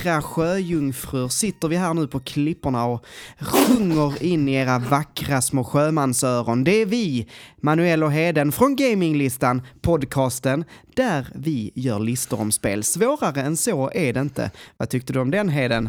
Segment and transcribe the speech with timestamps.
[0.00, 3.04] Vackra sjöjungfrur sitter vi här nu på klipporna och
[3.40, 6.64] sjunger in i era vackra små sjömansöron.
[6.64, 7.26] Det är vi,
[7.60, 10.64] Manuel och Heden från Gaminglistan, podcasten,
[10.96, 12.84] där vi gör listor om spel.
[12.84, 14.50] Svårare än så är det inte.
[14.76, 15.88] Vad tyckte du om den Heden?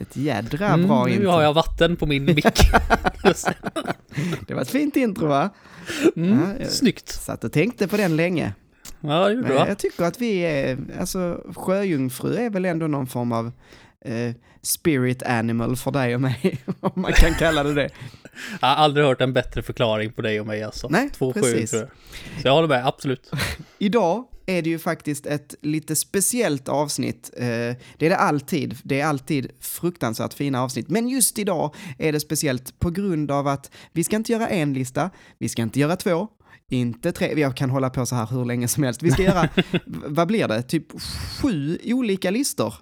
[0.00, 1.30] Ett jädra Mm, bra nu intro.
[1.30, 2.44] har jag vatten på min mick.
[4.46, 5.50] Det var ett fint intro va?
[6.16, 7.08] Mm, Ja, snyggt.
[7.08, 8.52] Satt och tänkte på den länge.
[9.06, 9.68] Ja, det gjorde Men jag.
[9.68, 13.52] jag tycker att vi är, alltså sjöjungfru är väl ändå någon form av
[14.04, 17.90] eh, spirit animal för dig och mig, om man kan kalla det det.
[18.60, 20.88] Jag har aldrig hört en bättre förklaring på dig och mig alltså.
[20.88, 21.52] Nej, Två precis.
[21.52, 21.90] sjöjungfrur.
[22.42, 23.30] Så jag håller med, absolut.
[23.78, 27.30] Idag är det ju faktiskt ett lite speciellt avsnitt.
[27.36, 27.46] Eh,
[27.96, 28.76] det är det alltid.
[28.82, 30.88] Det är alltid fruktansvärt fina avsnitt.
[30.88, 34.74] Men just idag är det speciellt på grund av att vi ska inte göra en
[34.74, 36.28] lista, vi ska inte göra två,
[36.70, 39.02] inte tre, jag kan hålla på så här hur länge som helst.
[39.02, 39.48] Vi ska göra,
[39.86, 40.86] vad blir det, typ
[41.42, 42.74] sju olika listor.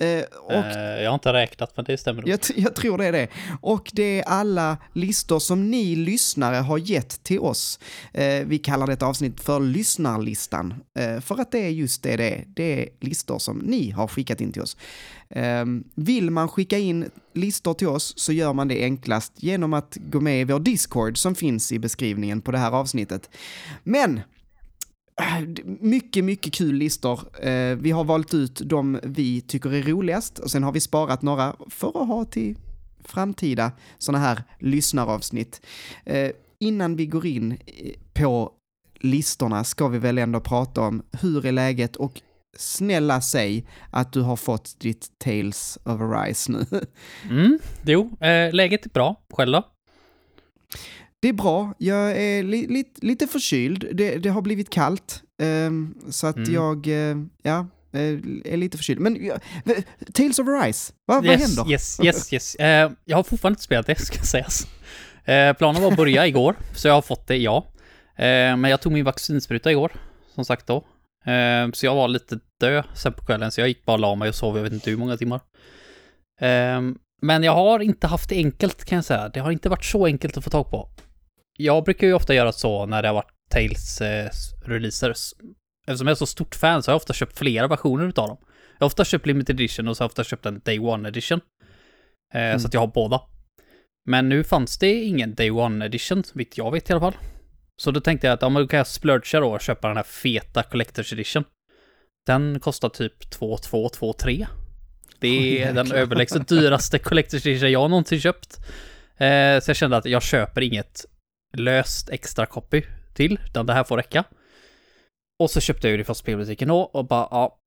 [0.00, 2.22] Eh, och Eh, jag har inte räknat, men det stämmer.
[2.26, 3.28] Jag, jag tror det är det.
[3.60, 7.78] Och det är alla listor som ni lyssnare har gett till oss.
[8.12, 10.74] Eh, vi kallar det ett avsnitt för lyssnarlistan.
[10.98, 12.44] Eh, för att det är just det det är.
[12.46, 14.76] Det är listor som ni har skickat in till oss.
[15.28, 19.96] Eh, vill man skicka in listor till oss så gör man det enklast genom att
[19.96, 23.30] gå med i vår Discord som finns i beskrivningen på det här avsnittet.
[23.82, 24.20] Men
[25.80, 27.20] mycket, mycket kul listor.
[27.46, 31.22] Eh, vi har valt ut de vi tycker är roligast och sen har vi sparat
[31.22, 32.58] några för att ha till
[33.04, 35.66] framtida sådana här lyssnaravsnitt.
[36.04, 38.52] Eh, innan vi går in eh, på
[39.00, 42.20] listorna ska vi väl ändå prata om hur är läget och
[42.56, 46.66] snälla säg att du har fått ditt Tales of Arise nu.
[47.30, 49.22] Mm, jo, eh, läget är bra.
[49.30, 49.62] Själv då?
[51.26, 55.94] Det är bra, jag är li, li, lite förkyld, det, det har blivit kallt, ehm,
[56.10, 56.54] så att Mm.
[56.54, 59.00] jag, eh, ja, eh, är lite förkyld.
[59.00, 59.18] Men
[60.14, 61.72] Tales of Arise, vad, vad yes, händer?
[61.72, 62.54] Yes, yes, yes.
[62.54, 64.66] Eh, jag har fortfarande inte spelat det, ska sägas.
[65.24, 67.66] Eh, planen var att börja igår, så jag har fått det, ja.
[68.16, 69.92] Eh, men jag tog min vaccinspruta igår,
[70.34, 70.76] som sagt då.
[71.32, 74.14] Eh, så jag var lite dö sen på kvällen, så jag gick bara och la
[74.14, 75.40] mig och sov, jag vet inte hur många timmar.
[76.40, 76.80] Eh,
[77.22, 79.28] men jag har inte haft det enkelt, kan jag säga.
[79.28, 80.88] Det har inte varit så enkelt att få tag på.
[81.56, 84.26] Jag brukar ju ofta göra så när det har varit Tales eh.
[85.86, 88.36] Eftersom jag är så stort fan så har jag ofta köpt flera versioner utav dem.
[88.78, 91.08] Jag har ofta köpt limited edition och så har jag ofta köpt en day one
[91.08, 91.40] edition.
[92.34, 92.58] Eh, Mm.
[92.58, 93.20] Så att jag har båda.
[94.08, 97.16] Men nu fanns det ingen day one edition, vitt jag vet i alla fall.
[97.76, 99.96] Så då tänkte jag att ja, men då kan jag splurcha då och köpa den
[99.96, 101.44] här feta collector's edition.
[102.26, 104.46] Den kostar typ 2 2 2 3.
[105.18, 106.00] Det är den jäklar.
[106.00, 108.58] överlägset dyraste collector's edition jag någonsin köpt.
[109.16, 111.04] Eh, så jag kände att jag köper inget
[111.56, 112.82] löst extra copy
[113.14, 114.24] till, utan det här får räcka.
[115.38, 117.58] Och så köpte jag ju det från spelbutiken då och bara, ja,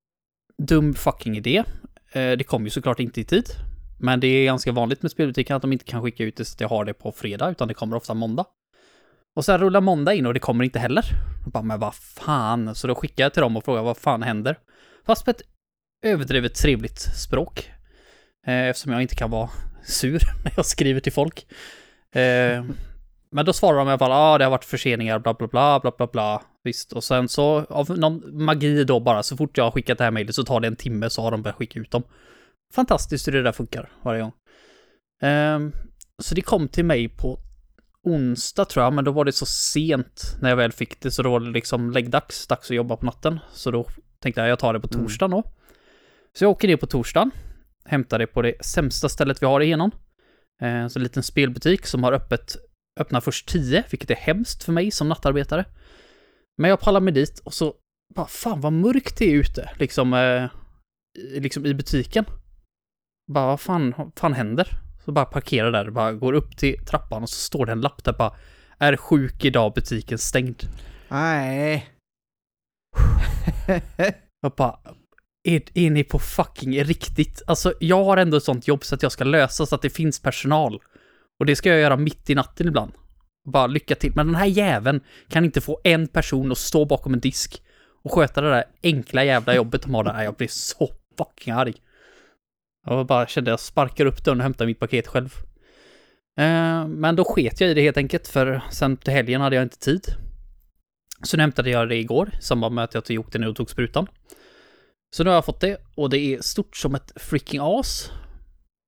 [0.57, 1.63] dum fucking idé.
[2.11, 3.49] Eh, det kom ju såklart inte i tid.
[3.99, 6.55] Men det är ganska vanligt med spelbutiken att de inte kan skicka ut det så
[6.55, 8.45] att jag har det på fredag, utan det kommer ofta måndag.
[9.35, 11.05] Och sen rullar måndag in och det kommer inte heller.
[11.43, 12.75] Jag bara, men vad fan?
[12.75, 14.57] Så då skickar jag till dem och frågar vad fan händer?
[15.05, 15.41] Fast på ett
[16.05, 17.71] överdrivet trevligt språk.
[18.47, 19.49] Eh, eftersom jag inte kan vara
[19.85, 21.45] sur när jag skriver till folk.
[22.11, 22.63] Eh,
[23.31, 25.47] men då svarar de i alla fall, ja ah, det har varit förseningar, bla bla
[25.47, 26.41] bla, bla bla bla.
[26.63, 30.03] Visst, och sen så av någon magi då bara, så fort jag har skickat det
[30.03, 32.03] här mejlet så tar det en timme så har de börjat skicka ut dem.
[32.73, 34.31] Fantastiskt hur det där funkar varje gång.
[35.21, 35.71] Ehm,
[36.21, 37.39] så det kom till mig på
[38.03, 41.23] onsdag tror jag, men då var det så sent när jag väl fick det, så
[41.23, 43.39] då var det liksom läggdags, dags att jobba på natten.
[43.53, 43.85] Så då
[44.19, 45.05] tänkte jag, jag tar det på Mm.
[45.05, 45.43] torsdagen då.
[46.33, 47.31] Så jag åker ner på torsdagen,
[47.85, 49.91] hämtar det på det sämsta stället vi har igenom.
[50.61, 52.55] Eh, så en liten spelbutik som har öppet,
[52.99, 55.65] öppnar först 10, vilket är hemskt för mig som nattarbetare.
[56.57, 57.73] Men jag pallar mig dit och så,
[58.15, 60.49] bara fan vad mörkt det är ute, liksom, eh,
[61.39, 62.25] liksom i butiken.
[63.31, 64.67] Bara, vad fan, fan händer?
[65.05, 68.03] Så bara parkerar där, bara går upp till trappan och så står det en lapp
[68.03, 68.35] där bara,
[68.77, 70.63] är sjuk idag, butiken stängd.
[71.09, 71.89] Nej.
[74.41, 74.79] Jag bara,
[75.43, 77.41] är, är ni på fucking riktigt?
[77.47, 79.89] Alltså, jag har ändå ett sånt jobb så att jag ska lösa så att det
[79.89, 80.81] finns personal.
[81.39, 82.91] Och det ska jag göra mitt i natten ibland.
[83.51, 84.11] Bara lycka till.
[84.15, 87.61] Men den här jäveln kan inte få en person att stå bakom en disk
[88.03, 90.23] och sköta det där enkla jävla jobbet de har där.
[90.23, 91.73] Jag blir så fucking arg.
[92.85, 95.35] Jag bara kände jag sparkar upp dörren och hämtar mitt paket själv.
[96.39, 99.63] Eh, Men då sket jag i det helt enkelt, för sen till helgen hade jag
[99.63, 100.05] inte tid.
[101.23, 103.55] Så nu hämtade jag det igår, i samband med att jag tog åkte ner och
[103.55, 104.07] tog sprutan.
[105.15, 108.11] Så nu har jag fått det, och det är stort som ett freaking as.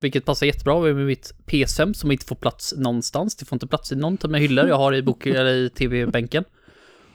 [0.02, 3.36] Vilket passar jättebra med mitt PS5 som inte får plats någonstans.
[3.36, 5.70] Det får inte plats i någon av de hyllor jag har i bok eller i
[5.70, 6.44] tv-bänken.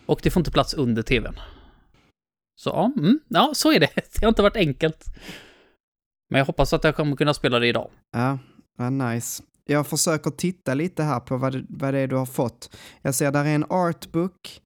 [0.06, 1.35] Och det får inte plats under tvn.
[2.61, 3.91] Så ja, mm, ja, så är det.
[4.21, 5.05] Det har inte varit enkelt.
[6.31, 7.91] Men jag hoppas att jag kommer kunna spela det idag.
[8.12, 8.38] Ja,
[8.79, 9.43] vad nice.
[9.65, 12.77] Jag försöker titta lite här på vad vad det är du har fått.
[13.03, 14.61] Jag ser där är en artbook,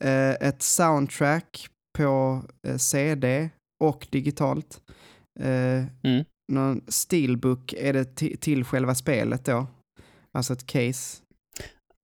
[0.00, 1.68] eh, ett soundtrack
[1.98, 3.50] på eh, CD
[3.80, 4.80] och digitalt.
[5.40, 6.24] Eh, Mm.
[6.52, 9.66] Någon steelbook, är det ti- till själva spelet då?
[10.32, 11.22] Alltså ett case?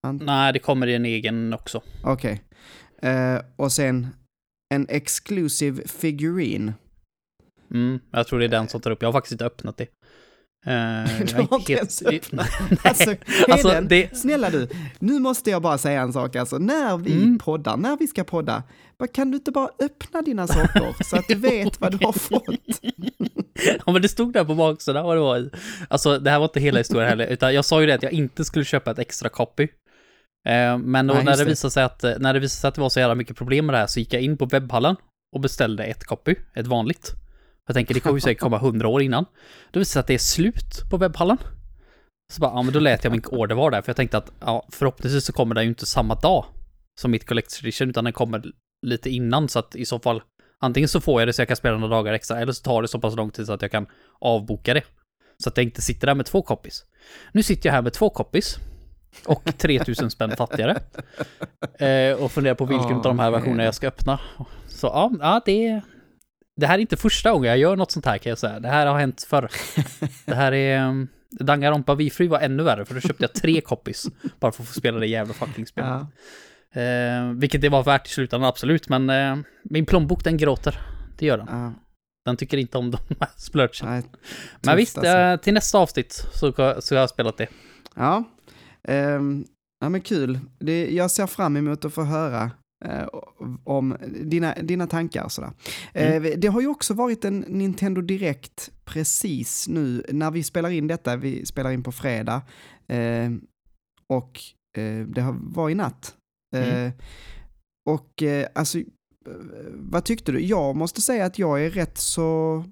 [0.06, 1.82] An- Nej, det kommer i en egen också.
[2.04, 2.42] Okej.
[3.02, 4.06] Eh, och sen
[4.74, 6.72] en exclusive figurine.
[7.70, 9.02] Mm, jag tror det är den som tar upp.
[9.02, 9.86] Jag har faktiskt inte öppnat det.
[10.64, 12.48] Du har inte ens öppnat?
[12.84, 13.14] Alltså,
[13.48, 14.68] alltså, det- snälla du,
[14.98, 16.58] nu måste jag bara säga en sak alltså.
[16.58, 17.38] När vi Mm.
[17.38, 18.62] poddar, när vi ska podda,
[19.14, 22.44] kan du inte bara öppna dina saker så att du vet vad du har fått?
[23.86, 25.50] ja, men det stod där på baksidan vad det var.
[25.88, 28.12] Alltså, det här var inte hela historien heller, utan jag sa ju det att jag
[28.12, 29.62] inte skulle köpa ett extra copy.
[30.48, 32.80] Eh, men då, Nej, när, det visade sig att, när det visade sig att det
[32.80, 34.96] var så jävla mycket problem med det här så gick jag in på webbhallen
[35.34, 37.12] och beställde ett copy, ett vanligt.
[37.70, 39.24] Jag tänker det kommer ju säkert komma hundra år innan.
[39.70, 41.38] Då visade det sig att det är slut på webbhallen.
[42.32, 44.32] Så bara, ja men då lät jag min order vara där, för jag tänkte att
[44.40, 46.44] ja, förhoppningsvis så kommer den ju inte samma dag
[47.00, 48.42] som mitt Collector's Edition, utan den kommer
[48.86, 50.22] lite innan, så att i så fall
[50.60, 52.82] antingen så får jag det så jag kan spela några dagar extra, eller så tar
[52.82, 53.86] det så pass lång tid så att jag kan
[54.20, 54.82] avboka det.
[55.42, 56.84] Så att jag inte sitter där med två copies.
[57.32, 58.58] Nu sitter jag här med två copies
[59.26, 60.80] och 3000 spänn fattigare.
[61.78, 64.20] Eh, och funderar på vilken Åh, av de här versionerna jag ska öppna.
[64.68, 65.80] Så ja, ja det,
[66.56, 68.60] det här är inte första gången jag gör något sånt här kan jag säga.
[68.60, 69.50] Det här har hänt förr.
[70.26, 70.86] Det här är...
[70.88, 71.08] um,
[71.40, 74.06] Danganronpa Bifry var ännu värre, för då köpte jag tre copies
[74.40, 75.90] bara för att få spela det jävla fucking spelet.
[75.90, 76.06] Ja,
[76.72, 80.80] Eh, vilket det var värt i slutändan, absolut, men eh, min plånbok den gråter.
[81.18, 81.46] Det gör den.
[81.50, 81.72] ja,
[82.24, 84.02] Den tycker inte om de här splurchen.
[84.62, 85.12] Men visst, alltså.
[85.12, 87.46] eh, till nästa avsnitt så, så har jag spelat det.
[87.96, 88.24] Ja,
[88.88, 89.44] ehm,
[89.80, 90.40] ja men kul.
[90.58, 92.50] Det, jag ser fram emot att få höra eh,
[93.64, 95.52] om dina, dina tankar sådär.
[95.94, 96.24] Mm.
[96.24, 100.86] Eh, det har ju också varit en Nintendo Direct precis nu när vi spelar in
[100.86, 101.16] detta.
[101.16, 102.42] Vi spelar in på fredag
[102.88, 103.30] eh,
[104.06, 104.40] och
[104.78, 106.14] eh, det var i natt.
[106.56, 106.92] Eh, Mm.
[107.90, 108.84] Och eh, alltså, eh,
[109.74, 110.40] vad tyckte du?
[110.40, 112.64] Jag måste säga att jag är rätt så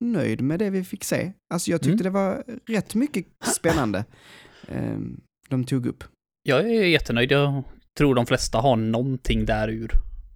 [0.00, 1.32] nöjd med det vi fick se.
[1.54, 2.04] Alltså jag tyckte Mm.
[2.04, 3.26] det var rätt mycket
[3.56, 4.04] spännande
[4.68, 4.98] eh,
[5.48, 6.04] de tog upp.
[6.42, 7.32] Jag är jättenöjd.
[7.32, 7.62] Jag
[7.98, 9.92] tror de flesta har någonting där ur.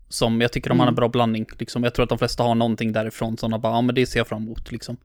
[0.09, 0.95] Som jag tycker de har en Mm.
[0.97, 1.47] bra blandning.
[1.59, 1.85] Liksom.
[1.85, 4.21] Jag tror att de flesta har någonting därifrån som de bara, ja men det ser
[4.21, 4.97] jag fram emot liksom.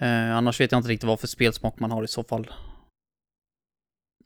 [0.00, 2.50] Eh, annars vet jag inte riktigt vad för spelsmak man har i så fall.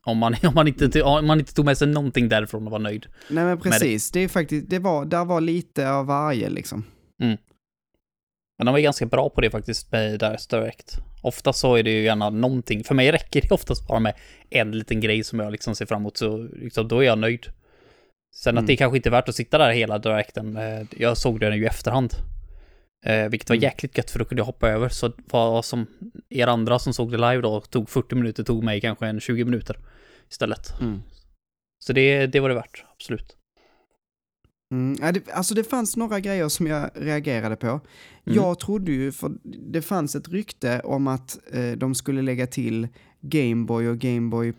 [0.05, 2.79] Om man, om man, inte, om man inte tog med sig någonting därifrån och var
[2.79, 3.05] nöjd.
[3.29, 6.83] Nej men precis, det är faktiskt, det var, där var lite av varje liksom.
[8.57, 10.97] Men de var ganska bra på det faktiskt med deras Direct.
[11.21, 12.83] Ofta så är det ju gärna någonting.
[12.83, 14.13] För mig räcker det oftast bara med
[14.49, 17.45] en liten grej som jag liksom ser fram emot, så liksom, då är jag nöjd.
[18.35, 18.63] Sen Mm.
[18.63, 20.57] att det kanske inte är värt att sitta där hela Directen.
[20.57, 22.13] eh, Jag såg den ju i efterhand.
[23.05, 23.63] Eh, vilket var Mm.
[23.63, 24.89] jäkligt gött för då kunde jag hoppa över.
[24.89, 25.87] Så vad som
[26.29, 29.45] er andra som såg det live då tog 40 minuter tog mig kanske en 20
[29.45, 29.77] minuter
[30.29, 30.79] istället.
[30.81, 31.01] Mm.
[31.79, 33.35] Så det, det var det värt, absolut.
[34.73, 37.67] Mm, det, alltså det fanns några grejer som jag reagerade på.
[37.67, 37.81] Mm.
[38.23, 39.31] Jag trodde ju, för
[39.71, 42.87] det fanns ett rykte om att eh, de skulle lägga till
[43.21, 44.53] Gameboy och Gameboy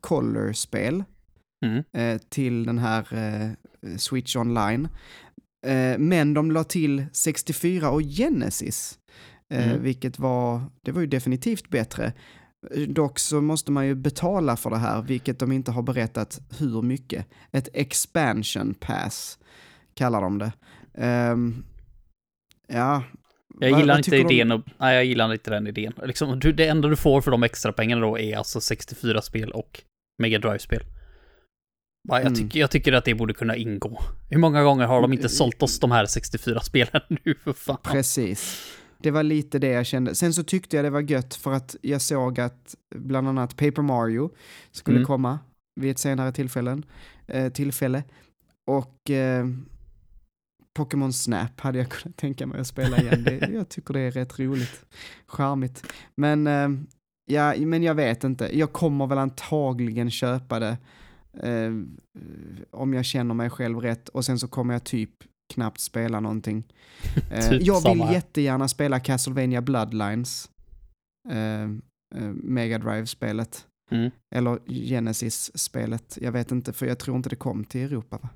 [0.00, 1.04] Color-spel
[1.64, 1.82] Mm.
[1.92, 4.88] eh, till den här eh, Switch Online.
[5.66, 8.98] Eh, men de la till 64 och Genesis,
[9.54, 9.82] eh, Mm.
[9.82, 12.12] vilket var, det var ju definitivt bättre.
[12.88, 16.82] Dock så måste man ju betala för det här, vilket de inte har berättat hur
[16.82, 17.26] mycket.
[17.52, 19.38] Ett expansion pass
[19.94, 20.52] kallar de det.
[20.94, 21.64] Ehm,
[22.68, 23.02] ja.
[23.60, 25.92] Jag gillar vad inte idén och, nej jag gillar inte den idén.
[26.04, 29.50] Liksom, du, det enda du får för de extra pengarna då är alltså 64 spel
[29.50, 29.82] och
[30.22, 30.82] Mega Drive-spel.
[32.08, 32.34] Jag, Mm.
[32.34, 34.00] tycker, jag tycker att det borde kunna ingå.
[34.30, 37.78] Hur många gånger har de inte sålt oss de här 64 spelen nu för fan?
[37.82, 38.62] Precis.
[38.98, 40.14] Det var lite det jag kände.
[40.14, 43.82] Sen så tyckte jag det var gött för att jag såg att bland annat Paper
[43.82, 44.30] Mario
[44.70, 45.06] skulle Mm.
[45.06, 45.38] komma
[45.80, 46.84] vid ett senare tillfällen,
[47.26, 48.04] eh, tillfälle.
[48.70, 49.46] Och eh,
[50.76, 53.24] Pokémon Snap hade jag kunnat tänka mig att spela igen.
[53.24, 54.84] Det, jag tycker det är rätt roligt.
[55.26, 55.92] Charmigt.
[56.14, 56.68] Men, eh,
[57.32, 58.58] ja, men jag vet inte.
[58.58, 60.76] Jag kommer väl antagligen köpa det
[61.42, 61.72] eh,
[62.70, 64.08] om jag känner mig själv rätt.
[64.08, 65.10] Och sen så kommer jag typ
[65.54, 66.64] knappt spela någonting.
[67.30, 70.50] Eh, Typ jag vill jättegärna spela Castlevania Bloodlines.
[71.28, 71.62] Eh,
[72.14, 73.66] eh, Mega Drive-spelet.
[73.90, 74.10] Mm.
[74.34, 76.18] Eller Genesis-spelet.
[76.20, 78.28] Jag vet inte, för jag tror inte det kom till Europa va?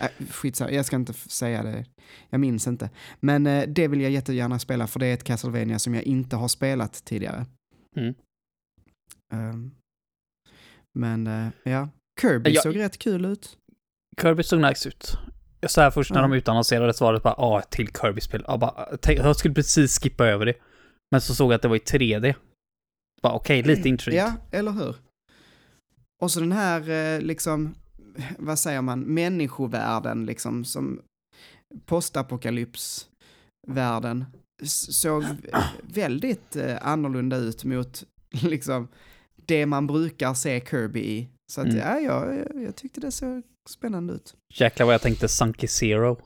[0.00, 1.84] Äh, skitsamma, jag ska inte säga det.
[2.30, 2.90] Jag minns inte.
[3.20, 6.36] Men eh, det vill jag jättegärna spela för det är ett Castlevania som jag inte
[6.36, 7.46] har spelat tidigare.
[7.96, 8.14] Mm.
[9.32, 9.70] Ehm,
[10.98, 11.88] men eh, ja,
[12.20, 13.58] Kirby Jag- såg rätt kul ut.
[14.20, 15.18] Kirby såg nice ut.
[15.66, 16.22] Så här först när Ja.
[16.22, 18.44] de utannonserade så var det bara, ah, ett till Kirby-spel.
[18.46, 20.54] Jag, bara, jag skulle precis skippa över det.
[21.10, 22.34] Men så såg jag att det var i 3D.
[23.22, 24.20] Bara okej, lite intrigued.
[24.22, 24.96] Ja, eller hur?
[26.22, 27.74] Och så den här, eh, liksom,
[28.38, 31.00] vad säger man, människovärlden, liksom, som
[31.86, 34.24] postapokalypsvärlden
[34.90, 35.24] såg
[35.82, 38.04] väldigt eh, annorlunda ut mot,
[38.42, 38.88] liksom,
[39.46, 41.28] det man brukar se Kirby i.
[41.52, 41.78] Så att, Mm.
[41.78, 44.34] ja, jag, jag, tyckte det såg spännande ut.
[44.54, 46.16] Jäklar vad jag tänkte Sunky Zero.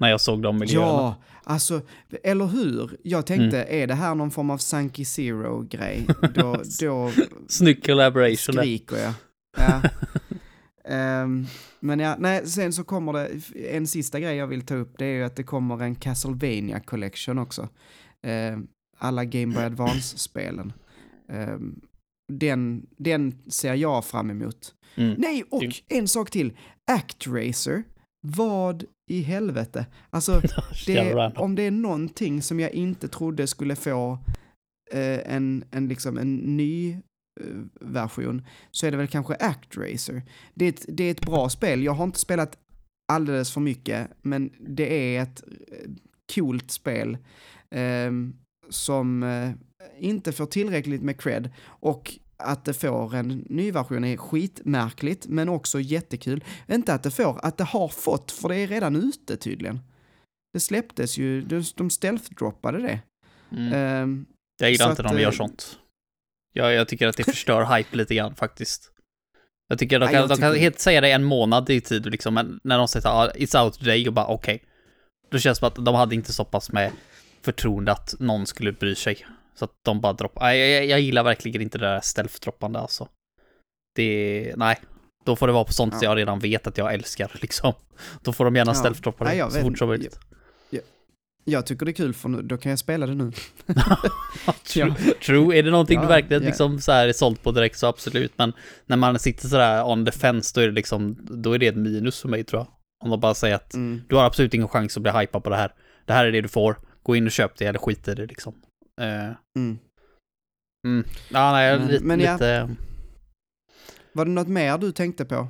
[0.00, 0.86] När jag såg de miljöerna.
[0.92, 1.80] Ja, alltså,
[2.22, 2.96] eller hur?
[3.02, 3.82] Jag tänkte, Mm.
[3.82, 6.06] är det här någon form av Sunky Zero-grej?
[6.34, 7.10] Då, då
[7.48, 9.12] Snygg collaboration skriker jag.
[9.58, 9.82] Ja.
[10.84, 11.46] Ehm,
[11.80, 13.28] men ja, nej, sen så kommer det,
[13.70, 16.80] en sista grej jag vill ta upp, det är ju att det kommer en Castlevania
[16.80, 17.68] Collection också.
[18.22, 18.66] Ehm,
[18.98, 20.72] alla Game Boy Advance-spelen.
[21.28, 21.80] Ehm,
[22.32, 24.74] den, den ser jag fram emot.
[24.96, 25.14] Mm.
[25.18, 26.52] Nej, och Det- en sak till.
[26.90, 27.82] Actracer.
[28.26, 29.86] Vad i helvete?
[30.10, 30.40] Alltså,
[30.86, 34.18] det, om det är någonting som jag inte trodde skulle få
[34.92, 37.46] eh, en, en, liksom, en ny eh,
[37.80, 40.22] version så är det väl kanske Actracer.
[40.54, 41.82] Det är, ett, det är ett bra spel.
[41.84, 42.58] Jag har inte spelat
[43.12, 45.42] alldeles för mycket, men det är ett
[45.72, 45.90] eh,
[46.34, 47.18] coolt spel
[47.74, 48.36] ehm,
[48.68, 49.50] som eh,
[49.98, 55.48] inte får tillräckligt med cred och att det får en ny version är skitmärkligt, men
[55.48, 56.44] också jättekul.
[56.68, 59.80] Inte att det får, att det har fått, för det är redan ute tydligen.
[60.52, 63.00] Det släpptes ju, de, de stealth-droppade det.
[63.52, 63.72] Mm.
[63.72, 64.26] Ehm,
[64.60, 65.78] Jag gillar inte när de gör sånt.
[66.52, 68.92] Jag, jag tycker att det förstör hype lite grann faktiskt.
[69.68, 72.34] Jag tycker de kan, jag de kan helt säga det en månad i tid liksom,
[72.34, 74.64] men när de säger ah, it's out today och bara okej.
[75.30, 76.92] Då känns det som att de hade inte så pass med
[77.42, 79.26] förtroende att någon skulle bry sig.
[79.58, 80.40] Så att de bara droppar.
[80.42, 83.08] Nej, jag, jag, gillar verkligen inte det där stealth-droppande alltså.
[83.94, 84.76] Det, nej.
[85.24, 86.08] Då får det vara på sånt Ja.
[86.08, 87.72] jag redan vet att jag älskar liksom.
[88.22, 88.74] Då får de gärna Ja.
[88.74, 90.18] stealth-droppa det Ja, så fort som möjligt.
[91.44, 93.32] jag tycker det är kul för nu, då kan jag spela det nu.
[94.72, 94.94] True.
[95.26, 95.58] True.
[95.58, 96.46] Är det någonting du verkligen ja.
[96.48, 98.32] liksom så här är sålt på direkt så absolut.
[98.36, 98.52] Men
[98.86, 101.76] när man sitter sådär on the fence då är det liksom, då är det ett
[101.76, 102.68] minus för mig tror jag.
[103.04, 104.02] Om de bara säger att Mm.
[104.08, 105.74] du har absolut ingen chans att bli hypad på det här.
[106.06, 106.76] Det här är det du får.
[107.02, 108.54] Gå in och köp det eller skit i det liksom.
[108.98, 109.78] Eh, Mm.
[110.86, 111.04] mm.
[111.30, 112.04] Ja, nej, Men- lite...
[112.04, 112.32] men ja.
[112.32, 112.76] lite
[114.12, 115.48] Var det något mer du tänkte på?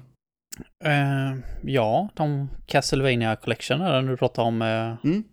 [0.85, 5.25] eh, ja, de Castlevania Collection när du pratar om, eh, Mm.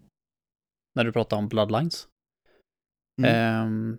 [0.95, 2.07] när du pratar om Bloodlines.
[3.21, 3.35] Mm.
[3.35, 3.97] Ehm,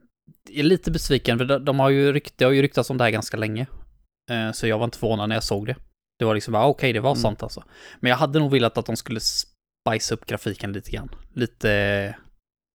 [0.49, 2.99] jag är lite besviken, för de, de har ju rykt, det har ju ryktats om
[2.99, 3.67] det här ganska länge.
[4.53, 5.77] Så jag var inte förvånad när jag såg det.
[6.19, 7.23] Det var liksom bara, okej, det var Mm.
[7.23, 7.65] sant alltså.
[8.01, 11.09] Men jag hade nog velat att de skulle spice upp grafiken lite grann.
[11.33, 12.17] Lite,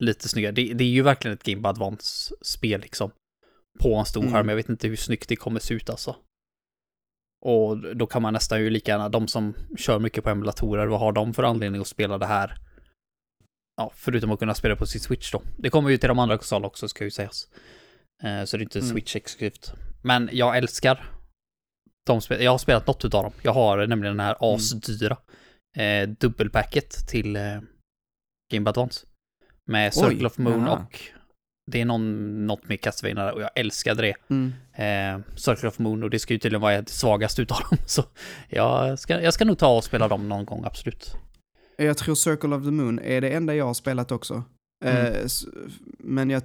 [0.02, 0.52] lite snyggare.
[0.52, 3.12] Det, det är ju verkligen ett Game Boy Advance-spel liksom.
[3.80, 4.34] På en stor Mm.
[4.34, 4.50] skärm.
[4.50, 6.16] Jag vet inte hur snyggt det kommer se ut alltså.
[7.46, 11.00] Och då kan man nästan ju lika gärna, de som kör mycket på emulatorer, vad
[11.00, 12.58] har de för anledning att spela det här?
[13.78, 15.42] Ja, förutom att kunna spela på sin Switch då.
[15.58, 17.48] Det kommer ju till de andra konsolerna också, ska ju sägas.
[18.24, 18.92] Eh, så det är inte Mm.
[18.92, 19.74] Switch-exklusivt.
[20.04, 21.12] Men jag älskar
[22.06, 22.44] de spel.
[22.44, 23.34] Jag har spelat något utav dem.
[23.42, 24.56] Jag har nämligen den här Mm.
[24.56, 25.18] asdyra
[25.78, 27.60] eh, dubbelpacket till eh,
[28.54, 29.06] Game Advance.
[29.72, 30.74] Med Circle Oj, of Moon jaha.
[30.74, 31.00] och
[31.72, 34.16] det är någon, något med där och jag älskade det.
[34.30, 34.54] Mm.
[34.74, 37.78] Eh, Circle of Moon och det ska ju tydligen vara det svagaste utav dem.
[37.86, 38.04] Så
[38.50, 41.16] jag ska, jag ska nog ta och spela dem någon gång, absolut.
[41.78, 44.44] Jag tror Circle of the Moon är det enda jag har spelat också.
[44.86, 45.06] Mm.
[45.06, 45.22] Eh,
[45.98, 46.44] men jag,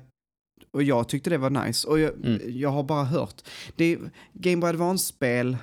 [0.71, 1.89] och jag tyckte det var nice.
[1.89, 2.41] Och jag, Mm.
[2.45, 3.35] jag har bara hört.
[3.77, 3.99] Det,
[4.33, 5.57] Game Boy Advance-spel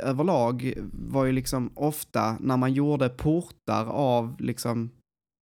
[0.00, 4.90] överlag var ju liksom ofta när man gjorde portar av liksom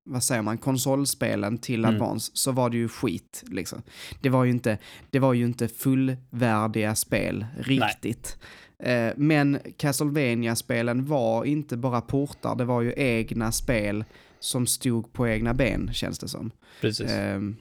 [0.09, 1.95] vad säger man, konsolspelen till Mm.
[1.95, 3.83] Advance så var det ju skit liksom.
[4.21, 4.79] Det var ju inte,
[5.11, 8.39] det var ju inte fullvärdiga spel riktigt.
[8.83, 14.05] Eh, men Castlevania-spelen var inte bara portar, det var ju egna spel
[14.41, 16.51] som stod på egna ben, känns det som.
[16.81, 17.11] Precis.
[17.11, 17.57] Ehm,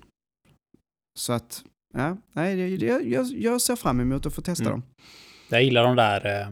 [1.19, 1.63] så att,
[1.93, 4.71] ja, nej, det- jag, jag ser fram emot att få testa Mm.
[4.71, 4.83] dem.
[5.49, 6.47] Jag gillar de där eh,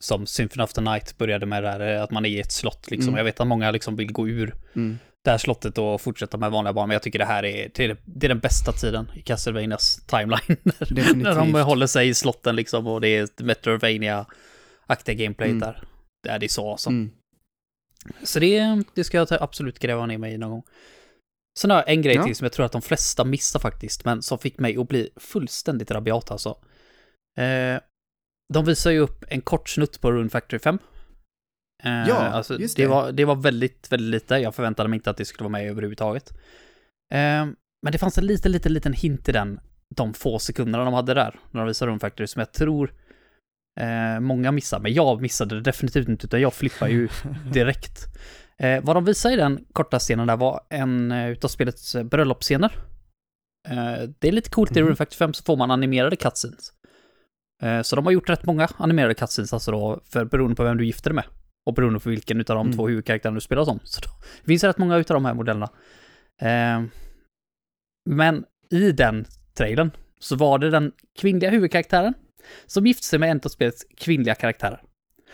[0.00, 2.90] som Symphony of the Night började med där, eh, att man är i ett slott
[2.90, 3.08] liksom.
[3.08, 3.18] Mm.
[3.18, 4.98] Jag vet att många liksom vill gå ur Mm.
[5.24, 7.84] det här slottet och fortsätta med vanliga barn, men jag tycker det här är, det
[7.84, 10.56] är, det är den bästa tiden i Castlevanias timeline.
[11.22, 15.60] när de håller sig i slotten liksom och det är ett Metroidvania-aktiga gameplay Mm.
[15.60, 15.82] där.
[16.22, 16.96] Det är, så awesome.
[16.96, 17.10] Mm.
[18.22, 20.62] Så det, det ska jag absolut gräva ner mig i någon gång.
[21.58, 22.24] Sen har jag en grej Ja.
[22.24, 25.10] till som jag tror att de flesta missar faktiskt, men som fick mig att bli
[25.16, 26.48] fullständigt rabiat alltså.
[27.38, 27.80] Eh,
[28.54, 30.78] de visar ju upp en kort snutt på Rune Factory 5.
[31.84, 32.82] Eh, Ja, alltså, just det.
[32.82, 32.88] det.
[32.88, 34.34] var, det var väldigt, väldigt lite.
[34.34, 36.30] Jag förväntade mig inte att det skulle vara med överhuvudtaget.
[37.14, 37.44] Eh,
[37.82, 39.60] men det fanns en liten, liten, liten hint i den,
[39.96, 42.92] de få sekunderna de hade där, när de visade Rune Factory, som jag tror
[43.80, 47.08] Eh, många missar, men jag missade det definitivt inte, utan jag flippar ju
[47.52, 48.04] direkt.
[48.58, 52.72] Eh, vad de visade i den korta scenen där var en eh, utav spelets bröllopsscener.
[53.68, 54.86] Eh, det är lite coolt, i Mhm.
[54.86, 56.72] Rune Factory 5 så får man animerade cutscenes.
[57.62, 60.76] Eh, så de har gjort rätt många animerade cutscenes, alltså då, för beroende på vem
[60.76, 61.24] du gifter dig med.
[61.66, 62.76] Och beroende på vilken utav de Mm.
[62.76, 63.80] två huvudkaraktärerna du spelar som.
[63.84, 64.08] Så då,
[64.40, 65.68] det finns rätt många utav de här modellerna.
[66.42, 66.82] Eh,
[68.10, 72.14] men i den trailern så var det den kvinnliga huvudkaraktären
[72.66, 74.82] som gifte sig med en av spelets kvinnliga karaktärer.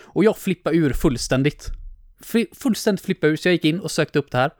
[0.00, 1.68] Och jag flippade ur fullständigt.
[2.24, 4.50] Fli- fullständigt flippade ur, så jag gick in och sökte upp det här.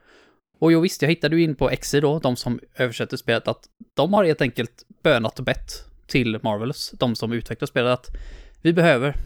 [0.59, 3.64] Och jag visste, jag hittade ju in på XI då, de som översätter spelet, att
[3.95, 8.17] de har helt enkelt bönat och bett till Marvelous, de som utvecklar spelet, att
[8.63, 9.17] vi behöver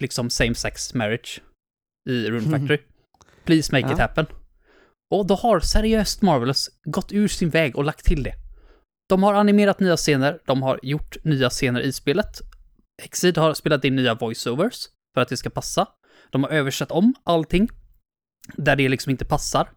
[0.00, 1.40] liksom same sex marriage
[2.10, 2.78] i Rune Factory.
[3.44, 3.92] Please make Ja.
[3.92, 4.26] it happen.
[5.10, 8.34] Och då har seriöst Marvelous gått ur sin väg och lagt till det.
[9.08, 12.40] De har animerat nya scener, de har gjort nya scener i spelet.
[13.02, 15.86] Exid har spelat in nya voiceovers för att det ska passa.
[16.30, 17.68] De har översatt om allting
[18.56, 19.70] där det liksom inte passar.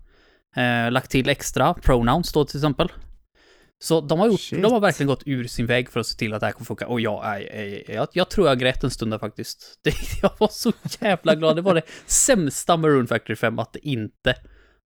[0.56, 2.92] Eh, lagt till extra pronouns då till exempel.
[3.84, 4.62] Så de har, gjort, Shit.
[4.64, 6.66] de har verkligen gått ur sin väg för att se till att det här kommer
[6.66, 6.88] funka.
[6.88, 9.80] Och jag, är- jag, jag tror jag grät en stund där faktiskt.
[9.84, 10.72] Det, jag var så
[11.02, 11.56] jävla glad.
[11.56, 14.36] Det var det sämsta Rune Factory 5 att det inte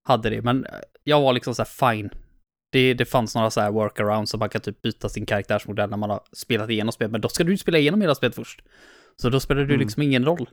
[0.08, 0.42] hade det.
[0.42, 0.72] Men eh,
[1.04, 2.10] jag var liksom så här fine.
[2.72, 5.98] Det, det fanns några så här workarounds som man kan typ byta sin karaktärsmodell när
[5.98, 7.12] man har spelat igenom spelet.
[7.12, 8.62] Men då ska du spela igenom hela spelet först.
[9.22, 9.80] Så då spelar ju Mm.
[9.80, 10.50] liksom ingen roll.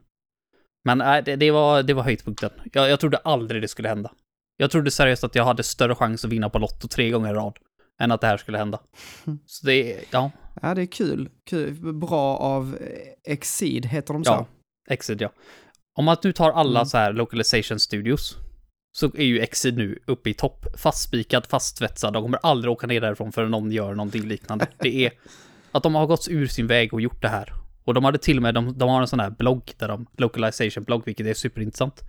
[0.85, 2.51] Men nej, det, det, var, det var höjdpunkten.
[2.73, 4.13] Jag, jag trodde aldrig det skulle hända.
[4.57, 7.35] Jag trodde seriöst att jag hade större chans att vinna på Lotto tre gånger i
[7.35, 7.57] rad.
[8.01, 8.81] Än att det här skulle hända.
[9.47, 10.31] Så det, ja,
[10.63, 11.29] Ja, det är kul.
[11.51, 11.75] kul.
[11.95, 14.31] Bra av eh, Exceed, heter de så?
[14.33, 14.47] Ja.
[14.89, 15.33] Exit ja.
[15.99, 16.87] Om man nu tar alla Mm.
[16.87, 18.37] så här localization studios
[18.97, 20.67] så är ju Exit nu uppe i topp.
[20.77, 22.13] Fastspikad, fastsvetsad.
[22.13, 24.67] De kommer aldrig åka ner därifrån förrän någon gör någonting liknande.
[24.79, 25.13] Det är
[25.73, 27.53] att de har gått ur sin väg och gjort det här.
[27.85, 30.07] Och de hade till och med, de, de har en sån här blogg där de,
[30.19, 32.03] localization blogg, vilket är superintressant.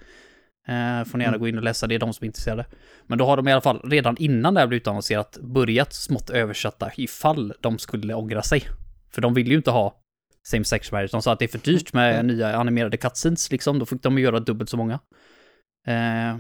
[0.67, 1.39] Eh, får ni gärna Mm.
[1.39, 2.65] gå in och läsa, det är de som är intresserade.
[3.08, 6.30] Men då har de i alla fall redan innan det här blev utannonserat börjat smått
[6.30, 8.63] översätta ifall de skulle ångra sig.
[9.12, 9.99] För de vill ju inte ha
[10.47, 11.12] same sex marriage.
[11.12, 12.28] De sa att det är för dyrt med Mm.
[12.28, 13.80] nya animerade cutscenes liksom.
[13.80, 14.99] Då fick de göra dubbelt så många.
[15.88, 16.38] Eh,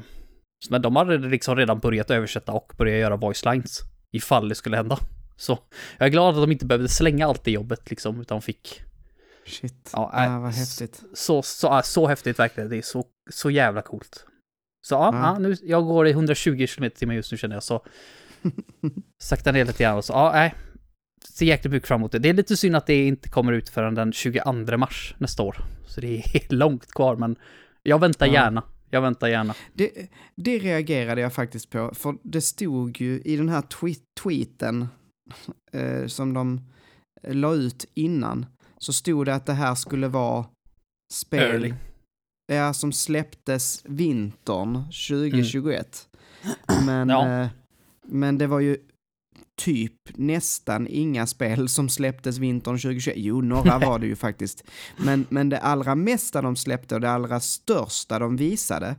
[0.69, 3.79] men de hade liksom redan börjat översätta och börja göra voice lines
[4.11, 4.97] ifall det skulle hända.
[5.37, 5.59] Så
[5.97, 8.81] jag är glad att de inte behövde slänga allt det jobbet liksom, utan fick
[9.45, 9.89] Shit.
[9.93, 11.03] Ja, Ja, äh, vad s- häftigt.
[11.13, 12.69] så, så, ja, så häftigt verkligen.
[12.69, 14.25] Det är så, så jävla coolt.
[14.87, 15.19] Så ja, Ja.
[15.19, 15.39] ja.
[15.39, 17.85] nu, jag går i 120 km timmar just nu känner jag, så
[19.23, 20.53] sakta ner lite grann och så, ja, nej.
[21.29, 22.19] Ser jäkligt mycket fram emot det.
[22.19, 25.57] Det är lite synd att det inte kommer ut förrän den 22 mars nästa år.
[25.87, 27.35] Så det är långt kvar, men
[27.83, 28.33] jag väntar Ja.
[28.33, 28.63] gärna.
[28.89, 29.53] Jag väntar gärna.
[29.73, 29.91] Det,
[30.35, 34.87] det reagerade jag faktiskt på, för det stod ju i den här tweet, tweeten
[35.71, 36.61] eh, som de
[37.27, 38.45] la ut innan,
[38.83, 40.45] så stod det att det här skulle vara
[41.13, 41.73] spel Early.
[42.47, 46.07] Ja, som släpptes vintern 2021.
[46.85, 47.27] Men, Ja.
[47.41, 47.47] eh,
[48.05, 48.77] men det var ju
[49.57, 53.13] typ nästan inga spel som släpptes vintern 2021.
[53.17, 54.63] Jo, några var det ju faktiskt.
[54.97, 58.95] Men, men det allra mesta de släppte och det allra största de visade,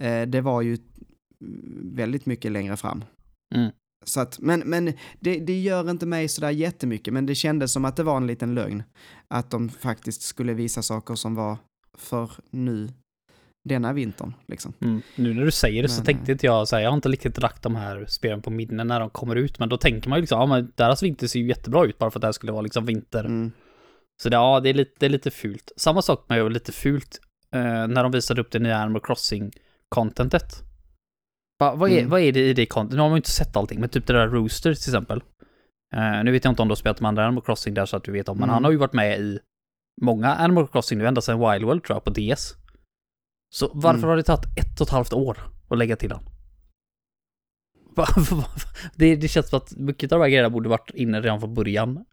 [0.00, 0.78] eh, det var ju
[1.94, 3.04] väldigt mycket längre fram.
[3.54, 3.70] Mm.
[4.04, 7.84] Så att, men men det, det gör inte mig sådär jättemycket, men det kändes som
[7.84, 8.82] att det var en liten lögn.
[9.28, 11.56] Att de faktiskt skulle visa saker som var
[11.98, 12.88] för nu,
[13.68, 14.34] denna vintern.
[14.46, 14.72] Liksom.
[14.80, 15.02] Mm.
[15.16, 17.08] Nu när du säger det så Men, tänkte inte jag så här, jag har inte
[17.08, 20.18] riktigt lagt de här spelen på minnen när de kommer ut, men då tänker man
[20.18, 22.32] ju liksom, ja men deras vinter ser ju jättebra ut bara för att det här
[22.32, 23.24] skulle vara liksom vinter.
[23.24, 23.52] Mm.
[24.22, 25.72] Så det, ja, det är, lite, det är lite fult.
[25.76, 27.20] Samma sak med lite fult
[27.54, 30.62] eh, när de visade upp det nya Animal Crossing-contentet.
[31.58, 32.10] Va, vad, är, Mm.
[32.10, 32.96] vad är det i det contentet?
[32.96, 35.22] Nu har man ju inte sett allting, men typ det där Rooster till exempel.
[35.94, 37.96] Eh, nu vet jag inte om du har spelat med andra Animal Crossing där så
[37.96, 38.54] att du vet om, men Mm.
[38.54, 39.38] han har ju varit med i
[40.02, 42.54] många Animal Crossing nu, ända sedan Wild World tror jag, på DS.
[43.54, 44.08] Så varför Mm.
[44.10, 45.38] har det tagit ett och ett halvt år
[45.68, 46.22] att lägga till han?
[48.96, 51.54] Det, det känns som att mycket av de här grejerna borde varit inne redan från
[51.54, 52.04] början.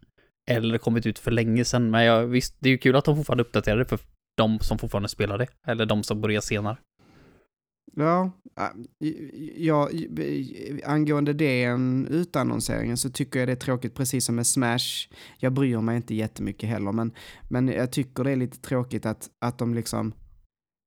[0.50, 1.90] Eller kommit ut för länge sedan.
[1.90, 3.98] Men jag, visst, det är ju kul att de fortfarande uppdaterar det för
[4.36, 5.46] de som fortfarande spelar det.
[5.66, 6.76] Eller de som börjar senare.
[7.96, 8.30] Ja,
[9.56, 9.88] ja,
[10.84, 15.08] angående den utannonseringen så tycker jag det är tråkigt precis som med Smash.
[15.38, 17.12] Jag bryr mig inte jättemycket heller, men,
[17.48, 20.12] men jag tycker det är lite tråkigt att, att de liksom,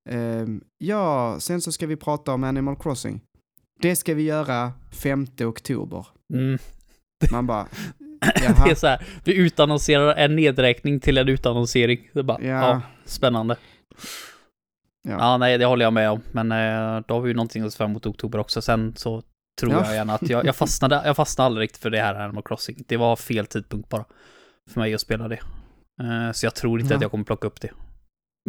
[0.09, 3.21] ehm, ja, sen så ska vi prata om Animal Crossing.
[3.81, 6.07] Det ska vi göra 5 oktober.
[6.33, 6.57] Mm.
[7.31, 7.63] Man bara,
[8.19, 12.09] det jaha, är så här, vi utannonserar en nedräkning till en utannonsering.
[12.13, 12.81] Det är bara, ja, Ja.
[13.05, 13.57] spännande.
[15.07, 15.11] Ja.
[15.19, 15.37] Ja.
[15.37, 16.21] nej, det håller jag med om.
[16.31, 18.61] Men eh, då har vi ju någonting att se fram emot oktober också.
[18.61, 19.23] Sen så
[19.61, 19.85] tror Ja.
[19.85, 22.83] jag gärna att jag, jag fastnade, jag fastnade aldrig riktigt för det här Animal Crossing.
[22.87, 24.05] Det var fel tidpunkt bara.
[24.69, 25.39] För mig att spela det.
[26.01, 26.95] Eh, så jag tror inte Ja.
[26.95, 27.71] att jag kommer plocka upp det.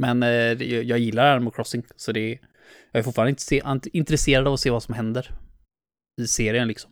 [0.00, 0.28] Men eh,
[0.62, 2.38] jag gillar Animal Crossing, så det är,
[2.92, 5.30] jag är fortfarande inte intresserad av att se vad som händer
[6.20, 6.90] i serien liksom.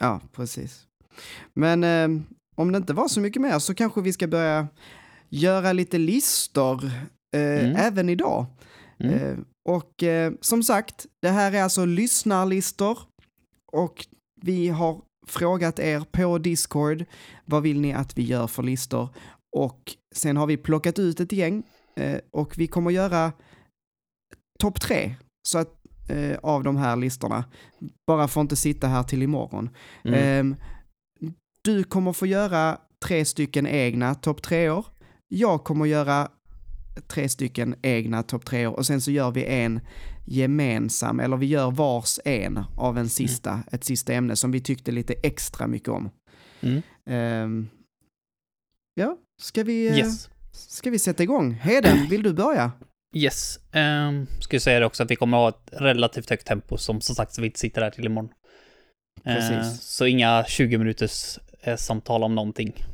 [0.00, 0.82] Ja, precis.
[1.54, 2.22] Men eh,
[2.56, 4.68] om det inte var så mycket mer så kanske vi ska börja
[5.28, 6.90] göra lite listor
[7.32, 7.76] Mm.
[7.76, 8.46] även idag.
[8.98, 9.14] Mm.
[9.14, 12.98] Eh, och eh, som sagt, det här är alltså lyssnarlistor
[13.72, 14.06] och
[14.42, 17.04] vi har frågat er på Discord
[17.44, 19.08] vad vill ni att vi gör för listor
[19.56, 21.62] och sen har vi plockat ut ett gäng
[21.96, 23.32] eh, och vi kommer göra
[24.58, 25.14] topp tre
[25.48, 25.74] så att,
[26.08, 27.44] eh, av de här listorna.
[28.06, 29.70] Bara för att inte sitta här till imorgon.
[30.04, 30.20] Mm.
[30.20, 30.56] Ehm,
[31.62, 34.86] du kommer få göra tre stycken egna topp tre år.
[35.28, 36.28] Jag kommer göra
[37.06, 39.80] tre stycken egna topp tre och sen så gör vi en
[40.26, 44.92] gemensam, eller vi gör vars en av en sista, ett sista ämne som vi tyckte
[44.92, 46.10] lite extra mycket om.
[46.60, 46.82] Mm.
[47.06, 47.68] Ehm,
[48.94, 50.28] ja, ska vi, eh, Yes.
[50.52, 51.52] ska vi sätta igång?
[51.52, 52.72] Heden, vill du börja?
[53.14, 53.58] Yes.
[53.74, 57.00] Um, ska jag säga det också att vi kommer ha ett relativt högt tempo som
[57.00, 58.32] som sagt så vi inte sitter här till imorgon.
[59.24, 59.82] Precis.
[59.82, 62.84] så inga 20 minuters eh, samtal om någonting.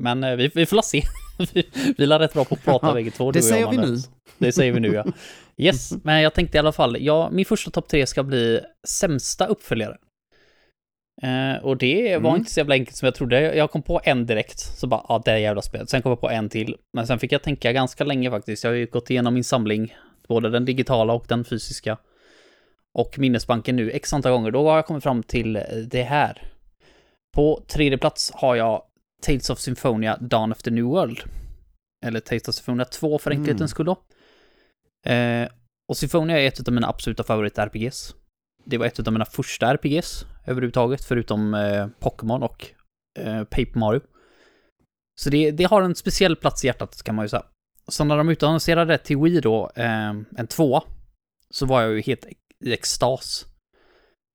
[0.00, 1.02] Men eh, vi, vi får la se.
[1.52, 3.32] vi, vi är rätt bra på att prata Ja, bägge två.
[3.32, 3.98] det säger vi Manuel.
[4.38, 5.04] Det säger vi nu ja.
[5.56, 9.46] Yes, men jag tänkte i alla fall, ja, min första topp tre ska bli sämsta
[9.46, 9.96] uppföljare.
[11.22, 12.38] Eh, och det var Mm.
[12.40, 13.40] inte så jävla enkelt som jag trodde.
[13.56, 15.90] Jag kom på en direkt, så bara, ja, det är jävla spelet.
[15.90, 16.76] Sen kom jag på en till.
[16.92, 18.64] Men sen fick jag tänka ganska länge faktiskt.
[18.64, 19.94] Jag har ju gått igenom min samling,
[20.28, 21.96] både den digitala och den fysiska.
[22.94, 24.50] Och minnesbanken nu x antal gånger.
[24.50, 25.52] Då har jag kommit fram till
[25.90, 26.42] det här.
[27.34, 28.82] På tredje plats har jag
[29.22, 31.20] Tales of Symphonia Dawn of the New World.
[32.06, 33.40] Eller Tales of Symphonia 2 för Mm.
[33.42, 34.02] enkelhetens skull då.
[35.10, 35.48] Eh,
[35.88, 38.14] och Symphonia är ett av mina absoluta favorit-RPGs.
[38.64, 42.66] Det var ett av mina första RPGs överhuvudtaget, förutom eh, Pokémon och
[43.18, 44.00] eh, Paper Mario.
[45.20, 47.42] Så det, det har en speciell plats i hjärtat kan man ju säga.
[47.88, 50.82] Så när de utannonserade till Wii då, eh, en tvåa,
[51.50, 52.24] så var jag ju helt
[52.64, 53.46] i extas.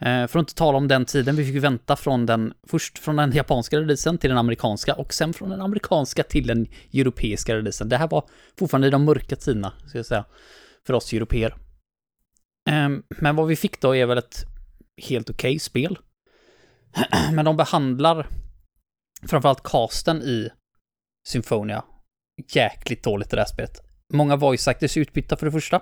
[0.02, 3.16] Eh, för att inte tala om den tiden, vi fick vänta från den, först från
[3.16, 7.90] den japanska releasen till den amerikanska och sen från den amerikanska till den europeiska releasen.
[7.90, 8.30] Det här var
[8.60, 10.26] fortfarande i de mörka tiderna, ska jag säga,
[10.88, 11.56] för oss europeer.
[12.70, 14.46] Ehm, men vad vi fick då är väl ett
[14.98, 15.98] helt okej spel.
[17.34, 18.28] men de behandlar
[19.28, 20.50] framförallt casten i
[21.28, 21.84] Symfonia.
[22.54, 23.82] jäkligt dåligt i det här spelet.
[24.14, 25.82] Många voice actors är utbytta för det första,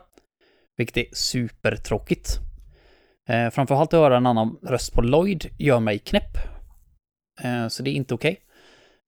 [0.77, 2.39] vilket är supertråkigt.
[3.29, 6.37] Eh, framförallt att höra en annan röst på Lloyd gör mig knäpp.
[7.41, 8.39] Eh, så det är inte okej.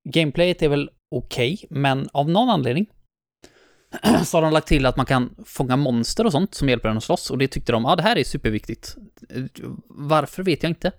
[0.09, 2.85] Gameplayet är väl okej, men av någon anledning
[4.25, 6.97] så har de lagt till att man kan fånga monster och sånt som hjälper en
[6.97, 8.95] att slåss och det tyckte de, ja ah, det här är superviktigt.
[9.87, 10.91] Varför vet jag inte.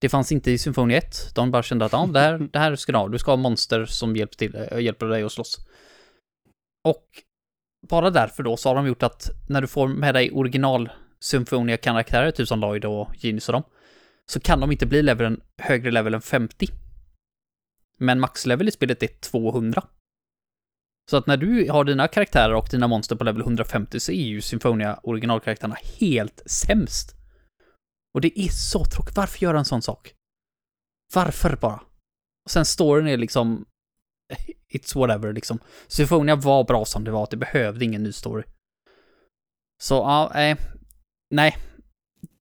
[0.00, 1.34] Det fanns inte i Symfoni 1.
[1.34, 3.08] De bara kände att ja, det, här, det här ska du ha.
[3.08, 5.66] Du ska ha monster som hjälper, till, eh, hjälper dig att slåss.
[6.88, 7.06] Och
[7.88, 10.90] bara därför då så har de gjort att när du får med dig original
[11.22, 13.62] Symfonia-karaktärer, typ som Lloyd och Genius och dem,
[14.26, 16.68] så kan de inte bli leveln högre level än 50.
[17.98, 19.84] Men maxlevel i spelet är 200.
[21.10, 24.24] Så att när du har dina karaktärer och dina monster på level 150 så är
[24.24, 27.16] ju Symfonia originalkaraktärerna helt sämst.
[28.14, 29.16] Och det är så tråkigt.
[29.16, 30.14] Varför göra en sån sak?
[31.14, 31.82] Varför bara?
[32.44, 33.64] Och sen storyn är liksom...
[34.74, 35.58] It's whatever liksom.
[35.86, 38.44] Symfonia var bra som det var, det behövde ingen ny story.
[39.82, 40.56] Så ja, nej.
[41.32, 41.56] Nej.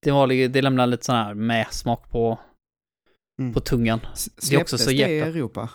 [0.04, 2.40] Det var det lämnar lite sån här med smak på,
[3.42, 3.54] Mm.
[3.54, 4.00] på tungan.
[4.14, 5.20] S- Det är också Släpptes så det i.
[5.20, 5.70] Europa?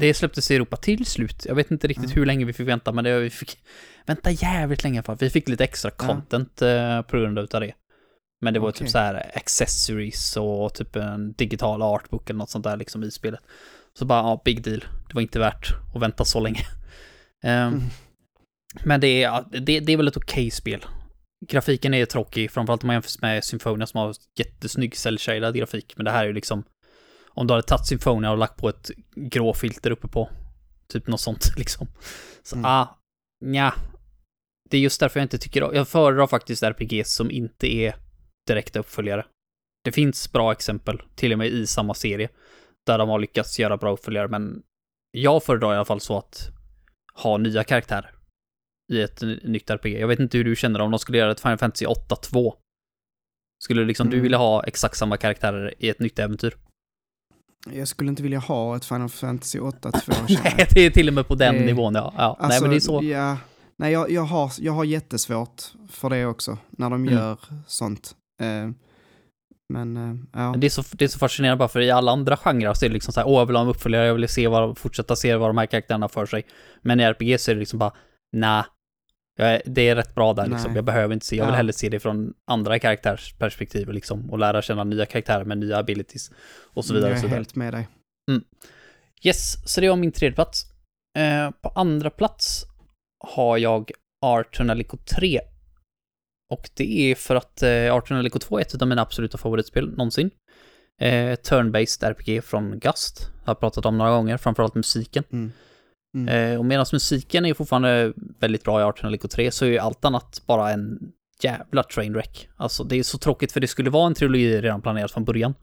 [0.00, 1.44] Det släpptes i Europa till slut.
[1.46, 2.14] Jag vet inte riktigt Ja.
[2.14, 3.58] hur länge vi fick vänta, men det, vi fick
[4.06, 7.74] vänta jävligt länge för Vi fick lite extra content eh, på grund av det.
[8.40, 8.78] Men det var Okej.
[8.78, 13.10] typ så här accessories och typ en digital artbook eller något sånt där liksom i
[13.10, 13.40] spelet.
[13.98, 14.80] Så bara, ja, big deal.
[15.08, 16.60] Det var inte värt att vänta så länge.
[17.44, 17.80] Mm.
[18.84, 20.84] Men det är, det, det är väl ett okej spel.
[21.46, 25.92] Grafiken är tråkig, framförallt om man jämför med Symphonia som har jättesnygg cell-shaded grafik.
[25.96, 26.64] Men det här är ju liksom,
[27.28, 30.30] om du hade tagit Symphonia och lagt på ett grå filter uppe på,
[30.88, 31.86] typ något sånt liksom.
[32.42, 32.64] Så, Mm.
[32.64, 32.98] ah,
[33.44, 33.74] nja.
[34.70, 37.94] Det är just därför jag inte tycker, jag föredrar faktiskt RPG som inte är
[38.46, 39.26] direkta uppföljare.
[39.84, 42.28] Det finns bra exempel, till och med i samma serie,
[42.86, 44.62] där de har lyckats göra bra uppföljare, men
[45.10, 46.48] jag föredrar i alla fall så att
[47.14, 48.15] ha nya karaktärer
[48.92, 50.00] i ett nytt RPG.
[50.00, 52.52] Jag vet inte hur du känner om de skulle göra ett Final Fantasy 8-2.
[53.64, 54.22] Skulle liksom du Mm.
[54.22, 56.54] vilja ha exakt samma karaktärer i ett nytt äventyr?
[57.72, 60.54] Jag skulle inte vilja ha ett Final Fantasy 8-2 känner jag.
[60.58, 62.14] Nej, det är till och med på den Det- nivån, ja.
[62.16, 62.36] ja.
[62.40, 63.02] Nej, Alltså, men det är så.
[63.02, 63.36] Ja,
[63.78, 67.14] nej, jag, jag, har, jag har jättesvårt för det också, när de Mm.
[67.14, 68.16] gör sånt.
[68.42, 68.70] Eh,
[69.72, 70.54] Men, eh, ja.
[70.58, 72.88] Det är, så, det är så fascinerande bara för i alla andra genrer så är
[72.88, 75.16] det liksom så här, åh jag vill ha en uppföljare, jag vill se vad, fortsätta
[75.16, 76.46] se vad de här karaktärerna för sig.
[76.82, 77.92] Men i RPG så är det liksom bara,
[78.36, 78.62] nej,
[79.64, 80.70] det är rätt bra där liksom.
[80.70, 80.76] Nej.
[80.76, 81.56] Jag behöver inte se, jag vill Ja.
[81.56, 84.30] hellre se det från andra karaktärsperspektiv liksom.
[84.30, 86.30] Och lära känna nya karaktärer med nya abilities.
[86.74, 87.10] Och så vidare.
[87.10, 87.38] Jag och så är vidare.
[87.38, 87.88] helt med dig.
[89.22, 90.62] Yes, så det var min tredje plats.
[91.18, 92.64] Eh, på andra plats
[93.28, 93.90] har jag
[94.26, 95.40] Artonalico 3.
[96.54, 100.30] Och det är för att eh, Artonalico 2 är ett av mina absoluta favoritspel någonsin.
[101.00, 103.30] Eh, Turn-based RPG från Gust.
[103.44, 105.24] Har jag pratat om några gånger, framförallt musiken.
[105.32, 105.52] Mm.
[106.16, 106.52] Mm.
[106.52, 110.04] Eh, och medan musiken är fortfarande väldigt bra i Artonalico 3 så är ju allt
[110.04, 110.98] annat bara en
[111.42, 112.48] jävla trainwreck.
[112.56, 115.54] Alltså det är så tråkigt för det skulle vara en trilogi redan planerat från början.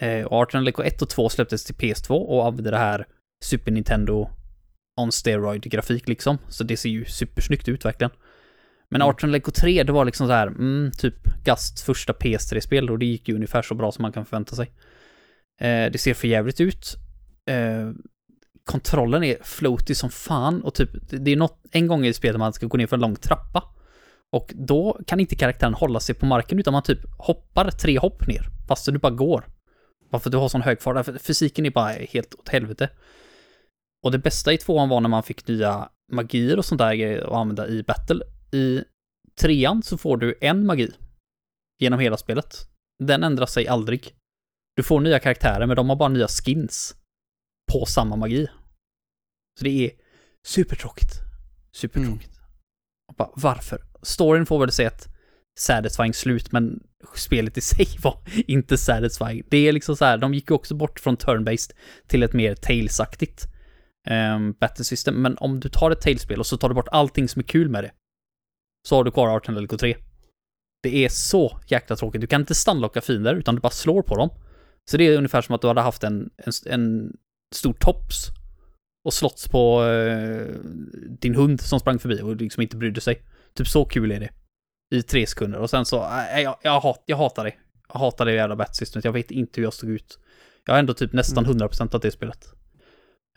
[0.00, 3.06] Eh, och Artonalico 1 och 2 släpptes till PS2 och använde det här
[3.44, 4.30] Super Nintendo
[5.00, 6.38] on steroid-grafik liksom.
[6.48, 8.10] Så det ser ju supersnyggt ut verkligen.
[8.90, 9.08] Men Mm.
[9.08, 13.28] Artonalico 3, det var liksom så här, mm, typ Gusts första PS3-spel och det gick
[13.28, 14.70] ju ungefär så bra som man kan förvänta sig.
[15.60, 16.96] Eh, det ser för jävligt ut.
[17.46, 17.90] Eh,
[18.64, 22.52] kontrollen är floaty som fan och typ, det är något, en gång i spelet man
[22.52, 23.64] ska gå ner för en lång trappa.
[24.32, 28.26] Och då kan inte karaktären hålla sig på marken utan man typ hoppar tre hopp
[28.26, 29.44] ner, fast du bara går.
[30.10, 32.90] Varför du har sån hög fart, fysiken är bara helt åt helvete.
[34.04, 37.22] Och det bästa i tvåan var när man fick nya magier och sånt där grejer
[37.22, 38.24] att använda i battle.
[38.52, 38.84] I
[39.40, 40.92] trean så får du en magi
[41.78, 42.56] genom hela spelet.
[43.04, 44.14] Den ändrar sig aldrig.
[44.76, 46.96] Du får nya karaktärer, men de har bara nya skins
[47.74, 48.46] på samma magi.
[49.58, 49.90] Så det är
[50.46, 51.12] supertråkigt.
[51.72, 52.38] Supertråkigt.
[53.08, 53.84] Och bara, varför?
[54.02, 55.08] Storyn får väl säga ett
[55.58, 56.82] satisfying slut, men
[57.14, 59.42] spelet i sig var inte satisfying.
[59.50, 61.72] Det är liksom så här, de gick ju också bort från turn-based
[62.06, 63.46] till ett mer Tales-aktigt
[64.10, 65.22] um, battle system.
[65.22, 67.68] Men om du tar ett Tales-spel och så tar du bort allting som är kul
[67.68, 67.92] med det,
[68.88, 69.96] så har du kvar Arten Delico 3.
[70.82, 72.20] Det är så jäkla tråkigt.
[72.20, 74.30] Du kan inte stunlocka fiender, utan du bara slår på dem.
[74.90, 77.12] Så det är ungefär som att du hade haft en, en, en
[77.54, 78.28] stor tops
[79.04, 80.46] och slått på eh,
[81.20, 83.22] din hund som sprang förbi och liksom inte brydde sig.
[83.54, 84.30] Typ så kul är det.
[84.94, 87.54] I tre sekunder och sen så, äh, jag, jag, hat, jag hatar det.
[87.88, 89.04] Jag hatar det jävla batsystemet.
[89.04, 90.18] Jag vet inte hur jag stod ut.
[90.64, 91.58] Jag har ändå typ nästan Mm.
[91.58, 92.44] 100% av det spelet.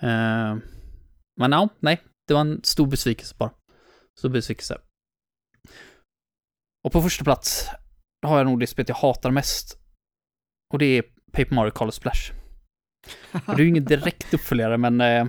[0.02, 0.58] Eh,
[1.40, 2.02] men ja, nej.
[2.28, 3.52] Det var en stor besvikelse bara.
[4.20, 4.78] Stor besvikelse.
[6.84, 7.68] Och på första plats
[8.22, 9.80] har jag nog det spelet jag hatar mest.
[10.74, 12.32] Och det är Paper Mario Color Splash.
[13.32, 15.28] Det är ju ingen direkt uppföljare, men eh,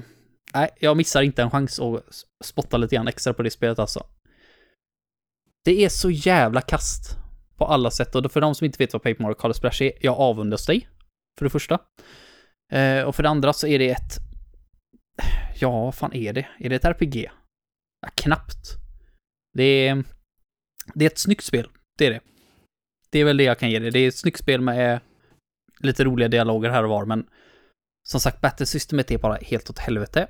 [0.54, 2.04] nej, jag missar inte en chans att
[2.44, 4.06] spotta lite grann extra på det spelet alltså.
[5.64, 7.16] Det är så jävla kast
[7.56, 9.92] på alla sätt och för de som inte vet vad Paper Mario Color Splash är,
[10.00, 10.88] jag avundas dig.
[11.38, 11.78] För det första.
[12.72, 14.18] Eh, och för det andra så är det ett...
[15.54, 16.46] Ja, vad fan är det?
[16.58, 17.30] Är det ett RPG?
[18.00, 18.76] Ja, knappt.
[19.54, 20.04] Det är...
[20.94, 21.68] Det är ett snyggt spel.
[21.98, 22.20] Det är det.
[23.10, 23.90] Det är väl det jag kan ge det.
[23.90, 25.00] Det är ett snyggt spel med
[25.80, 27.26] lite roliga dialoger här och var, men
[28.10, 30.28] som sagt, battlesystemet är bara helt åt helvete.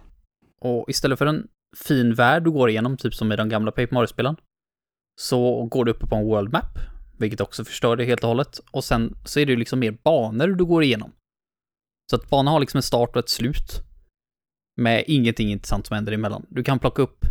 [0.60, 3.94] Och istället för en fin värld du går igenom, typ som i de gamla Paper
[3.94, 4.36] Mario-spelen,
[5.20, 6.78] så går du uppe på en world map,
[7.18, 8.60] vilket också förstör det helt och hållet.
[8.70, 11.12] Och sen så är det ju liksom mer banor du går igenom.
[12.10, 13.82] Så att banan har liksom en start och ett slut.
[14.76, 16.46] Med ingenting intressant som händer emellan.
[16.48, 17.24] Du kan plocka upp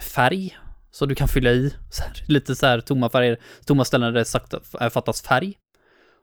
[0.00, 0.58] färg,
[0.90, 4.18] så du kan fylla i så här, lite så här tomma färger, tomma ställen där
[4.18, 4.60] det sakta,
[4.90, 5.58] fattas färg.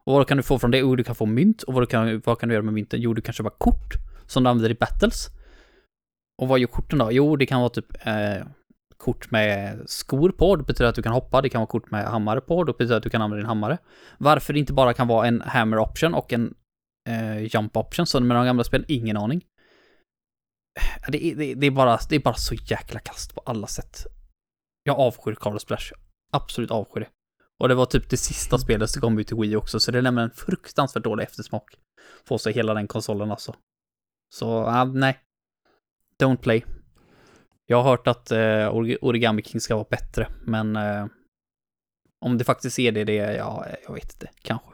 [0.08, 0.78] Och vad kan du få från det?
[0.78, 1.64] Jo, du kan få mynt.
[1.64, 3.02] Och vad, kan, vad kan du göra med mynten?
[3.02, 3.94] Jo, du kan köpa kort
[4.28, 5.28] som du använder i battles.
[6.42, 7.12] Och vad gör korten då?
[7.12, 8.48] Jo, det kan vara typ eh,
[8.98, 10.56] kort med skor på.
[10.56, 11.42] Det betyder att du kan hoppa.
[11.42, 12.64] Det kan vara kort med hammare på.
[12.64, 13.78] Det betyder att du kan använda din hammare.
[14.18, 16.54] Varför det inte bara kan vara en hammer option och en
[17.10, 18.86] eh, jump option som med de gamla spelen?
[18.88, 19.46] Ingen aning.
[20.80, 23.68] Eh, det är, det, det, är bara, det är bara så jäkla kast på alla
[23.68, 24.06] sätt.
[24.84, 25.92] Jag avskyr Carlos Splash.
[26.32, 27.17] Absolut avskyr det.
[27.60, 30.02] Och det var typ det sista spelet som kom ut i Wii också, så det
[30.02, 31.64] lämnar en fruktansvärt dålig eftersmak
[32.28, 33.56] på sig hela den konsolen alltså.
[34.36, 35.20] Så, ah, nej.
[36.24, 36.66] Don't play.
[37.66, 41.06] Jag har hört att Orig- Origami King ska vara bättre, men eh,
[42.26, 44.68] om det faktiskt är det, det är, ja, jag vet inte, kanske.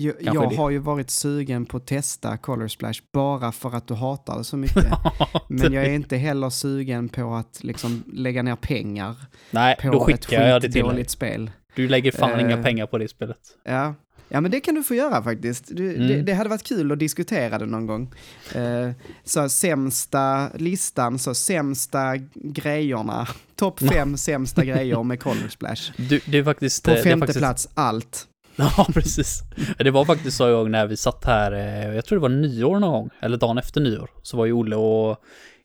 [0.00, 3.94] Jag, jag har ju varit sugen på att testa Color Splash bara för att du
[3.94, 4.84] hatar det så mycket.
[5.48, 9.16] Men jag är inte heller sugen på att liksom lägga ner pengar
[9.50, 10.82] Nej, på då ett skickar jag det till dig.
[10.82, 11.50] skitdåligt spel.
[11.74, 13.38] Du lägger fan inga Eh, pengar på det spelet.
[13.64, 13.94] Ja.
[14.28, 15.64] ja, men det kan du få göra faktiskt.
[15.76, 16.08] Du, Mm.
[16.08, 18.14] det, det hade varit kul att diskutera det någon gång.
[18.54, 18.90] Eh,
[19.24, 23.28] så sämsta listan, så sämsta grejerna.
[23.56, 25.92] Topp fem sämsta grejer med Color Splash.
[25.96, 26.84] Du, det är faktiskt...
[26.84, 28.24] På eh, femte faktiskt, plats, allt.
[28.60, 29.42] Ja, precis.
[29.78, 31.52] Det var faktiskt så gång när vi satt här,
[31.94, 34.76] jag tror det var nyår någon gång, eller dagen efter nyår, så var ju Olle
[34.76, 35.16] och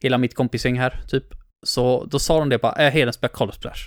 [0.01, 1.23] hela mitt kompisgäng här, typ.
[1.65, 3.79] Så då sa de det bara, äh, Heden spelar Color Splash.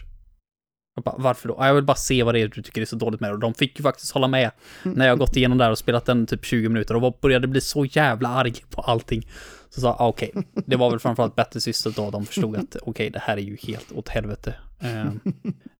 [1.04, 1.56] Bara, varför då?
[1.58, 3.34] Jag vill bara se vad det är du tycker är så dåligt med det.
[3.34, 4.50] Och de fick ju faktiskt hålla med
[4.82, 7.84] när jag gått igenom där och spelat den typ 20 minuter och började bli så
[7.84, 9.28] jävla arg på allting.
[9.70, 10.32] Så sa ah, okej,
[10.66, 13.56] det var väl framförallt bättre System då de förstod att okej, det här är ju
[13.56, 14.54] helt åt helvete.
[14.80, 15.06] Eh,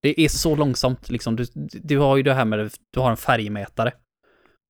[0.03, 1.37] det är så långsamt liksom.
[1.37, 1.47] Du,
[1.83, 3.93] du har ju det här med, du har en färgmätare.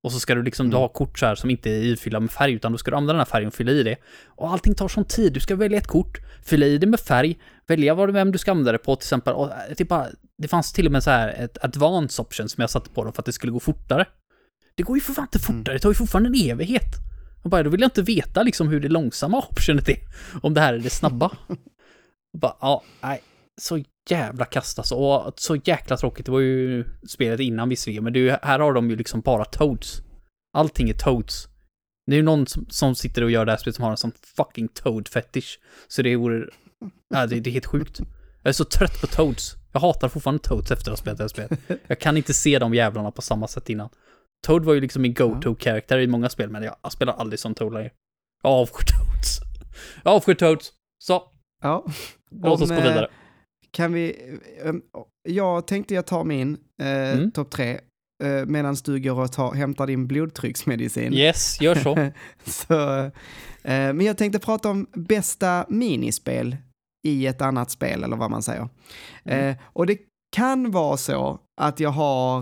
[0.07, 2.31] Och så ska du liksom, du har kort så här som inte är ifyllda med
[2.31, 3.97] färg, utan då ska du använda den här färgen och fylla i det.
[4.27, 5.33] Och allting tar sån tid.
[5.33, 8.51] Du ska välja ett kort, fylla i det med färg, välja vad, vem du ska
[8.51, 9.35] använda det på till exempel.
[9.35, 10.07] Och det, är bara,
[10.38, 13.12] det fanns till och med så här ett advance option som jag satte på dem
[13.12, 14.07] för att det skulle gå fortare.
[14.75, 16.95] Det går ju för fan inte fortare, det tar ju fortfarande en evighet.
[17.42, 19.99] Och bara, då vill jag inte veta liksom hur det långsamma optionet är,
[20.42, 21.27] om det här är det snabba.
[22.33, 23.23] Och bara, ja, nej,
[23.61, 24.95] så jävla kast alltså.
[24.95, 28.59] Och så jäkla tråkigt, det var ju spelet innan visserligen, men det är ju, här
[28.59, 30.03] har de ju liksom bara Toads.
[30.57, 31.49] Allting är Toads.
[32.07, 33.97] Det är ju någon som, som sitter och gör det här spelet som har en
[33.97, 35.59] sån fucking Toad fetish.
[35.88, 36.47] Så det vore,
[37.09, 38.01] ja, det, det är helt sjukt.
[38.42, 39.55] Jag är så trött på Toads.
[39.73, 41.61] Jag hatar fortfarande Toads efter att ha spelat det här spelet.
[41.87, 43.88] Jag kan inte se de jävlarna på samma sätt innan.
[44.47, 47.73] Toad var ju liksom min go-to-karaktär i många spel, men jag, spelar aldrig som Toad
[47.73, 47.90] längre.
[48.42, 49.40] Jag avskyr Toads.
[50.05, 50.73] Jag avskyr Toads.
[50.99, 51.23] Så,
[51.62, 51.85] Ja.
[52.31, 53.09] låt oss gå eh, vidare.
[53.77, 54.17] Kan vi...
[54.62, 54.83] Um,
[55.29, 57.31] jag tänkte jag tar min eh, Mm.
[57.31, 57.71] topp tre
[58.25, 61.12] eh, medan du går och tar, hämtar din blodtrycksmedicin.
[61.15, 62.11] Yes, gör så.
[62.51, 63.12] Så, eh,
[63.65, 66.57] men jag tänkte prata om bästa minispel
[67.07, 68.69] i ett annat spel, eller vad man säger.
[69.25, 69.49] Mm.
[69.49, 69.99] Eh, och det
[70.37, 72.39] kan vara så att jag har...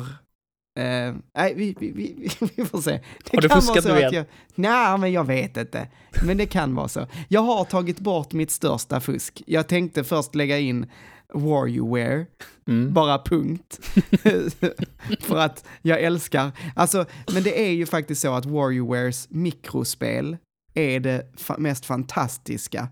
[0.80, 2.90] Eh, nej, vi, vi, vi, vi får se.
[2.90, 5.88] Det Har du kan fuskat vara så att jag, Nej, men jag vet inte.
[6.26, 7.06] Men det kan vara så.
[7.28, 9.42] Jag har tagit bort mitt största fusk.
[9.46, 10.86] Jag tänkte först lägga in
[11.34, 12.26] Warriorware,
[12.68, 12.92] Mm.
[12.92, 13.80] bara punkt.
[15.20, 20.36] För att jag älskar, alltså, men det är ju faktiskt så att Warriorwares mikrospel
[20.74, 22.88] är det fa- mest fantastiska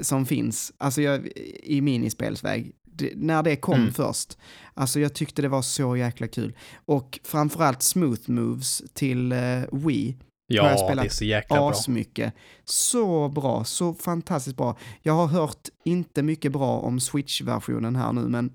[0.00, 1.26] som finns, alltså jag,
[1.62, 2.72] i minispelsväg.
[2.84, 3.92] Det, när det kom Mm.
[3.92, 4.38] först,
[4.74, 6.56] alltså jag tyckte det var så jäkla kul.
[6.86, 10.16] Och framförallt Smooth Moves till uh, Wii,
[10.50, 11.70] har jag Ja, det spelat är så jäkla bra.
[11.70, 12.34] asmycket.
[12.64, 14.76] Så bra, så fantastiskt bra.
[15.02, 18.52] Jag har hört inte mycket bra om Switch-versionen här nu, men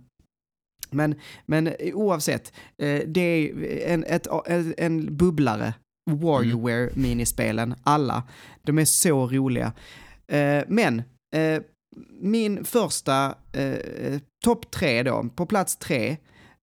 [0.92, 4.28] men, men oavsett, eh, det är en, ett,
[4.78, 5.74] en, bubblare.
[6.12, 8.24] Warriorware-minispelen, alla.
[8.62, 9.74] De är så roliga.
[10.28, 11.04] Eh, men,
[11.36, 11.62] eh,
[12.20, 16.18] min första eh, topp tre då, på plats tre.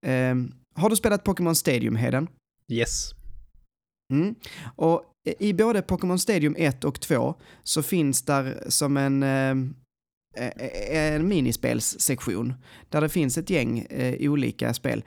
[0.06, 0.34] Eh,
[0.74, 2.28] har du spelat Pokémon Stadium, Heden?
[2.68, 3.10] Yes.
[4.12, 4.34] Mm.
[4.76, 5.04] Och
[5.38, 9.50] i både Pokémon Stadium 1 och 2 så finns där som en, eh,
[10.46, 12.54] eh, en minispelssektion
[12.88, 15.04] där det finns ett gäng eh, olika spel.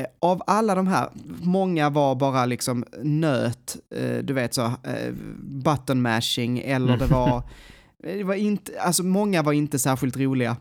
[0.00, 1.10] Eh, Av alla de här,
[1.42, 7.42] många var bara liksom nöt, eh, du vet så, eh, button mashing eller det var,
[8.02, 10.56] det var inte, alltså många var inte särskilt roliga.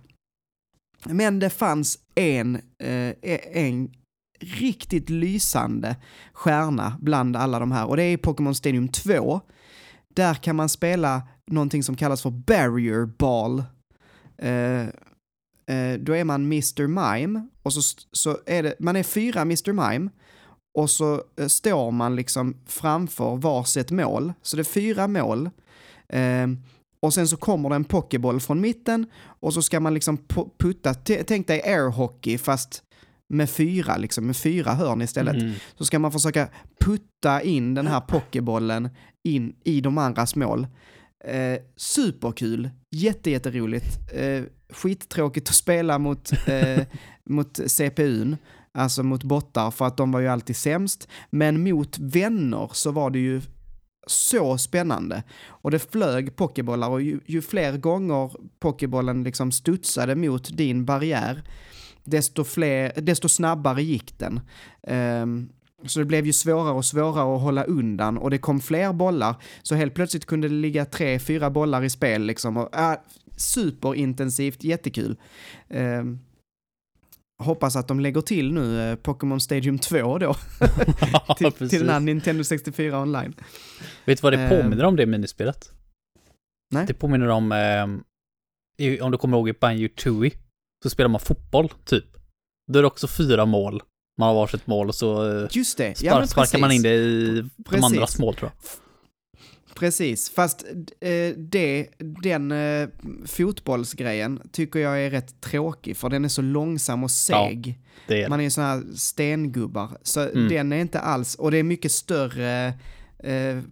[1.06, 3.14] Men det fanns en, eh,
[3.54, 3.92] en
[4.40, 5.96] riktigt lysande
[6.34, 9.42] stjärna bland alla de här och det är Pokémon Stadium 2.
[10.14, 13.64] Där kan man spela någonting som kallas för Barrier Ball.
[14.44, 14.88] Uh,
[15.72, 16.88] uh, då är man Mr.
[16.88, 19.90] Mime och så, så är det, man är fyra Mr.
[19.90, 20.10] Mime
[20.78, 24.34] och så uh, står man liksom framför varsitt mål.
[24.42, 25.50] Så det är fyra mål.
[27.02, 30.18] Och sen så kommer det en pokéboll från mitten och så ska man liksom
[30.58, 32.84] putta, tänk dig airhockey fast
[33.30, 35.36] med fyra, liksom med fyra hörn istället.
[35.36, 35.54] Mm.
[35.78, 38.90] Så ska man försöka putta in den här pokébollen
[39.24, 40.68] in i de andras mål.
[41.26, 44.14] Eh, superkul, jätte, jätteroligt.
[44.14, 46.86] Eh, skittråkigt att spela mot, eh,
[47.30, 48.38] mot CPUn,
[48.74, 51.08] alltså mot bottar, för att de var ju alltid sämst.
[51.30, 53.42] Men mot vänner så var det ju
[54.08, 55.24] så spännande.
[55.48, 61.44] Och det flög pokébollar och ju, ju fler gånger pokébollen liksom studsade mot din barriär,
[62.10, 64.40] desto, fler, desto snabbare gick den.
[64.88, 65.50] Ehm,
[65.86, 69.36] så det blev ju svårare och svårare att hålla undan och det kom fler bollar.
[69.64, 72.58] Så helt plötsligt kunde det ligga tre, fyra bollar i spel liksom.
[72.58, 72.98] Och, äh,
[73.38, 75.18] superintensivt, jättekul.
[75.70, 76.20] Ehm,
[77.44, 80.36] hoppas att de lägger till nu eh, Pokémon Stadium 2 då,
[81.38, 83.34] till, till den här Nintendo 64 online.
[84.06, 84.50] Vet du vad det Ehm.
[84.64, 85.72] påminner om det minispelet?
[86.72, 86.86] Nej.
[86.88, 87.52] Det påminner om,
[88.78, 90.32] i- om du kommer ihåg Banjo Tooie,
[90.84, 92.06] så spelar man fotboll, typ.
[92.72, 93.82] Då är det också fyra mål.
[94.20, 96.94] Man har varsitt mål och så eh, Just det, spar- ja sparkar man in det
[96.96, 98.70] i de andras mål, tror jag.
[99.76, 100.66] Precis, fast
[101.02, 101.88] eh, det,
[102.22, 102.90] den eh,
[103.26, 107.80] fotbollsgrejen tycker jag är rätt tråkig för den är så långsam och seg.
[108.08, 110.48] Det är Man är ju såna här stengubbar, så Mm.
[110.50, 112.74] den är inte alls, och det är mycket större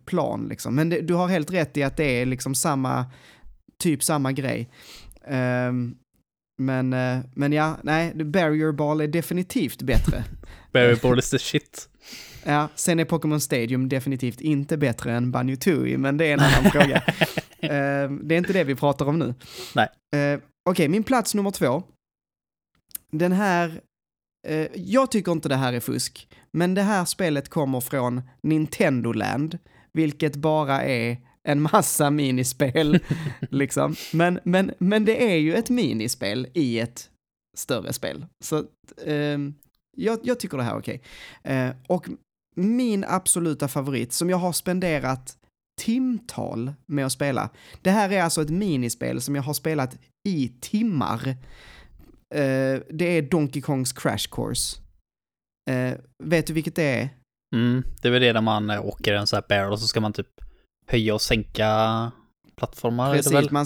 [0.06, 0.76] plan liksom.
[0.76, 3.06] Men det, du har helt rätt i att det är liksom samma,
[3.80, 4.70] typ samma grej.
[5.28, 5.96] Ehm,
[6.58, 10.24] Men, eh, men ja, nej, Barrier Ball är definitivt bättre.
[10.74, 11.90] Barrier Ball is the shit.
[12.44, 16.40] Ja, sen är Pokémon Stadium definitivt inte bättre än Banjo Tooie, men det är en
[16.40, 17.04] annan fråga.
[17.60, 19.34] Eh, det är inte det vi pratar om nu.
[19.76, 19.88] Nej.
[20.16, 20.40] Eh,
[20.70, 21.84] Okej, min plats nummer två.
[23.12, 23.82] Den här,
[24.48, 29.12] eh, jag tycker inte det här är fusk, men det här spelet kommer från Nintendo
[29.12, 29.58] Land,
[29.94, 33.00] vilket bara är en massa minispel,
[33.50, 33.96] liksom.
[34.14, 37.10] Men, men, men det är ju ett minispel i ett
[37.58, 38.26] större spel.
[38.44, 38.58] Så
[39.06, 39.40] eh,
[39.98, 41.02] jag, jag tycker det här är okej.
[41.44, 42.08] Eh, och
[42.56, 45.38] min absoluta favorit, som jag har spenderat
[45.82, 47.50] timtal med att spela.
[47.82, 51.28] Det här är alltså ett minispel som jag har spelat i timmar.
[52.36, 54.80] Eh, det är Donkey Kongs Crash Course.
[55.70, 57.10] Eh, vet du vilket det är?
[57.56, 60.02] Mm, det är väl det när man åker en sån här barrel och så ska
[60.02, 60.47] man typ
[60.88, 62.12] höja och sänka
[62.56, 63.06] plattformar.
[63.06, 63.66] är det, Precis, väl?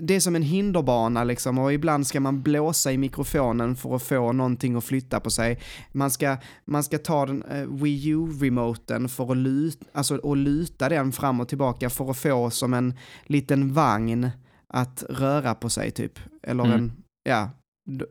[0.00, 4.02] det är som en hinderbana liksom och ibland ska man blåsa i mikrofonen för att
[4.02, 5.60] få någonting att flytta på sig.
[5.92, 10.88] Man ska, man ska ta den eh, Wii U-remoten för att luta, alltså, och luta
[10.88, 12.94] den fram och tillbaka för att få som en
[13.26, 14.30] liten vagn
[14.68, 16.18] att röra på sig typ.
[16.42, 16.76] Eller Mm.
[16.78, 17.50] en, ja.
[17.90, 18.04] D-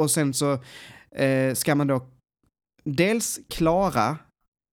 [0.00, 0.52] Och sen så
[1.10, 2.06] eh, ska man då
[2.84, 4.16] dels klara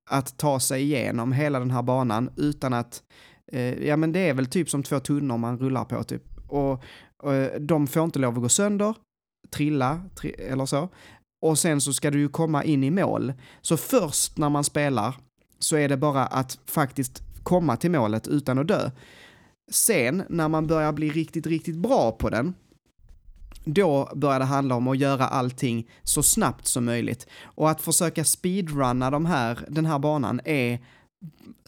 [0.09, 3.03] att ta sig igenom hela den här banan utan att
[3.51, 6.23] Eh, ja men det är väl typ som två tunnor man rullar på typ.
[6.47, 6.71] Och,
[7.17, 8.95] och de får inte lov att gå sönder,
[9.49, 10.89] trilla tri eller så.
[11.45, 13.33] Och sen så ska du ju komma in i mål.
[13.61, 15.15] Så först när man spelar
[15.59, 18.91] så är det bara att faktiskt komma till målet utan att dö.
[19.71, 22.53] Sen när man börjar bli riktigt, riktigt bra på den,
[23.65, 27.27] då börjar det handla om att göra allting så snabbt som möjligt.
[27.43, 30.79] Och att försöka speedrunna de här, den här banan är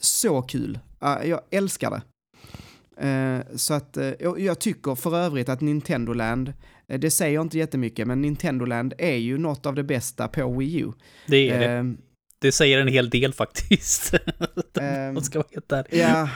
[0.02, 0.80] så kul.
[1.00, 2.02] Ja, jag älskar det.
[3.08, 6.54] Eh, så att eh, jag, jag tycker för övrigt att Nintendo Land,
[6.88, 10.58] eh, det säger inte jättemycket, men Nintendo Land är ju något av det bästa på
[10.58, 10.92] Wii U.
[11.28, 11.96] Det är det.
[12.40, 14.14] Det säger en hel del faktiskt.
[15.14, 15.88] Man ska vara helt där.
[15.92, 16.30] Ja,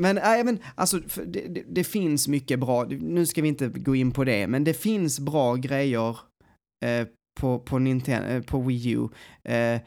[0.00, 3.94] men, nej, men alltså, det, det, det finns mycket bra, nu ska vi inte gå
[3.94, 6.18] in på det, men det finns bra grejer
[6.84, 7.06] eh,
[7.40, 9.08] på, på, Nintendo, eh, på Wii U.
[9.44, 9.80] Eh,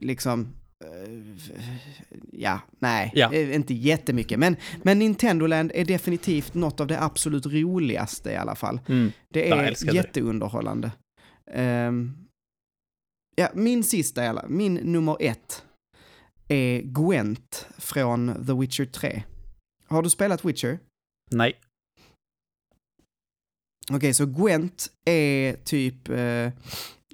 [0.00, 0.48] liksom,
[0.84, 1.12] eh,
[2.32, 3.32] ja, nej, Ja.
[3.32, 8.36] eh, inte jättemycket, men, men Nintendo Land är definitivt något av det absolut roligaste i
[8.36, 8.80] alla fall.
[8.88, 9.12] Mm.
[9.28, 10.92] Det är jätteunderhållande.
[11.50, 12.12] Ehm,
[13.36, 15.64] ja, min sista, min nummer ett,
[16.48, 19.22] är Gwent från The Witcher 3.
[19.86, 20.78] Har du spelat Witcher?
[21.30, 21.54] Nej.
[23.92, 26.50] Okej, så Gwent är typ, eh,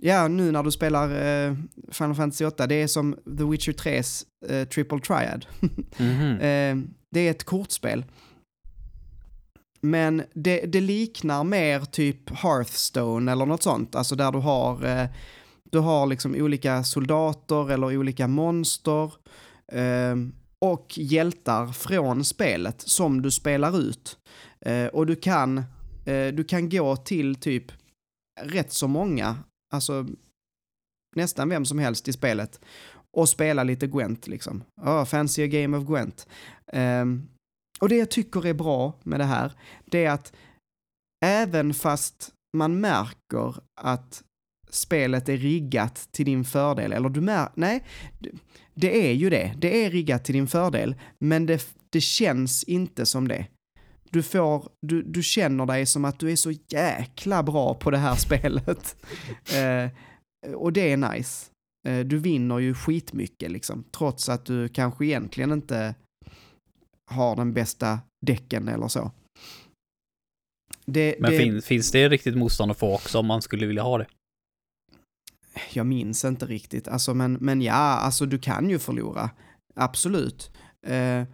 [0.01, 1.55] ja nu när du spelar eh,
[1.93, 5.47] Final Fantasy 8, det är som The Witcher 3s eh, Triple Triad.
[5.99, 6.41] Mhm.
[6.41, 6.77] Eh,
[7.11, 8.05] det är ett kortspel.
[9.81, 15.09] Men det, det liknar mer typ Hearthstone eller något sånt, alltså där du har, eh,
[15.71, 19.13] du har liksom olika soldater eller olika monster
[19.73, 20.17] eh,
[20.65, 24.19] och hjältar från spelet som du spelar ut.
[24.61, 25.59] Eh, och du kan,
[26.07, 27.73] eh, du kan gå till typ
[28.41, 29.37] rätt så många,
[29.75, 30.07] alltså
[31.17, 32.61] nästan vem som helst i spelet
[33.17, 34.65] och spela lite Gwent liksom.
[34.83, 36.29] Oh, fancy a game of Gwent.
[36.73, 37.05] Eh,
[37.81, 39.53] och det jag tycker är bra med det här,
[39.85, 40.33] det är att
[41.25, 44.23] även fast man märker att
[44.71, 47.85] spelet är riggat till din fördel, eller du märker, nej,
[48.19, 48.31] det-
[48.75, 53.07] det är ju det, det är riggat till din fördel, men det, det känns inte
[53.07, 53.47] som det.
[54.11, 57.99] Du får, du, du känner dig som att du är så jäkla bra på det
[57.99, 58.97] här spelet.
[59.55, 59.91] Eh,
[60.55, 61.51] och det är nice.
[61.89, 65.95] Eh, Du vinner ju skitmycket liksom, trots att du kanske egentligen inte
[67.11, 69.11] har den bästa däcken eller så.
[70.87, 73.83] Det, Men det, fin, finns det riktigt motstånd att få också om man skulle vilja
[73.83, 74.07] ha det?
[75.73, 79.31] Jag minns inte riktigt, alltså, men, men ja, alltså du kan ju förlora.
[79.75, 80.51] Absolut.
[80.87, 81.25] Eh,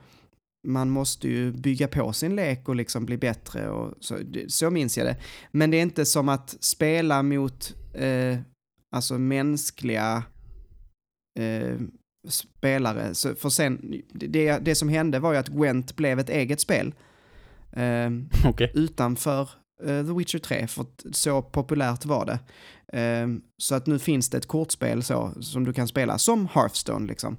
[0.67, 4.99] man måste ju bygga på sin lek och liksom bli bättre och så, så minns
[4.99, 5.17] jag det.
[5.51, 8.39] Men det är inte som att spela mot eh,
[8.91, 10.25] alltså mänskliga
[11.39, 11.77] eh,
[12.29, 13.15] spelare.
[13.15, 16.95] Så för sen, det, det som hände var ju att Gwent blev ett eget spel.
[17.73, 18.11] Eh,
[18.45, 18.73] Okej.
[18.75, 19.51] utanför
[19.85, 22.39] Eh, The Witcher 3, för så populärt var det.
[22.93, 27.07] Ehm, så att nu finns det ett kortspel så, som du kan spela, som Hearthstone
[27.07, 27.37] liksom,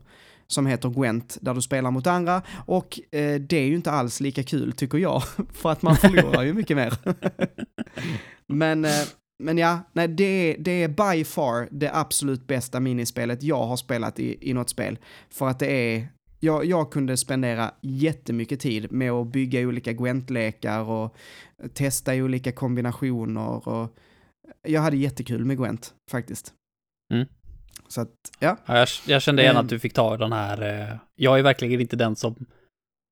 [0.47, 2.41] som heter Gwent, där du spelar mot andra.
[2.65, 5.23] Och eh, det är ju inte alls lika kul, tycker jag,
[5.53, 6.93] för att man förlorar ju mycket mer.
[8.47, 9.05] men, eh,
[9.43, 13.77] men ja, nej, det, är, det är by far det absolut bästa minispelet jag har
[13.77, 14.97] spelat i, i något spel.
[15.29, 16.07] För att det är
[16.39, 21.15] jag, jag kunde spendera jättemycket tid med att bygga olika Gwent-lekar och
[21.73, 23.97] testa olika kombinationer och
[24.67, 26.53] jag hade jättekul med Gwent faktiskt.
[27.13, 27.27] Mm.
[27.87, 28.57] Så att, ja.
[28.65, 30.61] Ja, jag, jag kände igen att du fick ta den här...
[30.91, 32.45] Eh, jag är verkligen inte den som,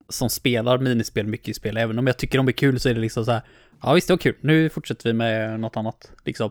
[0.08, 1.76] som spelar minispel mycket i spel.
[1.76, 3.42] Även om jag tycker de är kul så är det liksom så här...
[3.82, 4.36] Ja visst, det var kul.
[4.40, 6.12] Nu fortsätter vi med något annat.
[6.24, 6.50] Liksom.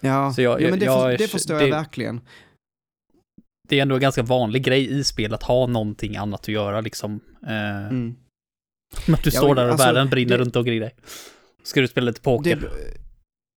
[0.00, 2.20] Ja, jag- ja men det, jag- för, det förstår det- jag verkligen.
[3.72, 6.80] Det är ändå en ganska vanlig grej i spel att ha någonting annat att göra
[6.80, 7.20] liksom.
[7.46, 8.14] Eh, Mm.
[9.14, 10.94] Att du Ja, står där och alltså, världen brinner det- runt omkring dig.
[11.62, 12.56] Ska du spela lite poker?
[12.56, 12.66] Det,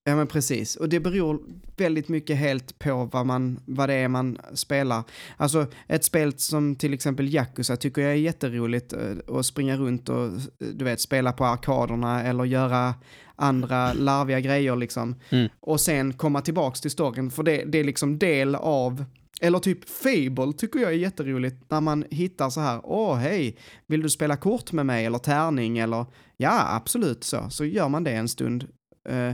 [0.09, 1.39] ja men precis, och det beror
[1.77, 5.03] väldigt mycket helt på vad, man, vad det är man spelar.
[5.37, 10.09] Alltså ett spel som till exempel Yakuza tycker jag är jätteroligt eh, att springa runt
[10.09, 10.31] och eh,
[10.73, 12.93] du vet spela på arkaderna eller göra
[13.35, 15.15] andra larviga grejer liksom.
[15.29, 15.49] Mm.
[15.59, 19.05] Och sen komma tillbaks till storyn för det, det är liksom del av
[19.41, 23.57] eller typ Fable tycker jag är jätteroligt när man hittar så här, åh hej,
[23.87, 26.05] vill du spela kort med mig eller tärning eller
[26.37, 28.67] ja, absolut så, så gör man det en stund.
[29.09, 29.33] Eh,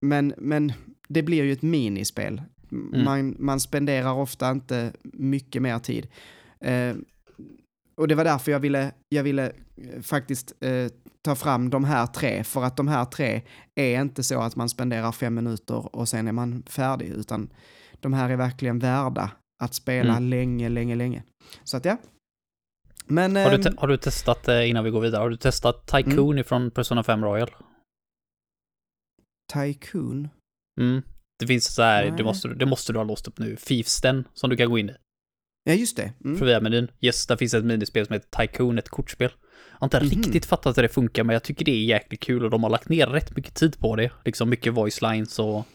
[0.00, 0.72] men, men
[1.08, 2.42] det blir ju ett minispel.
[2.72, 3.04] Mm.
[3.04, 6.08] Man, man spenderar ofta inte mycket mer tid.
[6.60, 6.94] Eh,
[7.94, 10.52] och det var därför jag ville, jag ville eh, faktiskt
[11.22, 13.42] ta fram de här tre, för att de här tre
[13.74, 17.50] är inte så att man spenderar fem minuter och sen är man färdig, utan
[18.02, 19.32] de här är verkligen värda
[19.62, 20.30] att spela Mm.
[20.30, 21.22] länge, länge, länge.
[21.64, 21.96] Så att ja.
[23.06, 23.36] Men...
[23.36, 26.38] Har du, ehm, har du testat, eh, innan vi går vidare, har du testat Tycoon
[26.38, 27.50] ifrån Persona 5 Royal?
[29.52, 30.28] Tycoon?
[30.80, 31.02] Mm.
[31.38, 34.24] Det finns så här, det måste, du- det måste du ha låst upp nu, Fiefsten,
[34.34, 34.94] som du kan gå in i.
[35.64, 36.12] Ja, just det.
[36.24, 36.38] Mm.
[36.38, 36.88] För via menyn.
[37.00, 39.30] Yes, där finns ett minispel som heter Tycoon, ett kortspel.
[39.72, 40.08] Jag har inte Mhm.
[40.22, 42.70] riktigt fattat hur det funkar, men jag tycker det är jäkligt kul och de har
[42.70, 44.12] lagt ner rätt mycket tid på det.
[44.24, 45.66] Liksom mycket voice lines och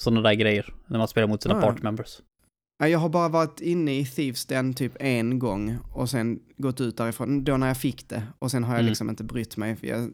[0.00, 0.74] sådana där grejer.
[0.86, 1.66] När man spelar mot sina Ja, ja.
[1.66, 2.18] party members.
[2.82, 6.80] Ja, Jag har bara varit inne i Thieves den typ en gång och sen gått
[6.80, 8.22] ut därifrån, då när jag fick det.
[8.38, 8.88] Och sen har jag Mm.
[8.88, 9.76] liksom inte brytt mig.
[9.76, 10.10] För jag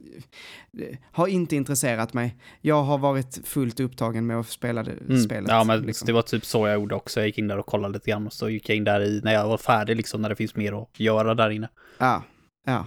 [0.72, 2.37] det har inte intresserat mig.
[2.61, 5.18] Jag har varit fullt upptagen med att spela det Mm.
[5.22, 5.49] spelet.
[5.51, 6.07] Ja, men liksom.
[6.07, 7.20] det var typ så jag gjorde också.
[7.20, 9.20] Jag gick in där och kollade lite grann och så gick jag in där i,
[9.24, 11.68] när jag var färdig liksom, när det finns mer att göra där inne.
[11.99, 12.22] Ja,
[12.66, 12.87] ja.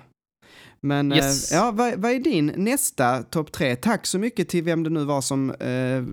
[0.82, 1.52] Men Yes.
[1.52, 3.76] eh, ja, vad, vad är din nästa topp tre?
[3.76, 6.04] Tack så mycket till vem det nu var som eh,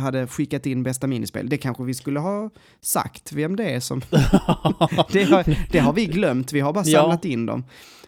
[0.00, 1.48] hade skickat in bästa minispel.
[1.48, 2.50] Det kanske vi skulle ha
[2.80, 4.00] sagt vem det är som...
[5.12, 7.00] det, har, det har vi glömt, vi har bara Ja.
[7.00, 7.64] samlat in dem.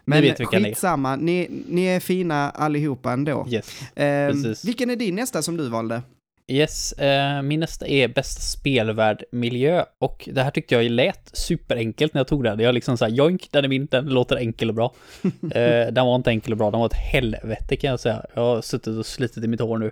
[0.07, 3.47] Men vet ni skitsamma, ni, ni är fina allihopa ändå.
[3.49, 3.97] yes.
[3.97, 4.33] Eh,
[4.65, 6.01] vilken är din nästa som du valde?
[6.47, 12.13] Yes, eh, min nästa är bästa spelvärd miljö och det här tyckte jag lät superenkelt
[12.13, 12.59] när jag tog den.
[12.59, 14.93] Jag liksom såhär, joink, den är min, den låter enkel och bra.
[15.51, 18.25] eh, den var inte enkel och bra, den var ett helvete kan jag säga.
[18.33, 19.85] Jag har suttit och slitit i mitt hår nu.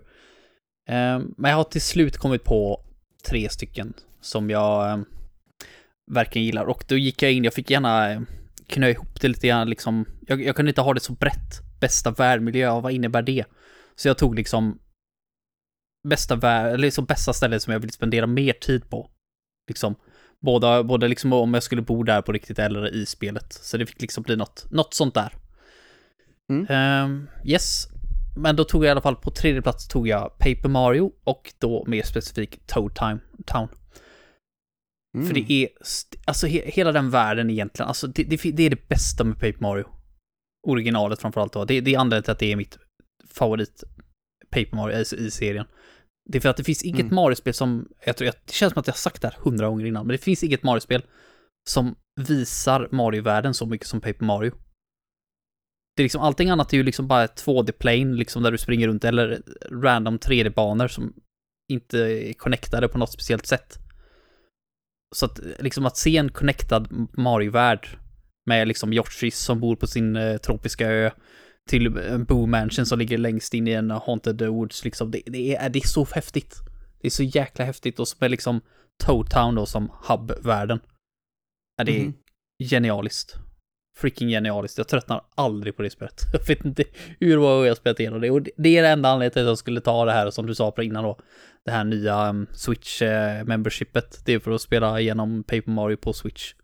[0.90, 2.82] Eh, men jag har till slut kommit på
[3.24, 4.98] tre stycken som jag eh,
[6.12, 8.22] verkligen gillar och då gick jag in, jag fick gärna eh,
[8.68, 10.06] knö ihop det lite grann liksom.
[10.28, 11.80] Jag, jag kunde inte ha det så brett.
[11.80, 13.46] Bästa världmiljö, vad innebär det?
[13.96, 14.80] Så jag tog liksom
[16.08, 19.10] bästa, liksom bästa stället som jag vill spendera mer tid på.
[19.68, 19.96] Liksom.
[20.42, 23.54] Både, både liksom om jag skulle bo där på riktigt eller i spelet.
[23.54, 25.36] Så det fick liksom bli något, något sånt där.
[26.52, 26.66] Mm.
[26.70, 27.88] Ehm, yes.
[28.36, 31.54] Men då tog jag i alla fall på tredje plats tog jag Paper Mario och
[31.60, 33.68] då mer specifikt Toad Time, Town.
[35.18, 35.28] Mm.
[35.28, 35.70] För det är,
[36.26, 39.62] alltså he, hela den världen egentligen, alltså det, det, det är det bästa med Paper
[39.62, 39.86] Mario.
[40.68, 41.66] Originalet framförallt då.
[41.66, 42.78] Det, det är anledningen till att det är mitt
[43.30, 43.84] favorit
[44.50, 45.66] Paper Mario i, i serien.
[46.30, 47.16] Det är för att det finns inget Mm.
[47.16, 49.86] Mario-spel som, jag tror, det känns som att jag har sagt det här hundra gånger
[49.86, 51.04] innan, men det finns inget Mario-spel
[51.70, 54.52] som visar Mario-världen så mycket som Paper Mario.
[55.96, 58.88] Det är liksom, allting annat är ju liksom bara ett 2D-plane, liksom där du springer
[58.88, 61.14] runt, eller random 3D-banor som
[61.72, 63.80] inte är connectade på något speciellt sätt.
[65.16, 67.88] Så att liksom att se en connectad Mario-värld
[68.46, 71.12] med liksom Yoshis som bor på sin eh, tropiska ö
[71.70, 75.12] till en Boo Mansion som ligger längst in i en Haunted Woods liksom.
[75.12, 76.56] Det, det, är, det är så häftigt.
[77.02, 78.62] Det är så jäkla häftigt och så med liksom
[79.04, 80.80] Toad Town då som hub-världen.
[81.78, 82.14] Ja, det är Mhm.
[82.64, 83.36] genialiskt.
[83.98, 84.78] Freaking genialiskt.
[84.78, 86.22] Jag tröttnar aldrig på det spelet.
[86.34, 86.84] Jag vet inte
[87.20, 88.32] hur många gånger jag spelat igenom det.
[88.32, 90.56] Och det- är det enda anledningen till att jag skulle ta det här som du
[90.56, 91.20] sa på innan då.
[91.66, 93.46] Det här nya um, Switch eh.
[93.46, 96.54] Det är för att spela igenom Paper Mario på Switch.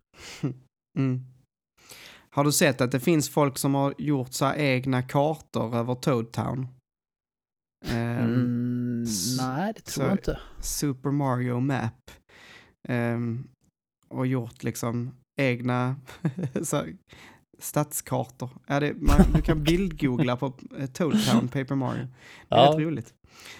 [0.97, 1.25] Mm.
[2.39, 5.95] Har du sett att det finns folk som har gjort så här egna kartor över
[5.95, 6.67] Toad Town?
[7.91, 9.05] Ehm, Mm,
[9.37, 10.39] nej, det tror jag inte.
[10.59, 12.11] Super Mario Map.
[12.87, 13.47] Ehm,
[14.09, 15.11] och gjort liksom
[15.41, 15.95] egna
[16.63, 16.83] så
[17.59, 18.49] stadskartor.
[18.67, 22.07] Ja, det, man, du kan bildgoogla på eh, Toad Town Paper Mario.
[22.49, 22.71] Det är Ja.
[22.71, 23.13] rätt roligt.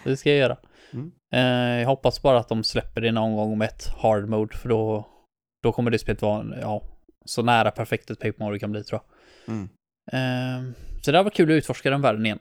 [0.04, 0.58] Det ska jag göra.
[0.92, 1.12] Mm.
[1.34, 4.70] Eh, jag hoppas bara att de släpper det någon gång med ett hard mode, för
[4.70, 5.08] då,
[5.64, 6.84] då kommer det spelet vara, ja,
[7.26, 9.56] så nära perfekt ett Paper Mario kan bli tror jag.
[9.56, 9.70] Mm.
[10.12, 12.40] Eh, så det har varit kul att utforska den världen igen.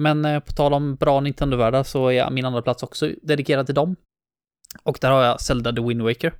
[0.00, 3.74] Men eh, på tal om bra Nintendo-världar så är min andra plats också dedikerad till
[3.74, 3.96] dem.
[4.82, 6.32] Och där har jag Zelda The Wind Waker.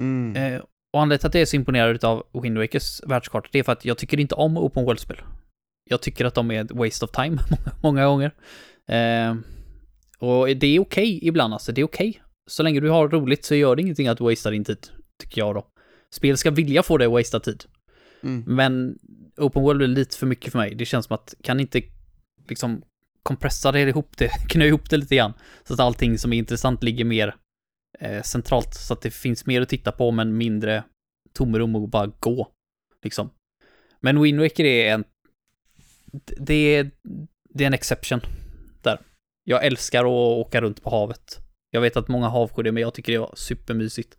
[0.00, 0.36] Mm.
[0.36, 0.60] Eh,
[0.92, 3.72] och anledningen till att jag är så imponerad av Wind Wakers världskarta, det är för
[3.72, 5.22] att jag tycker inte om open world-spel.
[5.90, 7.38] Jag tycker att de är ett waste of time
[7.82, 8.34] många gånger.
[8.86, 9.34] Eh,
[10.18, 12.08] och det är okej okay ibland alltså, det är okej.
[12.08, 12.22] Okay.
[12.50, 15.40] Så länge du har roligt så gör det ingenting att du wastea din tid, tycker
[15.40, 15.69] jag då.
[16.14, 17.64] Spel ska vilja få dig att wastea tid.
[18.22, 18.44] Mm.
[18.46, 18.98] Men
[19.36, 20.74] open world är lite för mycket för mig.
[20.74, 21.82] Det känns som att, kan inte
[22.48, 22.82] liksom
[23.22, 25.32] kompressa det ihop det, knö ihop det lite grann.
[25.64, 27.36] Så att allting som är intressant ligger mer
[27.98, 28.74] eh, centralt.
[28.74, 30.84] Så att det finns mer att titta på, men mindre
[31.32, 32.48] tomrum och bara gå.
[33.02, 33.30] Liksom.
[34.00, 35.04] Men Wind Waker är en...
[36.36, 36.90] Det är,
[37.48, 38.20] det är en exception.
[38.82, 39.00] Där.
[39.44, 41.38] Jag älskar att åka runt på havet.
[41.70, 44.16] Jag vet att många havsjö det, men jag tycker det var supermysigt.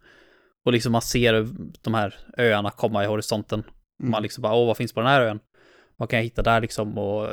[0.66, 1.48] Och liksom man ser
[1.82, 3.64] de här öarna komma i horisonten.
[4.00, 4.12] Mm.
[4.12, 5.40] Man liksom bara, åh, vad finns på den här ön?
[5.98, 6.98] Vad kan jag hitta där liksom?
[6.98, 7.28] Och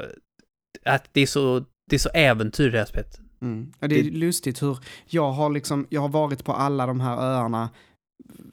[0.85, 3.21] att det är så, det är så äventyr det här spelet.
[3.41, 3.73] Mm.
[3.81, 7.01] Ja, det är Det- lustigt hur jag har liksom, jag har varit på alla de
[7.01, 7.71] här öarna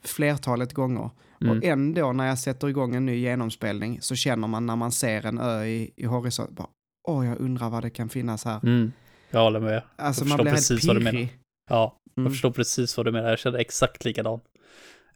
[0.03, 1.09] flertalet gånger.
[1.41, 1.57] Mm.
[1.57, 5.26] Och ändå när jag sätter igång en ny genomspelning så känner man när man ser
[5.26, 6.67] en ö i, i horisont, bara,
[7.07, 8.59] åh jag undrar vad det kan finnas här.
[8.63, 8.91] Mm.
[9.32, 9.84] Jag håller med.
[9.95, 11.11] Alltså jag man blir helt precis vad du menar.
[11.11, 11.38] pirrig.
[11.70, 12.26] Ja, Mm.
[12.26, 13.30] jag förstår precis vad du menar.
[13.30, 14.43] Jag känner exakt likadant.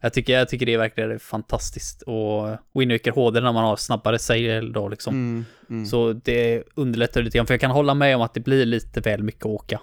[0.01, 2.01] Jag tycker, jag tycker det är verkligen fantastiskt.
[2.01, 5.13] Och Wind Waker HD när man har snabbare sail då liksom.
[5.13, 5.85] Mm, mm.
[5.85, 7.47] Så det underlättar lite grann.
[7.47, 9.81] För jag kan hålla med om att det blir lite väl mycket att åka.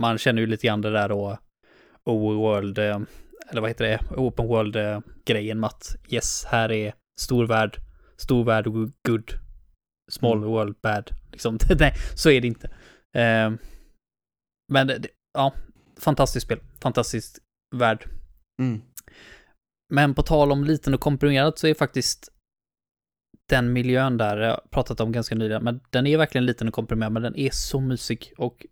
[0.00, 1.38] Man känner ju lite grann det där då
[2.04, 3.00] overworld, eh,
[3.50, 7.78] eller vad heter det, open world-grejen med att yes, här är stor värld,
[8.16, 8.66] stor värld
[9.08, 9.30] good,
[10.10, 10.48] small Mm.
[10.48, 11.10] world bad.
[11.32, 12.66] Liksom, nej, så är det inte.
[13.14, 13.50] Eh,
[14.72, 15.52] men det, ja,
[16.00, 17.38] fantastiskt spel, fantastisk
[17.76, 18.08] värld.
[18.62, 18.82] Mm.
[19.94, 22.32] Men på tal om liten och komprimerat så är faktiskt
[23.48, 26.74] den miljön där, jag har pratat om ganska nyligen, men den är verkligen liten och
[26.74, 28.32] komprimerad, men den är så mysig.
[28.38, 28.66] Och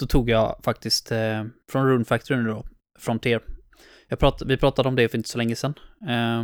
[0.00, 2.64] då tog jag faktiskt eh, från Rune Factory nu då,
[2.98, 3.42] Frontier.
[4.08, 5.74] Jag prat, vi pratade om det för inte så länge sedan.
[6.02, 6.42] Eh,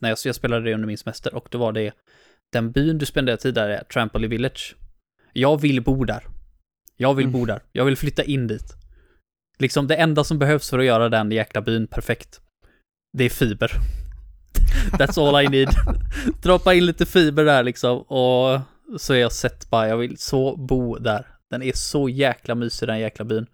[0.00, 1.92] när jag, jag spelade det under min semester och då var det
[2.52, 4.76] den byn du spenderade tid där, är Trampoly Village.
[5.32, 6.24] Jag vill bo där.
[6.96, 7.40] Jag vill Mm.
[7.40, 7.62] bo där.
[7.72, 8.79] Jag vill flytta in dit.
[9.60, 12.40] Liksom det enda som behövs för att göra den jäkla byn perfekt,
[13.18, 13.72] det är fiber.
[14.92, 15.68] That's all I need.
[16.42, 18.60] Droppa in lite fiber där liksom och
[19.00, 21.26] så är jag sett bara, jag vill så bo där.
[21.50, 23.46] Den är så jäkla mysig den jäkla byn.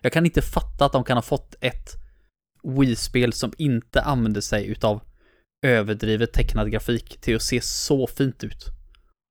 [0.00, 1.96] Jag kan inte fatta att de kan ha fått ett
[2.62, 5.00] Wii-spel som inte använder sig utav
[5.66, 8.66] överdrivet tecknad grafik till att se så fint ut.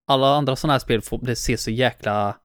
[0.08, 2.38] Alla andra sådana här spel får det ser så jäkla,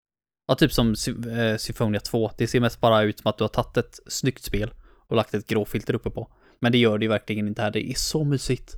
[0.47, 0.95] ja typ som
[1.37, 2.31] eh, Symphonia 2.
[2.39, 4.75] Det ser mest bara ut som att du har tagit ett snyggt spel
[5.09, 6.33] och lagt ett gråfilter uppe på.
[6.61, 7.71] Men det gör det ju verkligen inte här.
[7.71, 8.75] Det är så mysigt.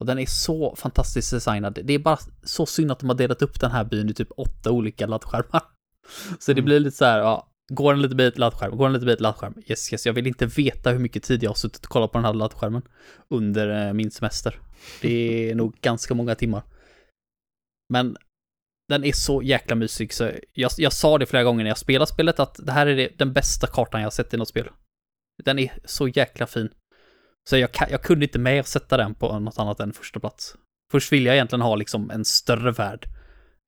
[0.00, 1.78] Och den är så fantastiskt designad.
[1.84, 4.28] Det är bara så synd att de har delat upp den här byn i typ
[4.36, 5.62] åtta olika laddskärmar.
[6.38, 6.64] Så det Mm.
[6.64, 9.54] blir lite så här, ja, går en lite bit laddskärm, går en lite bit laddskärm.
[9.66, 12.18] Yes, yes, jag vill inte veta hur mycket tid jag har suttit och kollat på
[12.18, 12.82] den här laddskärmen
[13.28, 14.60] under eh, min semester.
[15.00, 16.62] Det är nog ganska många timmar.
[17.88, 18.16] Men
[18.90, 22.10] den är så jäkla mysig så jag, jag sa det flera gånger när jag spelade
[22.10, 24.68] spelet att det här är det, den bästa kartan jag sett i något spel.
[25.44, 26.68] Den är så jäkla fin.
[27.48, 30.56] Så jag, jag kunde inte med att sätta den på något annat än första plats.
[30.92, 33.08] Först vill jag egentligen ha liksom en större värld.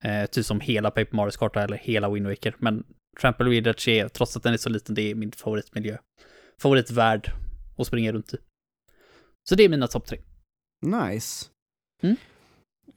[0.03, 2.55] Eh, typ som hela Paper Marios karta eller hela Wind Waker.
[2.59, 2.83] Men
[3.21, 5.97] Trample Village är, trots att den är så liten, det är min favoritmiljö.
[6.61, 7.31] Favoritvärld
[7.77, 8.37] att springa runt i.
[9.49, 10.19] Så det är mina topp tre.
[10.81, 11.45] Nice.
[12.01, 12.15] Mm.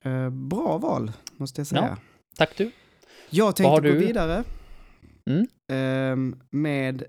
[0.02, 1.82] Eh, bra val, måste jag säga.
[1.82, 2.15] Ja.
[2.36, 2.70] Tack du.
[3.30, 3.98] Jag tänkte gå du?
[3.98, 4.44] vidare
[5.26, 5.46] Mm.
[5.72, 7.04] ehm, med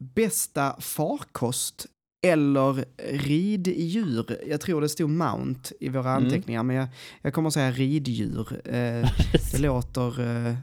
[0.00, 1.86] bästa farkost
[2.26, 4.38] eller riddjur.
[4.46, 6.24] Jag tror det stod mount i våra Mm.
[6.24, 6.88] anteckningar, men jag,
[7.22, 8.60] jag kommer att säga riddjur.
[8.66, 9.10] Eh,
[9.52, 10.56] det låter eh,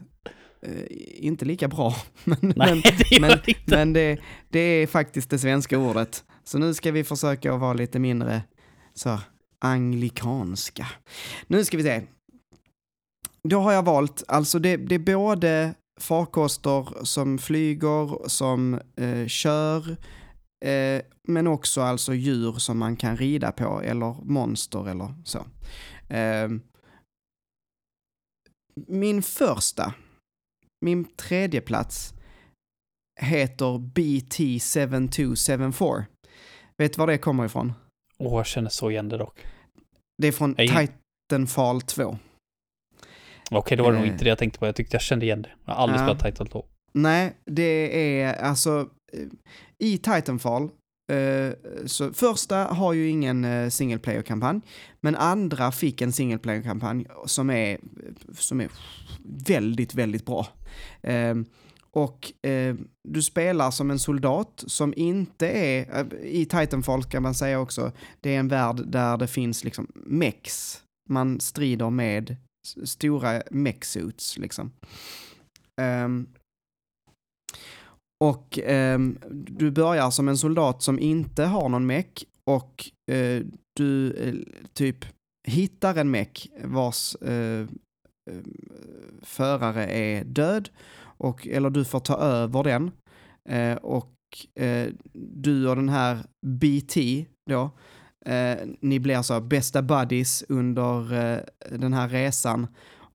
[1.16, 3.76] inte lika bra, men, Nej, det men, det inte.
[3.76, 4.18] men det,
[4.50, 6.24] det är faktiskt det svenska ordet.
[6.44, 8.42] Så nu ska vi försöka att vara lite mindre
[8.94, 9.18] så
[9.58, 10.86] anglikanska.
[11.46, 12.02] Nu ska vi se.
[13.48, 19.96] Då har jag valt, alltså det, det är både farkoster som flyger, som eh, kör,
[20.64, 25.38] eh, men också alltså djur som man kan rida på, eller monster eller så.
[26.14, 26.48] Eh,
[28.86, 29.94] min första,
[30.84, 32.14] min tredje plats
[33.20, 36.04] heter BT7274.
[36.78, 37.72] Vet du var det kommer ifrån?
[38.18, 39.46] Åh, jag känner så igen det dock.
[40.22, 40.88] Det är från Nej.
[41.28, 42.18] Titanfall 2.
[43.50, 44.12] Okej, då var det nog Eh.
[44.12, 44.66] inte det jag tänkte på.
[44.66, 45.48] Jag tyckte jag kände igen det.
[45.64, 46.18] Jag har aldrig Ja.
[46.18, 46.64] spelat 2.
[46.92, 48.88] Nej, det är alltså...
[49.12, 49.20] eh,
[49.78, 50.62] I Titanfall
[51.12, 51.52] eh,
[51.86, 54.60] så första har ju ingen eh, single player-kampanj,
[55.00, 57.78] men andra fick en single player-kampanj som är,
[58.36, 58.68] som är
[59.46, 60.46] väldigt, väldigt bra.
[61.02, 61.34] Eh,
[61.90, 62.32] och
[63.08, 68.34] du spelar som en soldat som inte är, i Titanfall kan man säga också, det
[68.34, 70.76] är en värld där det finns liksom mex.
[71.08, 72.36] Man strider med
[72.84, 74.72] stora mech-suits liksom.
[75.80, 76.28] Um,
[78.24, 83.42] och um, du börjar som en soldat som inte har någon meck och uh,
[83.76, 84.42] du uh,
[84.72, 85.04] typ
[85.48, 87.68] hittar en meck vars uh,
[89.22, 92.90] förare är död och, eller du får ta över den
[93.80, 94.10] och
[95.12, 97.70] du och den här BT då
[98.24, 101.40] eh, ni blir alltså bästa buddies under eh,
[101.78, 102.66] den här resan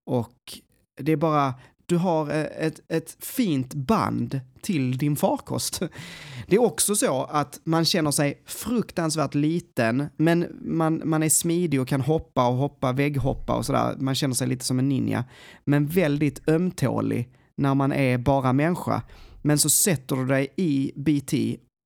[0.04, 0.60] och
[0.96, 1.54] det är bara
[1.90, 5.82] du har eh, ett, ett fint band till din farkost.
[6.46, 11.80] Det är också så att man känner sig fruktansvärt liten, men man, man är smidig
[11.80, 13.96] och kan hoppa och hoppa, vägghoppa och sådär.
[13.98, 15.24] Man känner sig lite som en ninja,
[15.64, 19.02] men väldigt ömtålig när man är bara människa.
[19.42, 21.34] Men så sätter du dig i BT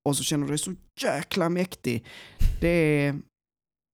[0.08, 2.04] och så känner du dig så jäkla mäktig.
[2.60, 3.20] Det är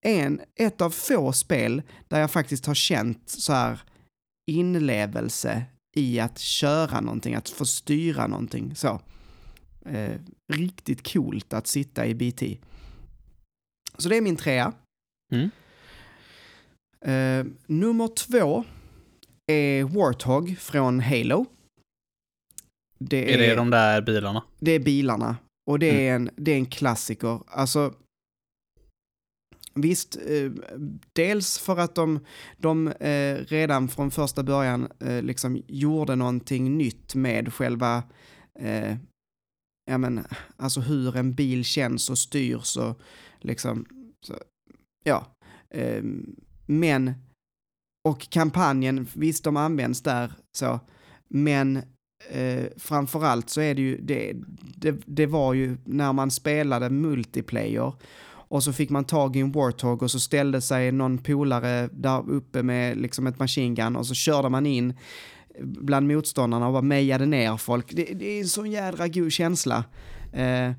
[0.07, 3.83] en, ett av få spel där jag faktiskt har känt så här
[4.51, 5.65] inlevelse
[5.97, 8.75] i att köra någonting, att få styra någonting.
[8.75, 9.01] Så.
[9.87, 10.21] Eh,
[10.53, 12.59] riktigt coolt att sitta i BT.
[13.99, 14.73] Så det är min trea.
[15.33, 15.51] Mm.
[17.05, 18.65] Eh, nummer två
[19.47, 21.47] är Warthog från Halo.
[22.99, 24.45] Det Är det de där bilarna?
[24.59, 25.37] det är bilarna.
[25.71, 27.41] Och det är, en, det är en klassiker.
[27.47, 27.95] Alltså,
[29.75, 30.53] visst, eh,
[31.13, 32.21] dels för att de,
[32.57, 38.03] de eh, redan från första början eh, liksom gjorde någonting nytt med själva,
[38.59, 38.97] eh,
[39.91, 40.25] ja men,
[40.57, 43.01] alltså hur en bil känns och styrs och
[43.41, 43.87] liksom,
[44.27, 44.35] så,
[45.05, 45.27] ja.
[45.75, 46.03] Eh,
[46.67, 47.13] men,
[48.09, 50.81] och kampanjen, visst de används där så,
[51.29, 51.83] men
[52.29, 54.33] eh, framförallt så är det ju, det,
[54.77, 57.93] det, det var ju när man spelade multiplayer
[58.51, 62.31] och så fick man tag i en Warthog och så ställde sig någon polare där
[62.31, 64.95] uppe med liksom ett machine gun och så körde man in
[65.61, 67.93] bland motståndarna och bara mejade ner folk.
[67.97, 69.85] Det, det är en sån jädra god känsla.
[70.33, 70.73] Eh,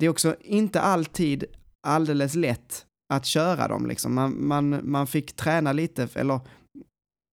[0.00, 1.44] det är också inte alltid
[1.82, 4.14] alldeles lätt att köra dem liksom.
[4.14, 6.40] Man, man, man fick träna lite, eller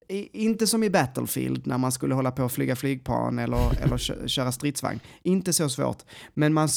[0.10, 4.28] inte som i Battlefield när man skulle hålla på att flyga flygplan eller, eller kö,
[4.28, 4.99] köra stridsvagn.
[5.24, 6.03] Inte så svårt.
[6.34, 6.70] Men man,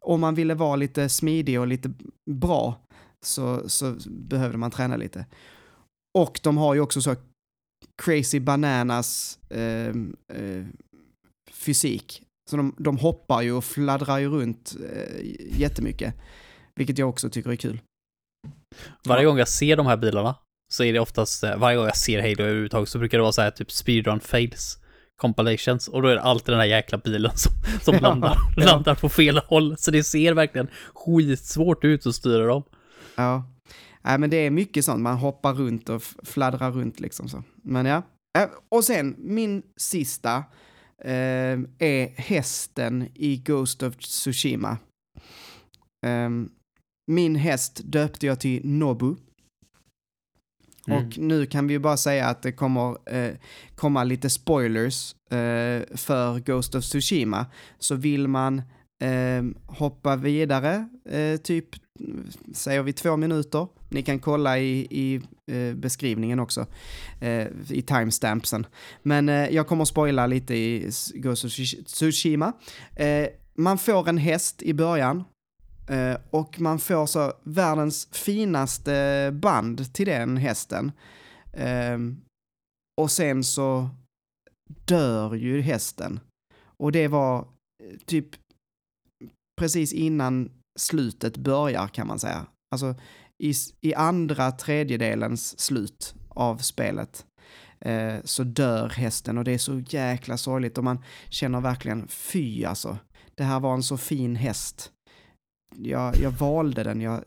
[0.00, 1.92] om man ville vara lite smidig och lite
[2.30, 2.80] bra
[3.24, 5.26] så, så behövde man träna lite.
[6.18, 7.16] Och de har ju också så
[8.02, 9.88] crazy bananas eh,
[10.38, 10.66] eh,
[11.50, 12.22] fysik.
[12.50, 16.14] Så de, de hoppar ju och fladdrar ju runt eh, jättemycket.
[16.74, 17.80] Vilket jag också tycker är kul.
[19.04, 20.34] Varje gång jag ser de här bilarna
[20.72, 23.32] så är det oftast, eh, varje gång jag ser Halo överhuvudtaget så brukar det vara
[23.32, 24.78] så här typ speedrun fails
[25.16, 27.52] compilations och då är det alltid den här jäkla bilen som,
[27.82, 28.64] som Ja, landar, ja.
[28.64, 29.76] landar på fel håll.
[29.78, 32.62] Så det ser verkligen skitsvårt ut att styra dem.
[33.16, 33.44] Ja.
[34.02, 35.00] Nej, men det är mycket sånt.
[35.00, 37.42] Man hoppar runt och fladdrar runt liksom så.
[37.62, 38.02] Men ja.
[38.38, 40.36] Eh, Och sen min sista
[41.04, 44.78] eh, är hästen i Ghost of Tsushima.
[46.06, 46.48] Ehm,
[47.10, 49.14] min häst döpte jag till Nobu.
[50.88, 50.98] Mm.
[50.98, 53.34] Och nu kan vi ju bara säga att det kommer eh,
[53.74, 57.46] komma lite spoilers eh, för Ghost of Tsushima.
[57.78, 58.62] Så vill man
[59.02, 61.68] eh, hoppa vidare, eh, typ,
[62.54, 63.66] säger vi två minuter.
[63.88, 65.20] Ni kan kolla i, i
[65.52, 66.66] eh, beskrivningen också,
[67.20, 68.66] eh, i timestampsen.
[69.02, 71.52] Men eh, jag kommer spoila lite i Ghost of
[71.86, 72.52] Tsushima.
[72.96, 75.24] Eh, man får en häst i början.
[75.88, 80.92] Eh, och man får så världens finaste band till den hästen.
[81.52, 81.98] Eh,
[83.00, 83.88] och sen så
[84.84, 86.20] dör ju hästen.
[86.76, 88.28] Och det var eh, typ
[89.60, 92.46] precis innan slutet börjar kan man säga.
[92.74, 92.94] Alltså
[93.42, 97.26] i, i andra tredjedelens slut av spelet
[97.80, 102.64] eh, så dör hästen och det är så jäkla sorgligt och man känner verkligen fy
[102.64, 102.98] alltså.
[103.34, 104.92] Det här var en så fin häst.
[105.76, 107.24] Jag, jag valde den, jag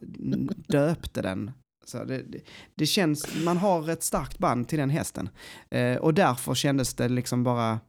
[0.67, 1.51] döpte den.
[1.85, 2.39] Så det, det,
[2.75, 5.29] det känns, man har ett starkt band till den hästen.
[5.69, 7.79] Eh, och därför kändes det liksom bara...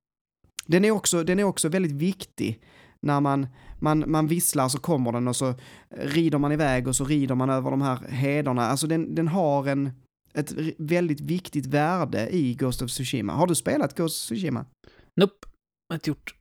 [0.66, 2.60] Den är också, den är också väldigt viktig.
[3.06, 3.46] När man,
[3.80, 5.54] man, man visslar så kommer den och så
[5.90, 8.66] rider man iväg och så rider man över de här hederna.
[8.66, 9.90] Alltså den, den har en,
[10.34, 13.32] ett väldigt viktigt värde i Ghost of Tsushima.
[13.32, 14.66] Har du spelat Ghost of Tsushima?
[15.20, 15.46] Nope,
[15.92, 16.34] inte gjort.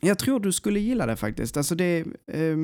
[0.00, 1.56] Jag tror du skulle gilla det faktiskt.
[1.56, 2.56] Alltså det, eh,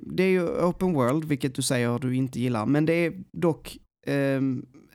[0.00, 3.78] det- är ju open world, vilket du säger du inte gillar, men det är dock
[4.06, 4.40] eh,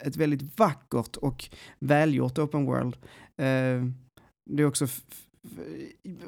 [0.00, 1.44] ett väldigt vackert och
[1.78, 2.96] välgjort open world.
[3.36, 3.84] Eh,
[4.50, 4.86] det är också,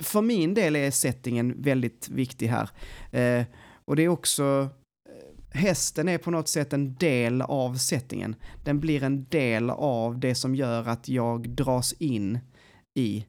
[0.01, 2.71] för min del är settingen väldigt viktig här.
[3.11, 3.45] Eh,
[3.85, 4.69] och det är också,
[5.09, 8.37] eh, hästen är på något sätt en del av settingen.
[8.65, 12.39] Den blir en del av det som gör att jag dras in
[12.99, 13.27] i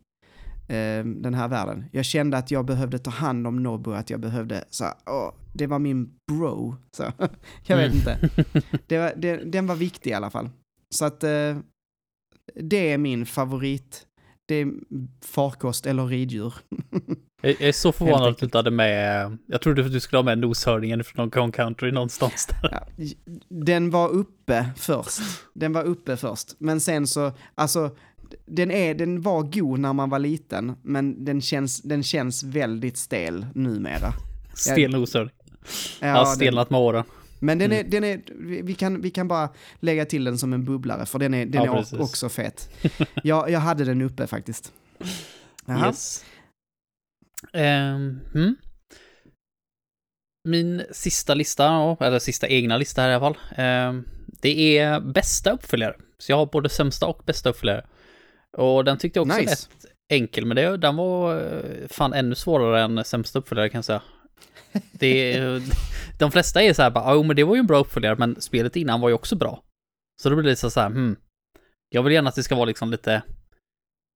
[0.68, 1.86] eh, den här världen.
[1.92, 5.32] Jag kände att jag behövde ta hand om Nobu, att jag behövde, så här, åh,
[5.54, 6.76] det var min bro.
[6.98, 7.04] Så,
[7.68, 7.98] jag vet Mm.
[7.98, 8.20] inte.
[8.88, 10.50] Det var, det, den var viktig i alla fall.
[10.96, 11.58] Så att eh,
[12.56, 14.04] det är min favorit.
[14.48, 14.72] Det är
[15.26, 16.54] farkost eller riddjur.
[17.42, 19.38] Jag är så förvånad att du inte hade med...
[19.46, 22.70] Jag trodde att du skulle ha med noshörningen från Kong Country någonstans där.
[22.72, 22.88] Ja,
[23.50, 25.20] den var uppe först.
[25.54, 26.56] Den var uppe först.
[26.60, 27.96] Men sen så, alltså,
[28.46, 32.98] den, är, den var god när man var liten, men den känns, den känns väldigt
[32.98, 34.14] stel numera.
[34.54, 35.34] Stel noshörning.
[36.00, 37.04] Ja, den, stelnat med åren.
[37.40, 37.90] men den är, Mm.
[37.90, 38.22] den är
[38.64, 39.50] vi, kan, vi kan bara
[39.80, 42.00] lägga till den som en bubblare, för den är, den Ja, är precis.
[42.00, 42.70] också fet.
[43.24, 44.74] Jag, jag hade den uppe faktiskt.
[45.66, 45.88] Jaha.
[45.88, 46.26] Yes.
[47.54, 48.56] Ehm, mm.
[50.50, 53.38] Min sista lista, ja, eller sista egna lista här i alla fall.
[53.56, 54.06] ehm,
[54.42, 55.96] det är bästa uppföljare.
[56.18, 57.86] Så jag har både sämsta och bästa uppföljare.
[58.58, 59.50] Och den tyckte jag också Nice.
[59.50, 63.86] lät enkel, men det, den var eh, fan ännu svårare än sämsta uppföljare kan jag
[63.86, 64.02] säga.
[64.92, 65.40] Det,
[66.20, 68.42] de flesta är så här bara, jo men det var ju en bra uppföljare, men
[68.42, 69.64] spelet innan var ju också bra.
[70.22, 71.16] Så då blir det så här, hmm.
[71.90, 73.14] Jag vill gärna att det ska vara liksom lite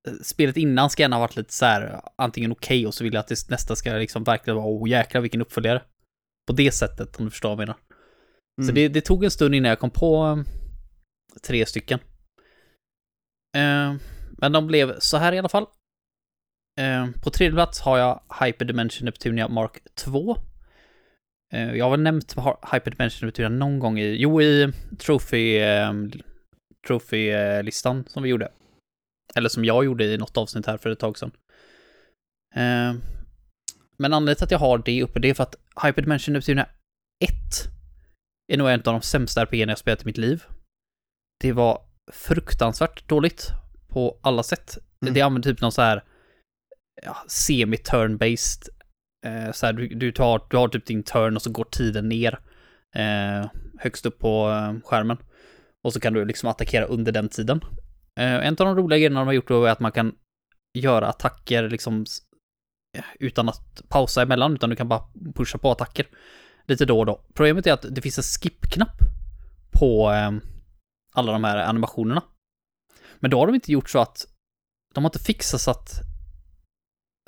[0.08, 3.14] eh, spelet innan ska gärna ha varit lite så här antingen okej och så vill
[3.14, 5.82] jag att det nästa ska liksom verkligen vara oh jäklar vilken uppföljare.
[6.48, 7.78] På det sättet om du förstår vad jag menar.
[8.62, 8.76] Så Mm.
[8.76, 12.00] det, det tog en stund innan jag kom på eh, tre stycken.
[13.58, 13.96] Eh,
[14.42, 15.66] men de blev så här i alla fall.
[16.80, 20.38] Eh, på tredje plats har jag Hyperdimension Neptunia Mark 2.
[21.54, 22.36] Eh, jag har väl nämnt
[22.72, 25.94] Hyperdimension Neptunia någon gång i, jo i Trophy, eh,
[26.88, 28.52] Trophy-listan som vi gjorde.
[29.36, 31.32] Eller som jag gjorde i något avsnitt här för ett tag sedan.
[33.98, 36.68] Men anledningen till att jag har det uppe, det är för att Hyperdimension Neptunia
[37.20, 37.32] 1
[38.54, 40.44] är nog en av de sämsta RPG jag spelat i mitt liv.
[41.40, 41.82] Det var
[42.12, 43.52] fruktansvärt dåligt
[43.92, 44.78] på alla sätt.
[45.02, 45.14] Mm.
[45.14, 46.04] Det använder typ någon så här
[47.04, 48.70] ja, semi-turn-based.
[49.26, 52.10] Eh, så här, du, du, tar, du har typ din turn och så går tiden
[52.10, 52.40] ner
[52.96, 55.18] eh, högst upp på eh, skärmen.
[55.84, 57.62] Och så kan du liksom attackera under den tiden.
[58.20, 60.16] Eh, en av de roliga grejerna de har gjort då är att man kan
[60.78, 62.20] göra attacker liksom s-
[63.20, 65.04] utan att pausa emellan, utan du kan bara
[65.36, 66.08] pusha på attacker
[66.68, 67.26] lite då och då.
[67.34, 68.98] Problemet är att det finns en skip-knapp
[69.72, 70.32] på eh,
[71.14, 72.24] alla de här animationerna.
[73.22, 74.28] Men då har de inte gjort så att
[74.94, 76.02] de har inte fixat så att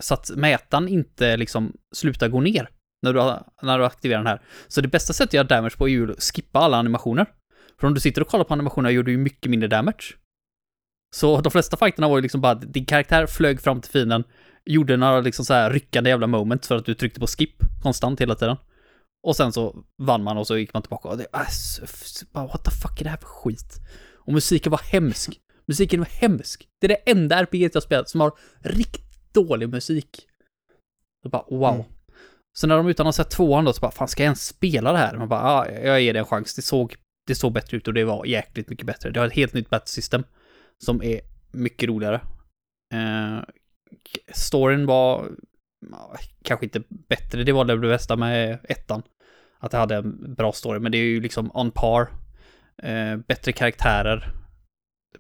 [0.01, 2.69] så att mätaren inte liksom slutar gå ner
[3.01, 3.19] när du,
[3.61, 4.41] när du aktiverar den här.
[4.67, 7.25] Så det bästa sättet att göra damage på är ju att skippa alla animationer.
[7.79, 10.15] För om du sitter och kollar på animationerna gör du ju mycket mindre damage.
[11.15, 14.23] Så de flesta fighterna var ju liksom bara att din karaktär flög fram till fienden,
[14.65, 18.21] gjorde några liksom så här ryckande jävla moments för att du tryckte på skip konstant
[18.21, 18.57] hela tiden.
[19.23, 22.63] Och sen så vann man och så gick man tillbaka och det, äh, bara, what
[22.65, 23.79] the fuck är det här för skit?
[24.25, 25.39] Och musiken var hemsk.
[25.67, 26.67] Musiken var hemsk.
[26.81, 30.27] Det är det enda RPG jag spelat som har riktigt dålig musik.
[31.23, 31.73] Så bara, wow.
[31.73, 31.85] Mm.
[32.53, 34.47] Så när de utan att ha sett tvåan då, så bara, fan ska jag ens
[34.47, 35.17] spela det här?
[35.17, 36.55] Man bara, ja, jag ger det en chans.
[36.55, 36.95] Det såg,
[37.27, 39.09] det såg bättre ut och det var jäkligt mycket bättre.
[39.09, 40.23] Det har ett helt nytt battle system
[40.83, 42.21] som är mycket roligare.
[42.93, 43.39] Eh,
[44.33, 45.31] storyn var
[46.43, 49.03] kanske inte bättre, det var det bästa med ettan.
[49.59, 52.07] Att det hade en bra story, men det är ju liksom on par.
[52.77, 54.31] Eh, bättre karaktärer,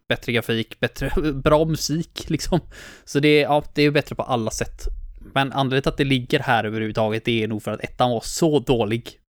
[0.07, 2.59] bättre grafik, bättre, bra musik liksom.
[3.05, 4.87] Så det ja, det är bättre på alla sätt.
[5.33, 8.21] Men anledningen till att det ligger här överhuvudtaget, det är nog för att ettan var
[8.21, 9.19] så dålig.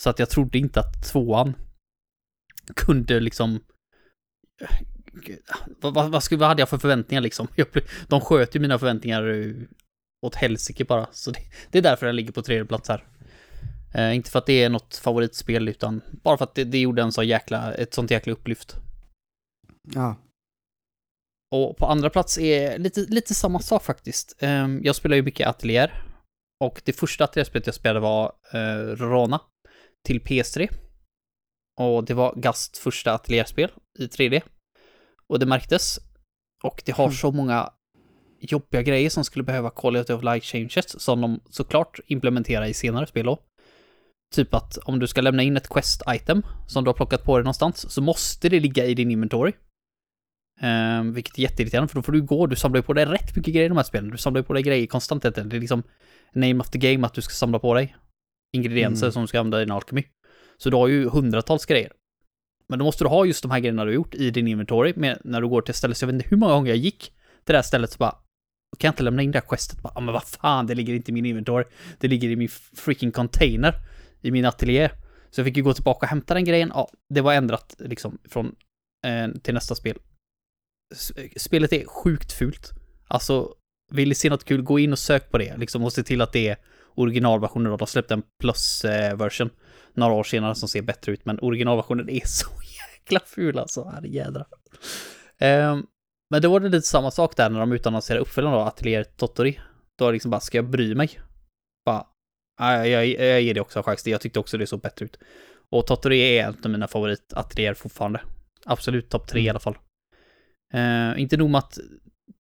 [0.00, 1.54] Så att jag trodde inte att tvåan
[2.76, 3.60] kunde liksom...
[5.80, 7.48] Vad, vad, vad, skulle, vad hade jag för förväntningar liksom?
[7.54, 7.66] Jag,
[8.08, 9.52] de sköt ju mina förväntningar eh,
[10.26, 11.06] åt helsike bara.
[11.12, 11.40] Så det,
[11.70, 13.04] det är därför den ligger på tredje plats här.
[13.94, 17.02] Eh, inte för att det är något favoritspel, utan bara för att det, det gjorde
[17.02, 18.76] en så jäkla, ett sånt jäkla upplyft.
[19.94, 20.16] Ja.
[21.52, 24.36] Och på andra plats är lite, lite samma sak faktiskt.
[24.38, 26.02] Ehm, Jag spelar ju mycket Atelier.
[26.64, 29.40] Och det första ateljärspelet jag spelade var eh, Rona
[30.06, 30.68] till PS3.
[31.80, 34.42] Och det var Gast första ateljärspel i 3D.
[35.26, 35.98] Och det märktes.
[36.62, 37.14] Och det har Mm.
[37.16, 37.72] så många
[38.40, 43.06] jobbiga grejer som skulle behöva quality of life changes som de såklart implementerar i senare
[43.06, 43.38] spel då.
[44.34, 47.36] Typ att om du ska lämna in ett quest item som du har plockat på
[47.36, 49.52] dig någonstans så måste det ligga i din inventory.
[50.62, 53.36] Eh, vilket är jätteirriterande för då får du gå, du samlar ju på dig rätt
[53.36, 54.10] mycket grejer i de här spelen.
[54.10, 55.22] Du samlar ju på dig grejer konstant.
[55.22, 55.82] Det är liksom
[56.34, 57.96] name of the game att du ska samla på dig
[58.56, 59.12] ingredienser Mm.
[59.12, 60.04] som du ska använda i din alkemi.
[60.58, 61.92] Så du har ju hundratals grejer.
[62.68, 64.92] Men då måste du ha just de här grejerna du har gjort i din inventory
[64.96, 65.94] med, när du går till ett ställe.
[65.94, 66.98] Så jag vet inte hur många gånger jag gick
[67.44, 68.10] till det här stället så bara
[68.78, 69.82] kan jag inte lämna in det här questet?
[69.82, 71.64] Bara, "Ah, men vad fan, det ligger inte i min inventory.
[71.98, 73.74] Det ligger i min freaking container
[74.20, 74.88] i min ateljé.
[75.30, 76.70] Så jag fick ju gå tillbaka och hämta den grejen.
[76.74, 78.54] Ja, det var ändrat liksom från
[79.06, 79.98] eh, till nästa spel.
[81.36, 82.70] Spelet är sjukt fult.
[83.08, 83.54] Alltså,
[83.92, 86.20] vill ni se något kul, gå in och sök på det liksom och se till
[86.20, 86.56] att det är
[86.94, 87.76] originalversionen.
[87.78, 89.50] De släppte en plus-version
[89.94, 93.84] några år senare som ser bättre ut, men originalversionen är så jäkla ful alltså.
[93.84, 94.46] Herrejädrar.
[95.40, 95.86] Um,
[96.30, 99.60] men då var det lite samma sak där när de utannonserade uppföljaren då, Atelier Totori.
[99.98, 101.20] Då var det liksom bara, ska jag bry mig?
[101.86, 102.06] Bara,
[102.58, 104.06] "Ja, jag, jag, jag ger det också en chans.
[104.06, 105.18] Jag tyckte också det såg bättre ut.
[105.70, 108.20] Och Totori är en av mina favoritateljéer fortfarande.
[108.64, 109.76] Absolut topp tre i alla fall.
[110.74, 111.78] Eh, inte nog med att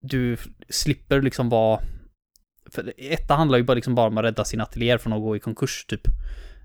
[0.01, 0.37] du
[0.69, 1.79] slipper liksom vara...
[2.69, 5.35] För etta handlar ju bara, liksom bara om att rädda sin ateljé från att gå
[5.35, 6.07] i konkurs typ.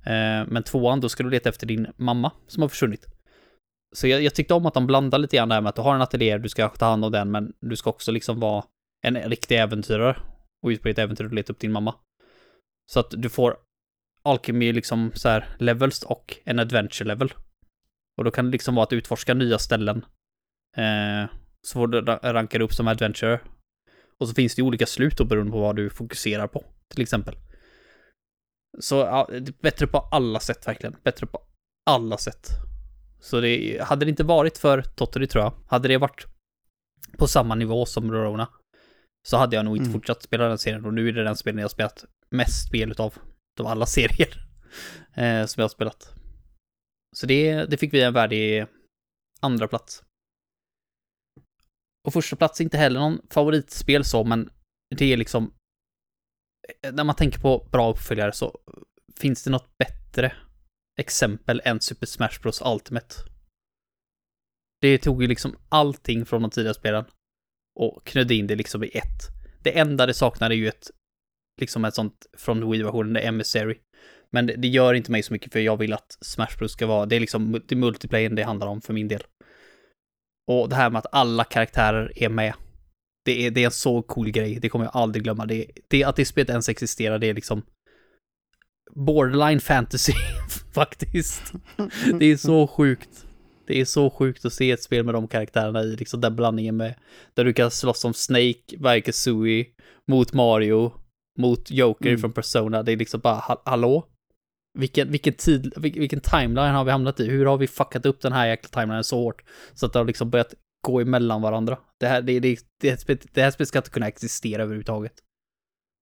[0.06, 3.06] Eh, men tvåan, då ska du leta efter din mamma som har försvunnit.
[3.94, 5.94] Så jag, jag tyckte om att de blandar lite grann där med att du har
[5.94, 8.64] en ateljé, du ska ta hand om den, men du ska också liksom vara
[9.02, 10.16] en riktig äventyrare
[10.62, 11.94] och ut på ditt äventyr och leta upp din mamma.
[12.92, 13.56] Så att du får
[14.22, 17.32] alkemi liksom så här levels och en adventure level.
[18.16, 20.04] Och då kan det liksom vara att utforska nya ställen.
[20.76, 23.40] Eh, så får du ra- ranka upp som adventure.
[24.20, 27.36] Och så finns det olika slut då beroende på vad du fokuserar på, till exempel.
[28.80, 29.28] Så ja,
[29.62, 30.96] bättre på alla sätt verkligen.
[31.04, 31.40] Bättre på
[31.90, 32.48] alla sätt.
[33.20, 36.26] Så det, hade det inte varit för Tottori tror jag, hade det varit
[37.18, 38.48] på samma nivå som Rorona,
[39.28, 39.92] så hade jag nog inte Mm.
[39.92, 40.84] fortsatt spela den serien.
[40.84, 43.14] Och nu är det den spelen jag har spelat mest spel utav,
[43.60, 44.46] av alla serier
[45.14, 46.14] eh, som jag har spelat.
[47.16, 48.66] Så det, det fick vi en värdig
[49.40, 50.02] andra plats.
[52.04, 54.50] Och första plats är inte heller någon favoritspel så, men
[54.96, 55.54] det är liksom...
[56.82, 58.82] Eh, när man tänker på bra uppföljare så eh,
[59.20, 60.32] finns det något bättre
[61.00, 63.14] exempel än Super Smash Bros Ultimate.
[64.80, 67.04] Det tog ju liksom allting från de tidigare spelen
[67.80, 69.28] och knödde in det liksom i ett.
[69.62, 70.90] Det enda det saknar är ju ett,
[71.60, 73.78] liksom ett sånt från Wii-versionen, det är Emissary.
[74.30, 76.86] Men det, det gör inte mig så mycket för jag vill att Smash Bros ska
[76.86, 79.22] vara, det är liksom det är det handlar om för min del.
[80.48, 82.54] Och det här med att alla karaktärer är med.
[83.24, 85.46] Det är, det är en så cool grej, det kommer jag aldrig glömma.
[85.46, 87.62] Det, det, att det spelet ens existerar, det är liksom
[88.94, 90.12] borderline fantasy
[90.74, 91.52] faktiskt.
[92.20, 93.26] Det är så sjukt.
[93.66, 96.76] Det är så sjukt att se ett spel med de karaktärerna i, liksom den blandningen
[96.76, 96.94] med,
[97.34, 99.66] där du kan slåss som Snake, Vaikazooie,
[100.08, 100.92] mot Mario,
[101.38, 102.20] mot Joker Mm.
[102.20, 102.82] från Persona.
[102.82, 104.06] Det är liksom bara, ha- hallå?
[104.78, 107.30] Vilken, vilken tid, vil- vilken timeline har vi hamnat i?
[107.30, 109.42] Hur har vi fuckat upp den här jäkla timelinen så hårt?
[109.74, 110.54] Så att det har liksom börjat
[110.86, 111.78] gå emellan varandra.
[112.00, 115.12] Det här, det, det, det, det här spelet ska inte kunna existera överhuvudtaget.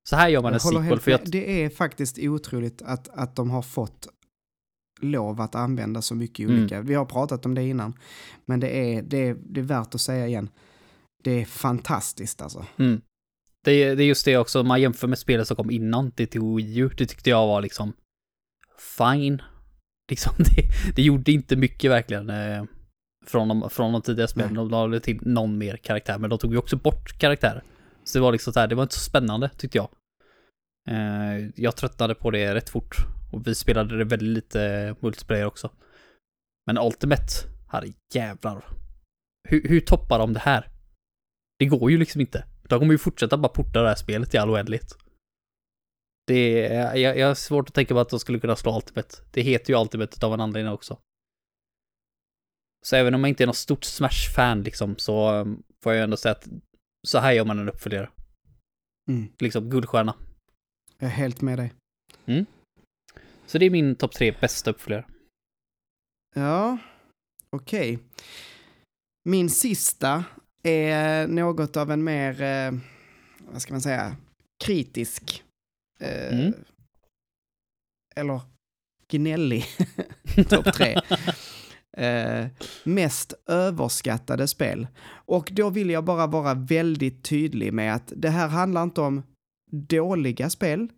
[0.09, 1.21] Så här gör man en sequel, för jag.
[1.31, 4.09] Det är faktiskt otroligt att, att de har fått
[5.01, 6.61] lov att använda så mycket Mm.
[6.61, 6.81] olika.
[6.81, 7.99] Vi har pratat om det innan,
[8.47, 10.49] men det är, det, är, det är värt att säga igen.
[11.25, 12.67] Det är fantastiskt alltså.
[12.79, 13.01] Mm.
[13.65, 16.27] Det, är- det är just det också, man jämför med spelet som kom innan det
[16.27, 17.93] till Wii U, det tyckte jag var liksom
[18.99, 19.43] fine.
[20.11, 22.65] Liksom det, det gjorde inte mycket verkligen eh,
[23.27, 24.55] från, de, från de tidigare spelen.
[24.55, 27.63] De lade till någon mer karaktär, men de tog ju också bort karaktärer.
[28.05, 29.89] Så det var liksom så här, det var inte så spännande tyckte jag.
[30.89, 32.97] Eh, jag tröttnade på det rätt fort.
[33.33, 35.71] Och vi spelade det väldigt lite multiplayer också.
[36.67, 37.33] Men Ultimate,
[37.69, 38.65] herre jävlar.
[39.49, 40.69] Hur, hur toppar de det här?
[41.59, 42.45] Det går ju liksom inte.
[42.69, 44.97] De kommer ju fortsätta bara porta det här spelet i all oändlighet.
[46.31, 49.17] Det är, jag, jag har svårt att tänka på att de skulle kunna slå Ultimate.
[49.31, 50.99] Det heter ju Ultimate av en anledning också.
[52.87, 56.17] Så även om jag inte är något stort Smash-fan liksom, så um, får jag ändå
[56.17, 56.49] säga att
[57.07, 58.11] så här gör man en uppföljare.
[59.11, 59.33] Mm.
[59.39, 60.15] Liksom guldstjärna.
[60.99, 61.73] Jag är helt med dig.
[63.47, 65.05] Så det är min topp tre bästa uppföljare.
[66.35, 66.79] Ja,
[67.57, 67.99] okej.
[69.25, 70.25] Min sista
[70.63, 72.73] är något av en mer, eh,
[73.53, 74.17] vad ska man säga,
[74.65, 75.45] kritisk.
[76.01, 76.53] Eh, Mm.
[78.17, 78.41] Eller
[79.09, 79.65] gnällig
[80.49, 81.01] topp tre.
[81.97, 82.47] Eh,
[82.85, 84.87] mest överskattade spel.
[85.09, 89.23] Och då vill jag bara vara väldigt tydlig med att det här handlar inte om
[89.71, 90.89] dåliga spel.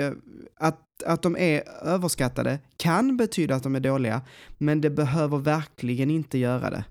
[0.00, 0.12] Eh,
[0.56, 4.22] Att, att de är överskattade kan betyda att de är dåliga,
[4.58, 6.84] men det behöver verkligen inte göra det.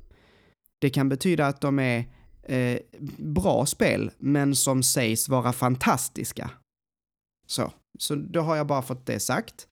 [0.82, 2.06] Det kan betyda att de är
[2.43, 2.80] eh,
[3.18, 6.52] bra spel, men som sägs vara fantastiska.
[7.50, 9.68] Så, så då har jag bara fått det sagt.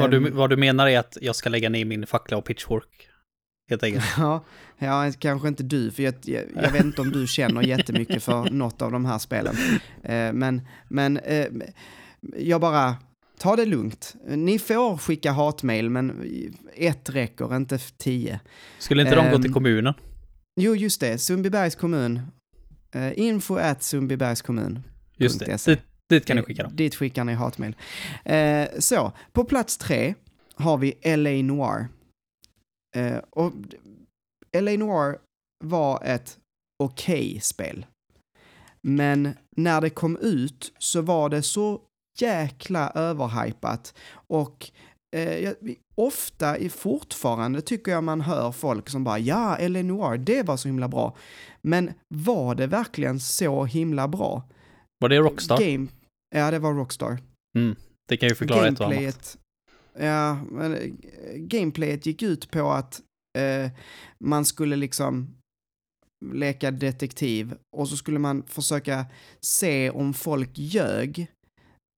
[0.00, 3.08] Vad, du, vad du menar är att jag ska lägga ner min fackla och pitchfork.
[3.70, 4.04] helt enkelt.
[4.18, 4.44] Ja,
[4.78, 8.50] ja, kanske inte du, för jag, jag, jag vet inte om du känner jättemycket för
[8.50, 9.56] något av de här spelen.
[10.02, 11.46] Eh, men men eh,
[12.36, 12.96] jag bara,
[13.38, 14.14] ta det lugnt.
[14.28, 16.22] Ni får skicka hatmail, men
[16.76, 18.40] ett räcker, inte tio.
[18.78, 19.94] Skulle inte de gå till Ehm, kommunen?
[20.60, 22.20] Jo, just det, Sundbybergs kommun.
[22.94, 24.82] Eh, info at Sundbybergs kommun.
[25.16, 26.76] Just det dit, kan ni skicka dem.
[26.76, 27.76] Dit skickar ni hatmejl.
[28.24, 30.14] Eh, så, på plats tre
[30.54, 31.88] har vi LA Noir.
[32.96, 33.52] Eh, och
[34.56, 35.18] LA Noir
[35.64, 36.38] var ett
[36.82, 37.86] okej spel.
[38.82, 41.80] Men när det kom ut så var det så
[42.18, 44.70] jäkla överhypat och
[45.16, 45.52] eh,
[45.94, 50.68] ofta i fortfarande tycker jag man hör folk som bara ja, Eleanor, det var så
[50.68, 51.16] himla bra.
[51.62, 54.42] Men var det verkligen så himla bra?
[54.98, 55.58] Var det Rockstar?
[55.60, 55.88] Game,
[56.34, 57.18] ja, det var Rockstar.
[58.08, 58.96] Det kan ju förklara ett och annat.
[58.98, 59.38] Gameplayet,
[59.98, 60.90] ja, men, eh,
[61.36, 63.02] gameplayet gick ut på att
[63.38, 63.70] eh,
[64.18, 65.36] man skulle liksom
[66.24, 69.06] leka detektiv och så skulle man försöka
[69.40, 71.26] se om folk ljög.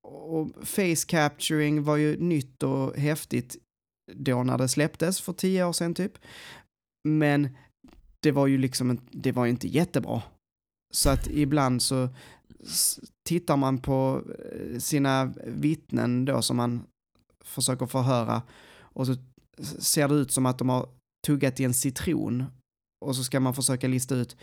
[0.09, 3.57] Och face capturing var ju nytt och häftigt
[4.13, 6.13] då när det släpptes för tio år sedan typ.
[7.09, 7.49] Men
[8.23, 10.23] det var ju liksom, det var ju inte jättebra.
[10.95, 12.09] Så att ibland så
[13.25, 16.83] tittar man på eh, sina vittnen då som man
[17.45, 18.43] försöker förhöra
[18.81, 19.15] och så
[19.79, 20.89] ser det ut som att de har
[21.27, 22.45] tuggat i en citron
[23.05, 24.37] och så ska man försöka lista ut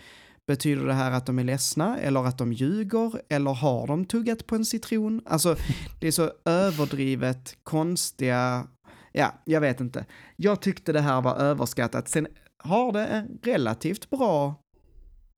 [0.46, 4.46] Betyder det här att de är ledsna eller att de ljuger eller har de tuggat
[4.46, 5.20] på en citron?
[5.26, 5.56] Alltså,
[6.00, 8.66] det är så överdrivet konstiga,
[9.12, 10.04] ja, jag vet inte.
[10.36, 12.08] Jag tyckte det här var överskattat.
[12.08, 12.26] Sen
[12.58, 14.54] har det en relativt bra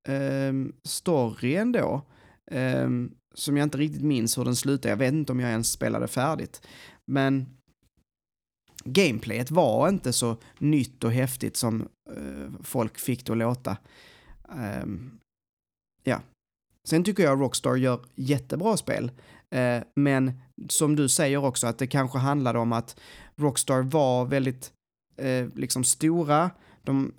[0.08, 0.52] eh,
[0.84, 2.02] story ändå.
[2.50, 5.72] Ehm, som jag inte riktigt minns hur den slutade, Jag vet inte om jag ens
[5.72, 6.62] spelade färdigt.
[7.04, 7.46] Men
[8.84, 13.76] gameplayet var inte så nytt och häftigt som uh, folk fick det att låta.
[14.82, 15.18] Um,
[16.04, 16.20] ja.
[16.88, 19.10] Sen tycker jag Rockstar gör jättebra spel.
[19.54, 23.00] uh, men som du säger också att det kanske handlade om att
[23.36, 24.72] Rockstar var väldigt
[25.22, 26.50] uh, liksom stora.
[26.88, 27.12] De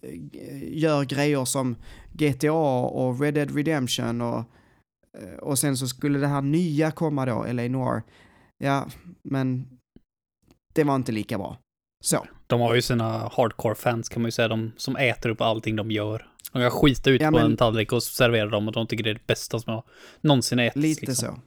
[0.00, 1.76] eh, gör grejer som
[2.12, 4.38] GTA och Red Dead Redemption och,
[5.18, 8.02] eh, och sen så skulle det här nya komma då, LA Noir.
[8.58, 8.86] Ja,
[9.22, 9.66] men
[10.74, 11.58] det var inte lika bra.
[12.04, 12.26] Så.
[12.46, 15.90] De har ju sina hardcore-fans kan man ju säga, de som äter upp allting de
[15.90, 16.28] gör.
[16.52, 19.04] De kan skita ut Ja, på men- en tallrik och servera dem och de tycker
[19.04, 19.84] det är det bästa som har
[20.20, 20.76] någonsin ätits.
[20.76, 21.34] Lite liksom.
[21.34, 21.40] så.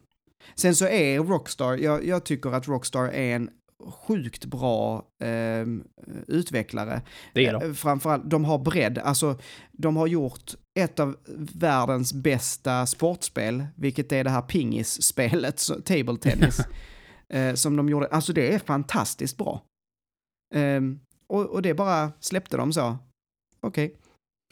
[0.56, 3.50] Sen så är Rockstar, jag, jag tycker att Rockstar är en
[3.84, 5.84] sjukt bra ehm,
[6.28, 7.02] utvecklare.
[7.34, 7.64] Det är de.
[7.66, 8.98] Eh, Framförallt, de har bredd.
[8.98, 9.40] Alltså,
[9.72, 11.18] de har gjort ett av
[11.54, 16.60] världens bästa sportspel, vilket är det här pingisspelet, table tennis,
[17.30, 18.08] eh, som de gjorde.
[18.08, 19.64] Alltså det är fantastiskt bra.
[20.56, 22.98] Ehm, och, och det bara släppte de så.
[23.62, 23.96] Okej.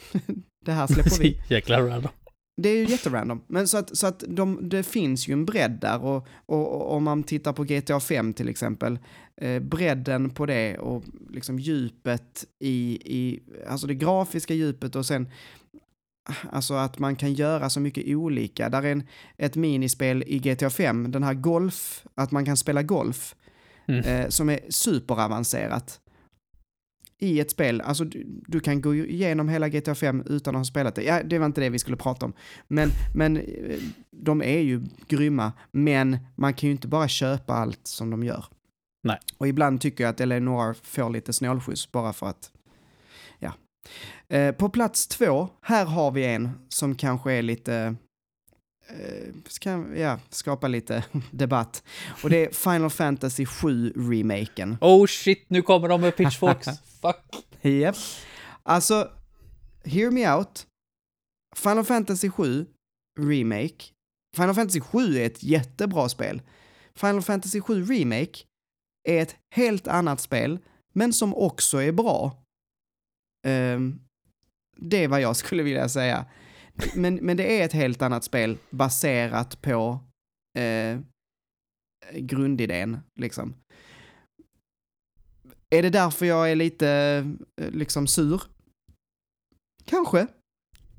[0.66, 1.42] det här släpper vi.
[1.50, 2.12] Jäkla random.
[2.58, 3.44] Det är ju jätterandom.
[3.48, 6.92] Men så att, så att de, det finns ju en bredd där och, och, och
[6.96, 9.00] om man tittar på GTA 5 till exempel,
[9.38, 15.30] eh, bredden på det och liksom djupet i, i, alltså det grafiska djupet och sen
[16.52, 18.70] Alltså att man kan göra så mycket olika.
[18.70, 19.04] Där är en,
[19.38, 23.36] ett minispel i GTA 5, den här golf, att man kan spela golf,
[23.88, 24.00] Mm.
[24.06, 26.00] eh, som är superavancerat.
[27.24, 30.66] I ett spel, alltså du, du kan gå igenom hela GTA 5 utan att ha
[30.66, 31.04] spelat det.
[31.04, 32.34] Ja, det var inte det vi skulle prata om.
[32.68, 33.80] Men, men eh,
[34.12, 38.46] de är ju grymma, men man kan ju inte bara köpa allt som de gör.
[39.04, 39.20] Nej.
[39.38, 42.52] Och ibland tycker jag att Eleanor får lite snålskjuts bara för att,
[43.40, 43.54] ja.
[44.28, 47.96] Eh, på plats två, här har vi en som kanske är lite,
[49.48, 51.84] ska, ja, skapa lite debatt.
[52.24, 54.78] Och det är Final Fantasy 7-remaken.
[54.82, 56.68] Oh shit, nu kommer de med pitchforks.
[57.02, 57.46] Fuck.
[57.62, 57.96] Japp.
[58.64, 59.12] Alltså,
[59.84, 60.68] hear me out.
[61.56, 62.66] Final Fantasy 7
[63.20, 63.86] Remake.
[64.36, 66.42] Final Fantasy 7 är ett jättebra spel.
[66.96, 68.40] Final Fantasy 7 Remake
[69.10, 70.60] är ett helt annat spel,
[70.94, 72.44] men som också är bra.
[73.48, 74.00] Ehm,
[74.78, 76.26] det är vad jag skulle vilja säga.
[76.96, 80.00] Men, men det är ett helt annat spel baserat på
[80.60, 81.00] eh,
[82.14, 83.56] grundidén, liksom.
[85.70, 86.88] Är det därför jag är lite
[87.62, 88.42] eh, liksom sur?
[89.86, 90.28] Kanske.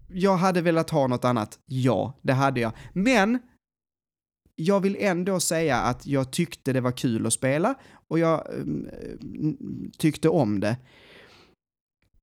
[0.08, 1.58] Jag hade velat ha något annat.
[1.66, 2.72] Ja, det hade jag.
[2.92, 3.38] Men
[4.56, 7.74] jag vill ändå säga att jag tyckte det var kul att spela
[8.08, 8.88] och jag mm,
[9.22, 10.76] mm tyckte om det.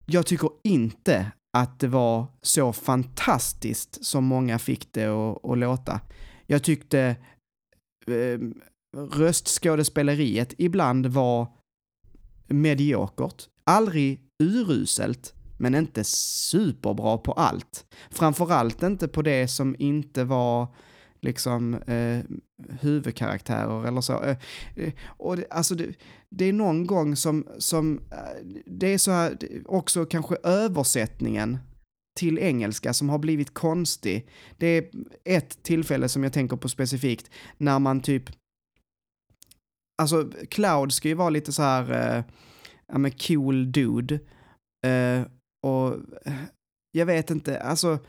[0.06, 6.00] Jag tycker inte att det var så fantastiskt som många fick det att, låta.
[6.48, 7.16] Jag tyckte
[8.08, 8.40] eh,
[8.98, 11.48] röstskådespeleriet ibland var
[12.48, 13.48] mediokert.
[13.64, 17.86] aldrig uruselt, men inte superbra på allt.
[18.10, 20.68] Framförallt inte på det som inte var
[21.22, 22.20] liksom eh,
[22.80, 24.24] huvudkaraktärer eller så.
[24.24, 24.38] Eh,
[24.76, 25.94] eh, och det, alltså det,
[26.30, 31.58] det, är någon gång som, som eh, det är så här, också kanske översättningen
[32.20, 34.28] till engelska som har blivit konstig.
[34.58, 34.86] Det är
[35.26, 38.30] ett tillfälle som jag tänker på specifikt när man typ
[40.02, 42.24] Alltså, Cloud ska ju vara lite så här, eh,
[42.88, 44.20] ja men cool dude.
[44.86, 45.22] Eh,
[45.68, 45.94] och
[46.26, 46.34] eh,
[46.92, 48.00] jag vet inte, alltså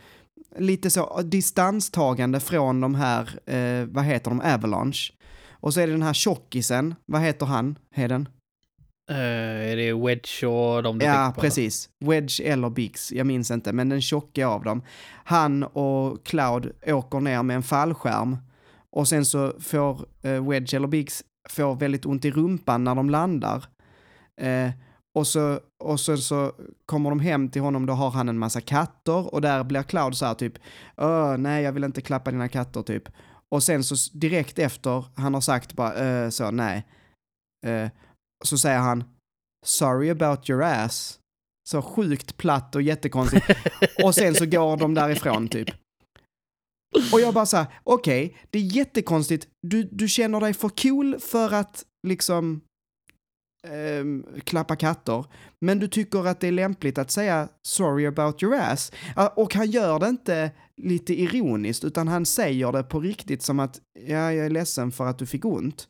[0.56, 5.12] lite så distanstagande från de här, eh, vad heter de, Avalanche.
[5.50, 8.28] Och så är det den här tjockisen, vad heter han, Heden?
[9.10, 9.16] Uh,
[9.70, 11.88] är det Wedge och de Ja, precis.
[12.04, 14.82] Wedge eller Biggs, jag minns inte, men den tjocka av dem.
[15.24, 18.36] Han och Cloud åker ner med en fallskärm
[18.90, 23.10] och sen så får uh, Wedge eller Biggs får väldigt ont i rumpan när de
[23.10, 23.64] landar.
[24.42, 24.70] Uh,
[25.18, 26.52] och så, och så, så
[26.86, 30.16] kommer de hem till honom, då har han en massa katter och där blir Cloud
[30.16, 30.58] så här typ,
[31.38, 33.08] nej jag vill inte klappa dina katter typ.
[33.48, 36.86] Och sen så direkt efter han har sagt bara så nej,
[38.44, 39.04] så säger han
[39.66, 41.18] sorry about your ass.
[41.68, 43.46] Så sjukt platt och jättekonstigt.
[44.04, 45.68] och sen så går de därifrån typ.
[47.12, 49.48] Och jag bara så här, okej, okay, det är jättekonstigt.
[49.62, 52.60] Du, du känner dig för cool för att liksom
[53.68, 55.24] Ehm, klappa katter.
[55.58, 58.92] Men du tycker att det är lämpligt att säga sorry about your ass.
[59.36, 63.80] Och han gör det inte lite ironiskt, utan han säger det på riktigt som att
[63.94, 65.88] ja, jag är ledsen för att du fick ont.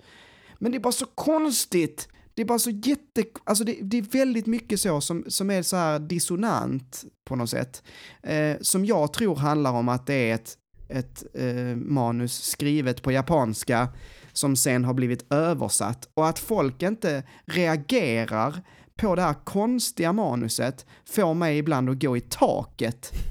[0.59, 2.09] Men det är bara så konstigt.
[2.35, 5.62] Det är bara så jätte, alltså det, det, är väldigt mycket så som, som är
[5.62, 7.82] så här dissonant på något sätt.
[8.23, 10.57] Eh, som jag tror handlar om att det är ett,
[10.89, 13.89] ett eh, manus skrivet på japanska
[14.33, 18.63] som sen har blivit översatt och att folk inte reagerar
[18.97, 23.13] på det här konstiga manuset får mig ibland att gå i taket.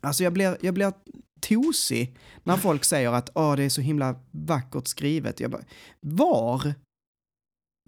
[0.00, 0.92] Alltså jag blir, jag blir
[1.40, 5.40] tosig när folk säger att Åh, det är så himla vackert skrivet.
[5.40, 5.64] Jag bara,
[6.00, 6.74] var?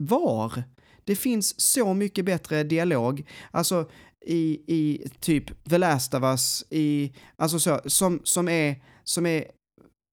[0.01, 0.63] Var?
[1.05, 3.29] Det finns så mycket bättre dialog.
[3.51, 3.91] Alltså
[4.27, 9.45] i, i typ The Last of Us, i, alltså så, som, som, är, som är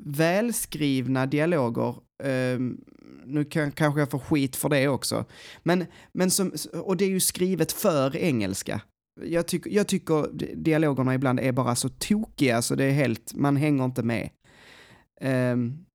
[0.03, 1.95] välskrivna dialoger.
[2.23, 2.85] Um,
[3.25, 5.25] nu kan, kanske jag får skit för det också.
[5.63, 8.81] Men, men som, och det är ju skrivet för engelska.
[9.21, 13.55] Jag, tyck, jag tycker dialogerna ibland är bara så tokiga så det är helt, man
[13.55, 14.29] hänger inte med.
[15.21, 15.85] Um,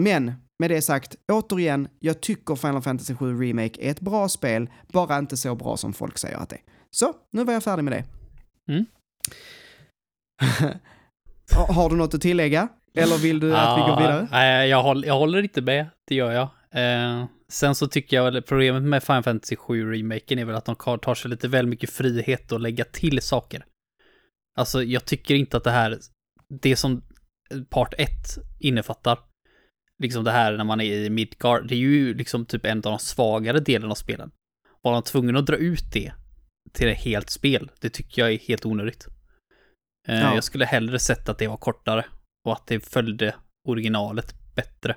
[0.00, 4.70] men med det sagt, återigen, jag tycker Final Fantasy 7 Remake är ett bra spel,
[4.88, 6.62] bara inte så bra som folk säger att det är.
[6.90, 8.04] Så, nu var jag färdig med det.
[8.72, 8.86] Mm.
[11.68, 12.68] har du något att tillägga?
[12.94, 14.28] Eller vill du att vi går vidare?
[14.30, 16.48] Nej, jag, håller, jag håller inte med, det gör jag.
[16.74, 20.76] Eh, sen så tycker jag problemet med Final Fantasy 7 remaken är väl att de
[20.76, 23.64] tar sig lite väl mycket frihet att lägga till saker.
[24.58, 25.98] Alltså, jag tycker inte att det här,
[26.62, 27.02] det som
[27.70, 28.08] part 1
[28.60, 29.18] innefattar,
[30.02, 32.82] liksom det här när man är i Midgard, det är ju liksom typ en av
[32.82, 34.30] de svagare delarna av spelen.
[34.82, 36.12] Var de tvungna att dra ut det
[36.72, 39.06] till ett helt spel, det tycker jag är helt onödigt.
[40.08, 40.34] Eh, ja.
[40.34, 42.04] Jag skulle hellre sett att det var kortare
[42.44, 43.34] och att det följde
[43.68, 44.96] originalet bättre.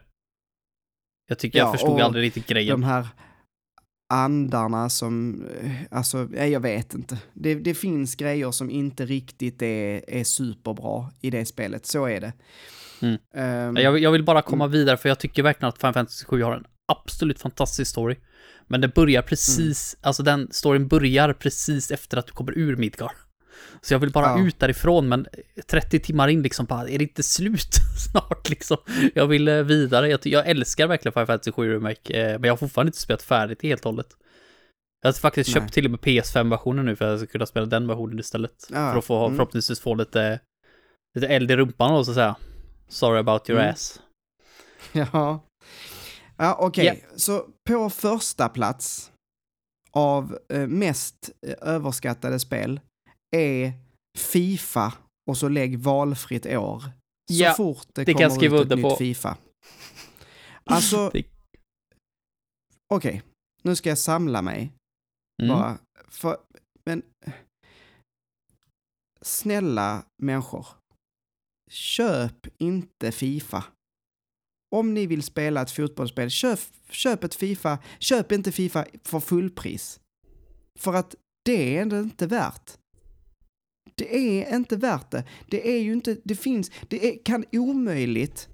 [1.28, 2.82] Jag tycker ja, jag förstod aldrig riktigt grejen.
[2.82, 3.08] De här
[4.14, 7.18] andarna som, eh, alltså, jag vet inte.
[7.34, 12.22] Det, det finns grejer som inte riktigt är, är superbra i det spelet, så är
[12.22, 12.34] det.
[13.02, 13.18] Mm.
[13.70, 14.72] Um, jag, jag, vill bara komma mm.
[14.72, 18.16] vidare för jag tycker verkligen att Final Fantasy 7 har en absolut fantastisk story.
[18.68, 20.08] Men det börjar precis, mm.
[20.08, 23.16] alltså den storyn börjar precis efter att du kommer ur Midgard.
[23.82, 24.48] Så jag vill bara ja.
[24.48, 25.27] ut därifrån, men
[25.68, 27.69] 30 timmar in liksom bara, är det inte slut
[28.11, 28.77] snart liksom?
[29.14, 32.52] Jag vill eh, vidare, jag, jag älskar verkligen Final Fantasy 7 Remake, eh, men jag
[32.52, 34.07] har fortfarande inte spelat färdigt helt och hållet.
[35.02, 35.61] Jag har faktiskt Nej.
[35.61, 38.68] köpt till och med PS5-versionen nu för att jag ska kunna spela den versionen istället.
[38.69, 38.91] Ja.
[38.91, 39.38] För att få, mm.
[39.38, 40.40] förhoppningsvis få lite,
[41.15, 42.36] lite eld i rumpan då så att säga.
[42.88, 43.73] Sorry about your mm.
[43.73, 44.02] ass.
[44.91, 45.45] Ja.
[46.38, 46.68] Ja, okej.
[46.68, 46.86] Okay.
[46.86, 47.15] Yeah.
[47.15, 49.11] Så på första plats
[49.91, 51.30] av eh, mest
[51.61, 52.80] överskattade spel
[53.35, 53.73] är
[54.18, 54.93] Fifa
[55.30, 56.80] och så lägg valfritt år.
[57.31, 58.95] Så ja, fort det, det kommer ut ett nytt på.
[58.95, 59.38] Fifa.
[60.64, 61.30] Alltså, okej,
[62.89, 63.22] okay,
[63.64, 64.72] nu ska jag samla mig.
[65.43, 65.56] Mm.
[65.56, 65.77] Bara,
[66.07, 66.38] för,
[66.85, 67.03] men
[69.22, 70.68] snälla människor,
[71.72, 73.64] köp inte Fifa.
[74.76, 77.80] Om ni vill spela ett fotbollsspel, köp, köp ett Fifa.
[77.99, 79.99] Köp inte Fifa för fullpris.
[80.80, 81.15] För att
[81.45, 82.77] det är det inte värt.
[83.98, 85.24] Det är inte värt det.
[85.50, 88.50] Det är ju inte, det finns, det är, kan omöjligt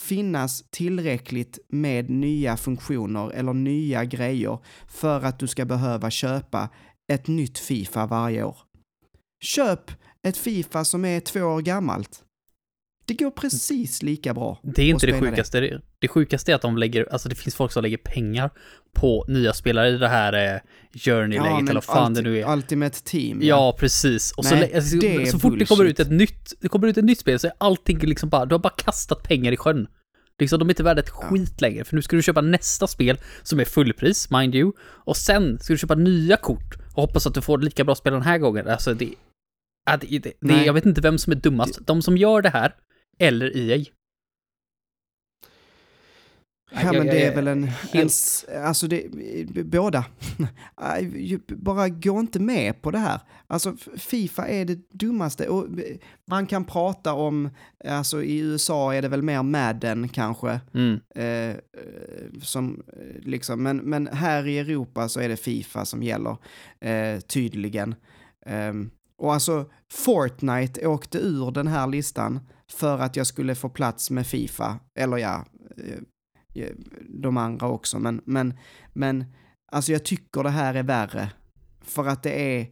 [0.00, 4.58] finnas tillräckligt med nya funktioner eller nya grejer
[4.88, 6.68] för att du ska behöva köpa
[7.12, 8.56] ett nytt Fifa varje år.
[9.42, 9.90] Köp
[10.22, 12.24] ett Fifa som är två år gammalt.
[13.06, 14.60] Det går precis lika bra.
[14.62, 15.60] Det är inte det sjukaste.
[15.60, 15.80] Det.
[15.98, 18.50] det sjukaste är att de lägger, alltså det finns folk som lägger pengar
[18.92, 20.60] på nya spelare i det här eh,
[20.94, 22.52] Journey-läget eller vad fan det nu är.
[22.52, 23.38] Ultimate Team.
[23.42, 24.32] Ja, precis.
[24.32, 26.12] Och så, Nej, alltså, det är så fort det kommer ut bullshit.
[26.12, 28.60] ett nytt, det kommer ut ett nytt spel så är allting liksom bara, du har
[28.60, 29.86] bara kastat pengar i sjön.
[30.38, 33.18] Liksom, de är inte värda ett skit längre, för nu ska du köpa nästa spel
[33.42, 37.34] som är fullpris, mind you, och sen ska du köpa nya kort och hoppas att
[37.34, 38.68] du får lika bra spel den här gången.
[38.68, 39.14] Alltså det,
[39.86, 42.48] ja, det, det, det jag vet inte vem som är dummast, de som gör det
[42.50, 42.74] här,
[43.20, 43.84] eller EA.
[46.72, 47.64] Ja, Jag- men jag det är väl en...
[47.64, 49.08] helt- en alltså, det,
[49.66, 50.04] båda.
[51.56, 53.20] Bara gå inte med på det här.
[53.46, 55.48] Alltså, Fifa är det dummaste.
[55.48, 55.96] Och eh,
[56.30, 57.50] man kan prata om,
[57.84, 60.60] alltså i USA är det väl mer Madden kanske.
[60.74, 61.00] Mm.
[61.14, 61.56] Eh, eh,
[62.42, 66.36] som, eh, liksom, men, men här i Europa så är det Fifa som gäller,
[66.80, 67.94] eh, tydligen.
[68.46, 72.40] Ehm, och alltså, Fortnite åkte ur den här listan
[72.70, 74.80] för att jag skulle få plats med Fifa.
[74.98, 75.98] Eller ja, eh,
[76.62, 76.74] eh,
[77.08, 77.98] de andra också.
[77.98, 78.58] Men, men,
[78.92, 79.24] men
[79.72, 81.32] alltså jag tycker det här är värre.
[81.80, 82.66] För att det är,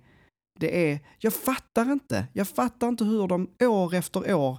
[0.61, 2.27] det är, jag fattar inte.
[2.33, 4.59] Jag fattar inte hur de år efter år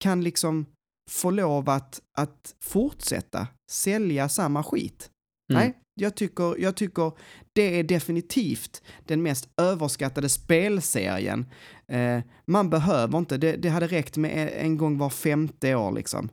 [0.00, 0.66] kan liksom
[1.10, 5.10] få lov att, att fortsätta sälja samma skit.
[5.52, 5.62] Mm.
[5.62, 7.12] Nej, jag tycker, jag tycker
[7.52, 11.46] det är definitivt den mest överskattade spelserien.
[11.88, 16.28] Eh, man behöver inte, det, det hade räckt med en, gång var femte år liksom.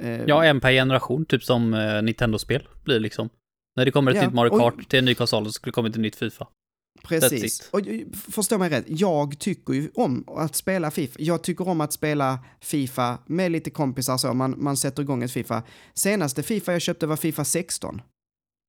[0.00, 3.28] Eh, Ja, en per generation, typ som eh, Nintendo-spel blir liksom.
[3.76, 5.70] När det kommer ett Ja, nytt Mario och- Kart till en ny konsol så skulle
[5.70, 6.48] det komma ett nytt Fifa.
[7.04, 7.68] Precis.
[7.72, 8.00] Och eh,
[8.32, 11.16] förstå mig rätt, jag tycker ju om att spela Fifa.
[11.18, 15.32] Jag tycker om att spela Fifa med lite kompisar så, man, man sätter igång ett
[15.32, 15.62] Fifa.
[15.94, 18.02] Senaste Fifa jag köpte var Fifa 16.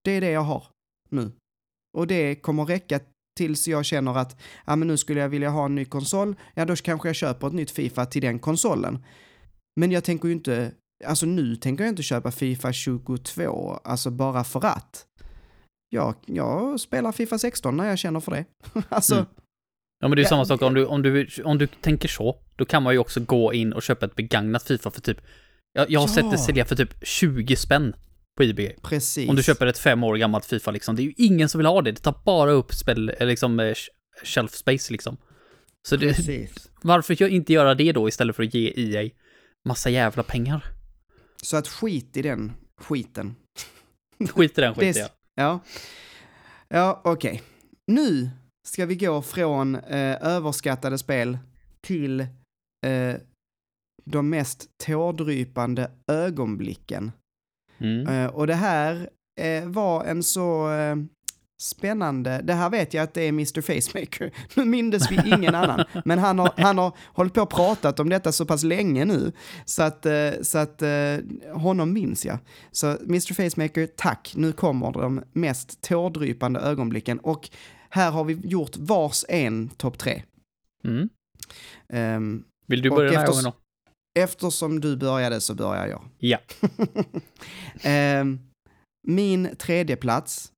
[0.03, 0.63] Det är det jag har
[1.09, 1.31] nu.
[1.97, 2.99] Och det kommer räcka
[3.37, 6.65] tills jag känner att ja, men nu skulle jag vilja ha en ny konsol, ja
[6.65, 9.03] då kanske jag köper ett nytt Fifa till den konsolen.
[9.79, 10.71] Men jag tänker ju inte,
[11.05, 15.05] alltså nu tänker jag inte köpa Fifa 22, alltså bara för att.
[15.89, 18.45] Jag, jag spelar Fifa 16 när jag känner för det.
[18.89, 19.25] alltså, Mm.
[20.01, 22.65] Ja men det är samma sak om du, om, du, om du tänker så, då
[22.65, 25.17] kan man ju också gå in och köpa ett begagnat Fifa för typ,
[25.73, 26.13] jag, jag har Ja.
[26.13, 27.93] sett det sälja för typ 20 spänn
[28.39, 28.75] på eBay.
[28.81, 29.29] precis.
[29.29, 31.65] Om du köper ett fem år gammalt Fifa liksom, det är ju ingen som vill
[31.65, 33.75] ha det, det tar bara upp spel, eh, liksom, eh,
[34.23, 35.17] shelf space liksom.
[35.87, 36.71] Så det, Precis.
[36.81, 39.09] varför jag inte göra det då istället för att ge EA
[39.67, 40.65] massa jävla pengar?
[41.43, 42.51] Så att skit i den
[42.81, 43.35] skiten.
[44.29, 45.09] Skit i den skiten ja.
[45.35, 45.59] Ja.
[46.67, 47.43] Ja, okej.
[47.87, 48.29] Nu
[48.67, 51.37] ska vi gå från eh, överskattade spel
[51.87, 52.19] till
[52.85, 53.15] eh,
[54.05, 57.11] de mest tårdrypande ögonblicken.
[57.79, 58.07] Mm.
[58.07, 60.95] Eh, och det här eh, var en så eh,
[61.61, 65.85] spännande, det här vet jag att det är Mr Facemaker, nu mindes vi ingen annan,
[66.05, 69.31] men han har, han har hållit på och pratat om detta så pass länge nu,
[69.65, 70.05] så att,
[70.41, 70.83] så att
[71.53, 72.37] honom minns jag.
[72.71, 77.49] Så Mr Facemaker, tack, nu kommer de mest tårdrypande ögonblicken och
[77.89, 80.23] här har vi gjort vars en topp tre.
[80.83, 81.09] Mm.
[81.89, 83.53] Ehm, Vill du börja den här gången då?
[84.21, 86.01] Eftersom du började så börjar jag.
[86.17, 86.37] Ja.
[87.81, 88.39] Ehm,
[89.07, 90.51] min tredje plats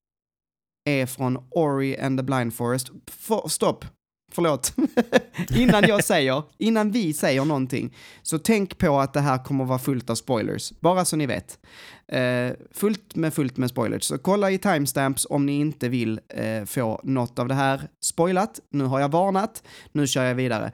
[0.89, 2.91] är från Ori and the Blind Forest.
[3.07, 3.85] För, stopp,
[4.31, 4.73] förlåt.
[5.55, 9.79] innan jag säger, innan vi säger någonting, så tänk på att det här kommer vara
[9.79, 10.71] fullt av spoilers.
[10.79, 11.59] Bara så ni vet.
[12.07, 14.03] Eh, fullt med fullt med spoilers.
[14.03, 18.59] Så kolla i timestamps om ni inte vill eh, få något av det här spoilat.
[18.69, 20.71] Nu har jag varnat, nu kör jag vidare.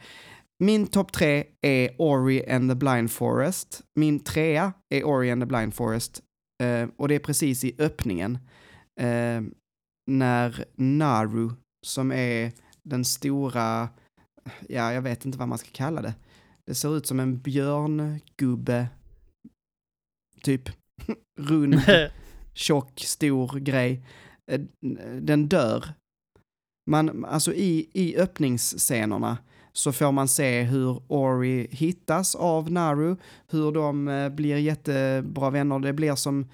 [0.60, 3.84] Min topp tre är Ori and the Blind Forest.
[3.96, 6.24] Min trea är Ori and the Blind Forest.
[6.64, 8.38] Eh, och det är precis i öppningen.
[9.00, 9.42] Eh,
[10.12, 11.50] när Naru,
[11.86, 12.52] som är
[12.84, 13.90] den stora,
[14.68, 16.16] ja, jag vet inte vad man ska kalla det.
[16.66, 18.88] Det ser ut som en björngubbe,
[20.42, 20.70] typ.
[21.40, 21.82] Rund,
[22.54, 24.06] tjock, stor grej.
[24.52, 24.62] Eh,
[25.22, 25.94] Den dör.
[26.90, 29.38] Man, alltså i, i öppningsscenerna
[29.78, 33.16] så får man se hur Ori hittas av Naru,
[33.48, 35.80] hur de eh, blir jättebra vänner.
[35.80, 36.46] Det blir som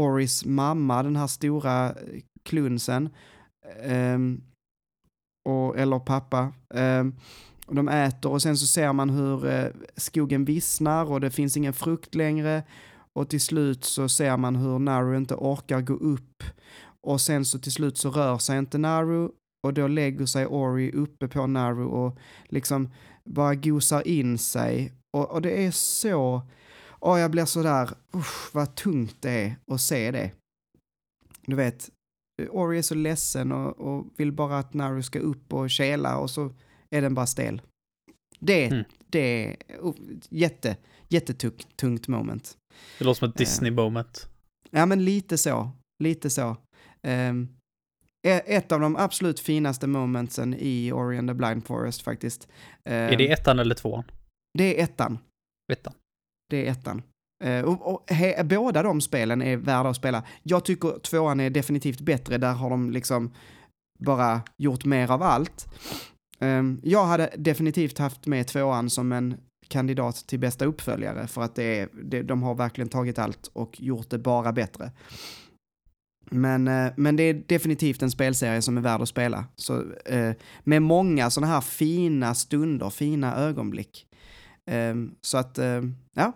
[0.00, 1.94] Oris mamma, den här stora eh,
[2.42, 3.08] klunsen.
[3.84, 4.42] um,
[5.48, 6.52] och, eller pappa.
[6.74, 7.14] Um,
[7.66, 11.72] de äter och sen så ser man hur eh, skogen vissnar och det finns ingen
[11.72, 12.62] frukt längre.
[13.12, 16.42] Och till slut så ser man hur Naru inte orkar gå upp.
[17.00, 19.28] Och sen så till slut så rör sig inte Naru
[19.66, 22.90] och då lägger sig Ori uppe på Naru och liksom
[23.24, 24.92] bara gosar in sig.
[25.16, 26.42] Och, och det är så...
[27.00, 30.30] åh, jag blir sådär, usch, vad tungt det är att se det.
[31.46, 31.90] Du vet,
[32.50, 36.30] Ori är så ledsen och, och vill bara att Naru ska upp och kela och
[36.30, 36.54] så
[36.90, 37.62] är den bara stel.
[38.38, 38.84] Det, Mm.
[39.06, 39.92] det är uh,
[40.28, 40.76] jätte,
[41.08, 42.56] jättetungt tungt moment.
[42.98, 44.28] Det låter som ett Disney-moment.
[44.70, 45.70] Ja, men lite så.
[46.04, 46.56] Lite så.
[47.02, 47.46] E-
[48.26, 52.48] ett av de absolut finaste momentsen i Ori and the Blind Forest faktiskt.
[52.84, 54.04] Är det ettan eller tvåan?
[54.56, 55.18] det är ettan.
[55.72, 55.92] Ettan.
[56.50, 57.02] Det är ettan.
[57.44, 60.22] Eh, och, och he, båda de spelen är värda att spela.
[60.42, 62.38] Jag tycker tvåan är definitivt bättre.
[62.38, 63.34] Där har de liksom
[63.98, 65.66] bara gjort mer av allt.
[66.40, 69.36] Ehm, jag hade definitivt haft med tvåan som en
[69.68, 73.80] kandidat till bästa uppföljare för att det är, det, de har verkligen tagit allt och
[73.80, 74.90] gjort det bara bättre.
[76.30, 79.46] Men, eh, men det är definitivt en spelserie som är värd att spela.
[79.56, 80.32] Så, eh,
[80.64, 84.06] med många sådana här fina stunder, fina ögonblick.
[84.70, 85.82] Ehm, så att, eh,
[86.16, 86.32] ja.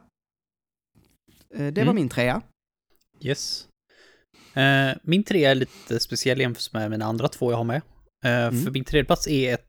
[1.54, 1.94] Eh, det var Mm.
[1.94, 2.42] min trea.
[3.20, 3.66] Yes.
[5.02, 7.82] Min tre är lite speciell jämfört med mina andra två jag har med.
[8.24, 8.62] Mm.
[8.62, 9.66] För min tredje plats är ett,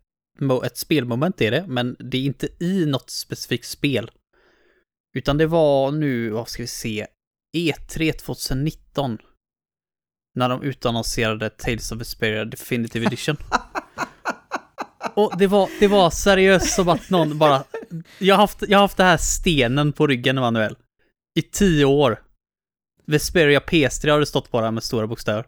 [0.66, 4.12] ett spelmoment är det, men det är inte i något specifikt spel.
[5.18, 7.08] Utan det var nu, vad ska vi se,
[7.58, 9.18] E3 2019.
[10.36, 13.38] När de utannonserade Tales of Vesperia Definitive Edition.
[15.14, 17.64] Och det var, det var seriöst som att någon bara...
[18.20, 20.76] Jag har haft, jag har haft det här stenen på ryggen, Emanuel.
[21.40, 22.22] I tio år.
[23.06, 25.46] Vesperia PS3 har det stått på där med stora bokstäver.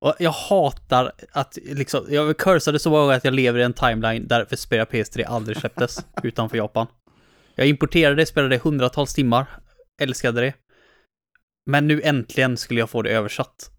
[0.00, 3.72] Och jag hatar att liksom, jag cursade så många gånger att jag lever i en
[3.72, 6.86] timeline där Vesperia PS3 aldrig släpptes utanför Japan.
[7.54, 9.46] Jag importerade det, spelade det hundratals timmar,
[10.00, 10.54] älskade det.
[11.66, 13.70] Men nu äntligen skulle jag få det översatt.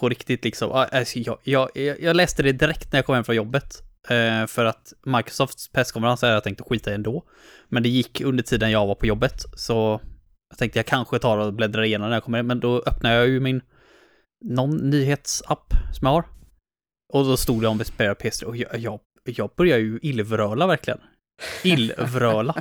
[0.00, 0.72] På riktigt liksom.
[0.72, 3.82] Alltså, jag, jag, jag läste det direkt när jag kom hem från jobbet.
[4.08, 7.24] Eh, för att Microsofts presskonferens hade jag tänkt att skita i ändå.
[7.68, 10.00] Men det gick under tiden jag var på jobbet, så
[10.50, 13.12] jag tänkte jag kanske tar och bläddrar igenom när jag kommer hem, men då öppnar
[13.12, 13.60] jag ju min
[14.44, 16.24] någon nyhetsapp som jag har.
[17.12, 21.00] Och då stod det om Vesperia PS3 och jag, jag, jag börjar ju illvröla verkligen.
[21.64, 22.54] Illvröla.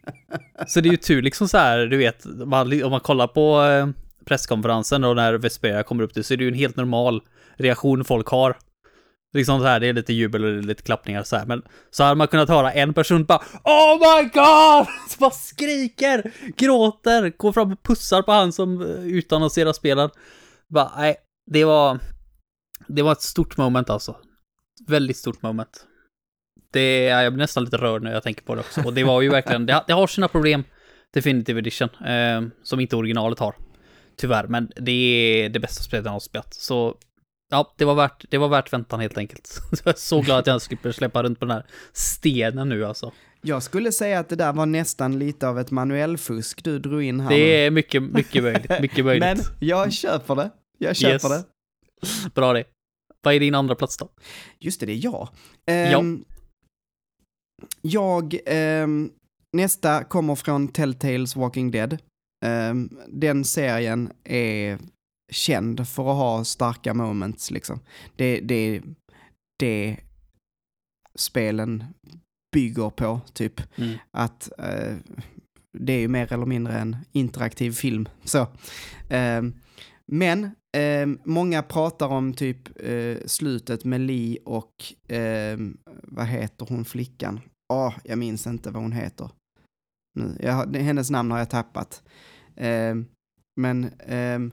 [0.66, 3.62] så det är ju tur liksom så här, du vet, man, om man kollar på
[3.62, 7.22] eh, presskonferensen och när Vesperia kommer upp till så är det ju en helt normal
[7.56, 8.56] reaktion folk har.
[9.32, 12.14] Liksom så här, det är lite jubel och lite klappningar så här, men så hade
[12.14, 14.86] man kunnat höra en person bara Oh my god!
[15.08, 20.10] Så bara skriker, gråter, går fram och pussar på han som eh, utannonserar spelen.
[20.68, 21.16] Bara, nej,
[21.50, 21.98] det var,
[22.86, 24.16] det var ett stort moment alltså.
[24.86, 25.86] Väldigt stort moment.
[26.72, 28.82] Det, jag blir nästan lite rörd när jag tänker på det också.
[28.84, 30.64] Och det var ju verkligen, det, det har sina problem,
[31.14, 33.54] Definitive Edition, eh, som inte originalet har.
[34.16, 36.54] Tyvärr, men det är det bästa spelet jag har spelat.
[36.54, 36.96] Så
[37.50, 39.58] ja, det var värt, det var värt väntan helt enkelt.
[39.84, 43.12] jag är så glad att jag slipper släppa runt på den här stenen nu alltså.
[43.42, 47.20] Jag skulle säga att det där var nästan lite av ett manuellfusk du drog in
[47.20, 49.24] här Det är mycket, mycket möjligt, mycket möjligt.
[49.36, 50.50] Men jag köper det.
[50.78, 51.44] Jag köper Yes.
[52.24, 52.34] det.
[52.34, 52.64] Bra det.
[53.22, 54.08] Vad är din andra plats då?
[54.58, 55.28] Just det, det är jag.
[55.66, 56.24] Ehm,
[57.82, 59.10] Jag, ehm,
[59.52, 61.98] nästa kommer från Telltales Walking Dead.
[62.44, 64.78] Ehm, den serien är
[65.32, 67.80] känd för att ha starka moments liksom.
[68.16, 68.82] Det, det,
[69.58, 69.96] det
[71.14, 71.84] spelen
[72.52, 73.78] bygger på, typ.
[73.78, 73.98] Mm.
[74.10, 74.96] Att eh,
[75.78, 78.08] det är ju mer eller mindre en interaktiv film.
[78.24, 78.46] Så.
[79.08, 79.54] Ehm,
[80.06, 86.84] men ehm, många pratar om typ eh, slutet med Lee och ehm, vad heter hon
[86.84, 87.40] flickan?
[87.68, 89.30] Ja, jag minns inte vad hon heter.
[90.16, 92.02] Nu, jag, hennes namn har jag tappat.
[92.56, 93.06] Ehm,
[93.60, 94.52] men ehm,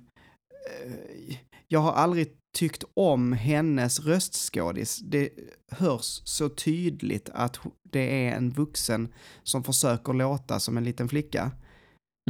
[0.86, 1.38] eh,
[1.68, 2.28] jag har aldrig
[2.58, 5.00] tyckt om hennes röstskådis.
[5.00, 5.30] Det
[5.72, 7.60] hörs så tydligt att
[7.92, 9.14] det är en vuxen
[9.44, 11.52] som försöker låta som en liten flicka.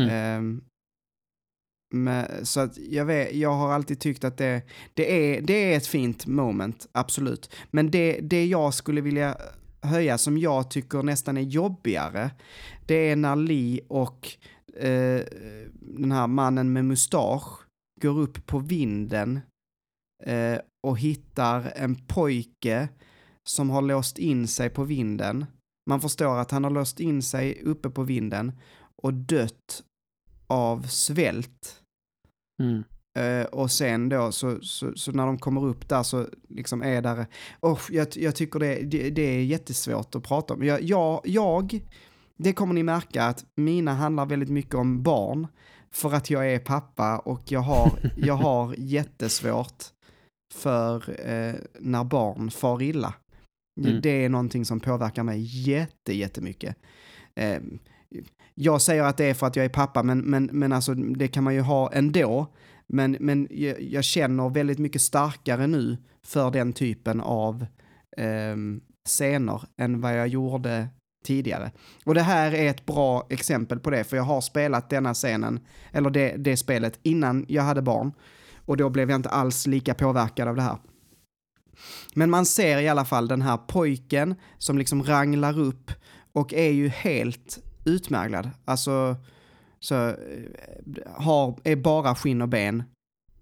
[0.02, 0.10] Mm.
[0.10, 0.64] Ehm,
[1.96, 4.62] men, så att jag, vet, jag har alltid tyckt att det,
[4.94, 7.50] det, är, det är ett fint moment, absolut.
[7.72, 9.38] Men det, det jag skulle vilja
[9.84, 12.32] höja som jag tycker nästan är jobbigare,
[12.86, 14.28] det är när Lee och
[14.74, 15.22] eh,
[15.82, 17.60] den här mannen med mustasch
[18.02, 19.40] går upp på vinden
[20.24, 22.90] eh, och hittar en pojke
[23.50, 25.46] som har låst in sig på vinden.
[25.90, 28.52] Man förstår att han har låst in sig uppe på vinden
[29.02, 29.84] och dött
[30.48, 31.82] av svält.
[32.64, 32.84] Mm.
[33.20, 37.02] Eh, och sen då så, så, så när de kommer upp där så liksom är
[37.02, 37.26] där,
[37.62, 40.64] oh, jag, jag tycker det, det, det är jättesvårt att prata om.
[40.64, 41.80] Jag, jag, jag,
[42.38, 45.48] det kommer ni märka att mina handlar väldigt mycket om barn.
[45.92, 49.84] För att jag är pappa och jag har, jag har jättesvårt
[50.54, 50.96] för
[51.30, 53.14] eh, när barn far illa.
[53.82, 54.02] Mm.
[54.02, 56.76] Det är någonting som påverkar mig jätte, jättemycket.
[57.36, 57.60] Eh,
[58.56, 61.28] jag säger att det är för att jag är pappa, men, men, men alltså det
[61.28, 62.48] kan man ju ha ändå.
[62.88, 67.66] Men, men jag, jag känner väldigt mycket starkare nu för den typen av
[68.18, 68.56] eh,
[69.06, 70.88] scener än vad jag gjorde
[71.24, 71.72] tidigare.
[72.06, 75.60] Och det här är ett bra exempel på det, för jag har spelat denna scenen,
[75.92, 78.12] eller det, det spelet, innan jag hade barn.
[78.66, 80.78] Och då blev jag inte alls lika påverkad av det här.
[82.14, 85.92] Men man ser i alla fall den här pojken som liksom ranglar upp
[86.32, 88.50] och är ju helt utmärglad.
[88.66, 89.16] Alltså,
[89.84, 90.16] så eh,
[91.16, 92.84] har, är bara skinn och ben,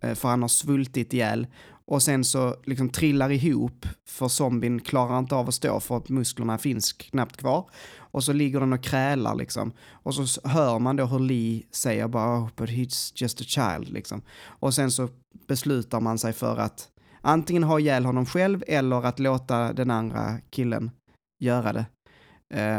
[0.01, 1.47] eh, för han har svultit ihjäl.
[1.85, 6.09] Och sen så liksom trillar ihop, för zombien klarar inte av att stå för att
[6.09, 7.69] musklerna finns knappt kvar.
[7.97, 9.71] Och så ligger den och krälar liksom.
[9.91, 13.89] Och så hör man då hur Lee säger bara oh, but he's just a child
[13.89, 14.21] liksom.
[14.43, 15.09] Och sen så
[15.47, 16.89] beslutar man sig för att
[17.21, 20.91] antingen ha ihjäl honom själv eller att låta den andra killen
[21.39, 21.85] göra det.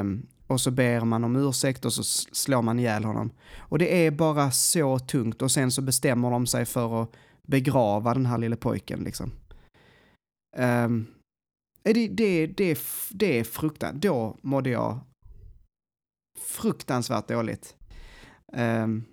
[0.01, 2.03] Um, och så ber man om ursäkt och så
[2.33, 3.31] slår man ihjäl honom.
[3.59, 7.13] Och det är bara så tungt och sen så bestämmer de sig för att
[7.43, 9.33] begrava den här lille pojken liksom.
[10.57, 11.07] Um,
[11.83, 12.79] det, det, det,
[13.11, 14.03] det är fruktansvärt.
[14.03, 15.01] Då mådde jag
[16.41, 17.77] fruktansvärt dåligt.
[18.53, 19.05] Um,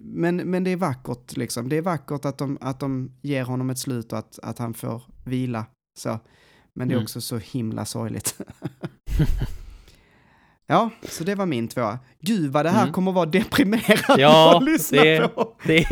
[0.00, 1.68] men, men det är vackert liksom.
[1.68, 4.74] Det är vackert att de, att de ger honom ett slut och att, att han
[4.74, 5.66] får vila.
[5.98, 6.18] Så.
[6.76, 7.04] Men det är mm.
[7.04, 8.38] också så himla sorgligt.
[10.66, 11.98] ja, så det var min tvåa.
[12.20, 12.92] Gud vad det här mm.
[12.92, 15.56] kommer att vara deprimerande ja, att lyssna det, på.
[15.64, 15.86] det,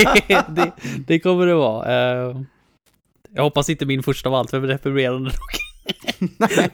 [0.48, 0.73] det,
[1.06, 2.28] det kommer det vara.
[2.31, 2.40] Uh,
[3.35, 5.61] jag hoppas inte min första var alltför deprimerande dock.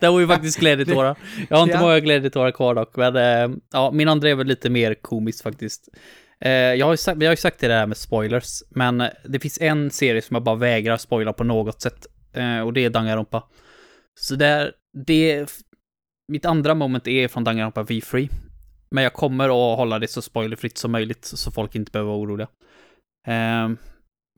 [0.01, 1.16] det var ju faktiskt glädjetårar.
[1.49, 1.81] Jag har inte ja.
[1.81, 5.89] många glädjetårar kvar dock, men uh, ja, min andra är väl lite mer komisk faktiskt.
[6.45, 9.39] Uh, jag, har ju sagt, jag har ju sagt det där med spoilers, men det
[9.41, 12.07] finns en serie som jag bara vägrar spoila på något sätt.
[12.65, 13.43] och det är Danganronpa.
[14.21, 14.73] Så där,
[15.07, 15.51] det...
[16.33, 18.29] Mitt andra moment är från Danganronpa V3.
[18.91, 22.21] Men jag kommer att hålla det så spoilerfritt som möjligt så folk inte behöver vara
[22.21, 22.49] oroliga.
[23.27, 23.77] Ehm,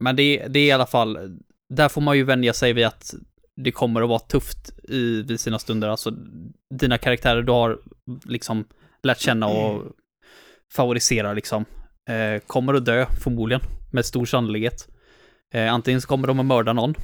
[0.03, 1.37] men det, det är i alla fall,
[1.73, 3.13] där får man ju vänja sig vid att
[3.55, 5.87] det kommer att vara tufft i, vid sina stunder.
[5.87, 6.11] Alltså,
[6.75, 7.79] dina karaktärer du har
[8.25, 8.65] liksom
[9.03, 9.83] lärt känna och
[10.73, 11.65] favoriserar liksom,
[12.09, 13.61] eh, kommer att dö förmodligen,
[13.91, 14.87] med stor sannolikhet.
[15.53, 16.95] Eh, antingen så kommer de att mörda någon,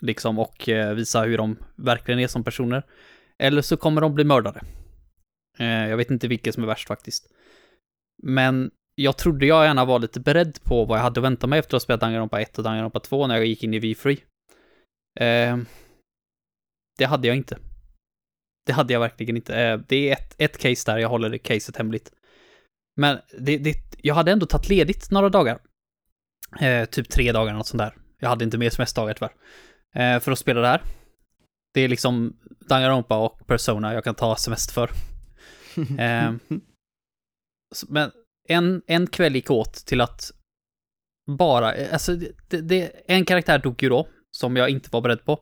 [0.00, 2.82] liksom, och eh, visa hur de verkligen är som personer.
[3.38, 4.60] Eller så kommer de bli mördade.
[5.58, 7.26] Eh, jag vet inte vilket som är värst faktiskt.
[8.22, 11.58] Men jag trodde jag gärna var lite beredd på vad jag hade att vänta mig
[11.58, 14.18] efter att ha spelat Danganronpa 1 och Danganronpa 2 när jag gick in i V-Free.
[15.20, 15.58] Eh,
[16.98, 17.58] det hade jag inte.
[18.66, 19.76] Det hade jag verkligen inte.
[19.76, 22.12] Det är ett, ett case där, jag håller det caset hemligt.
[22.96, 25.58] Men det, det, jag hade ändå tagit ledigt några dagar.
[26.60, 27.96] Eh, typ tre dagar, något sånt där.
[28.20, 29.32] Jag hade inte mer semesterdagar tyvärr
[29.94, 30.82] för att spela det här.
[31.74, 32.36] Det är liksom
[32.68, 34.90] Danganronpa och Persona jag kan ta semester för.
[36.02, 36.32] eh,
[37.88, 38.10] men
[38.48, 40.30] en, en kväll gick åt till att
[41.38, 42.16] bara, alltså
[42.48, 45.40] det, det, en karaktär dog ju då, som jag inte var beredd på.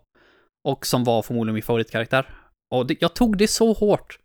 [0.65, 2.35] Och som var förmodligen min favoritkaraktär.
[2.71, 4.19] Och det, jag tog det så hårt.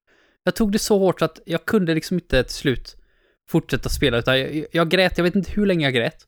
[0.44, 2.96] Jag tog det så hårt att jag kunde liksom inte till slut
[3.50, 6.28] fortsätta spela, utan jag, jag grät, jag vet inte hur länge jag grät.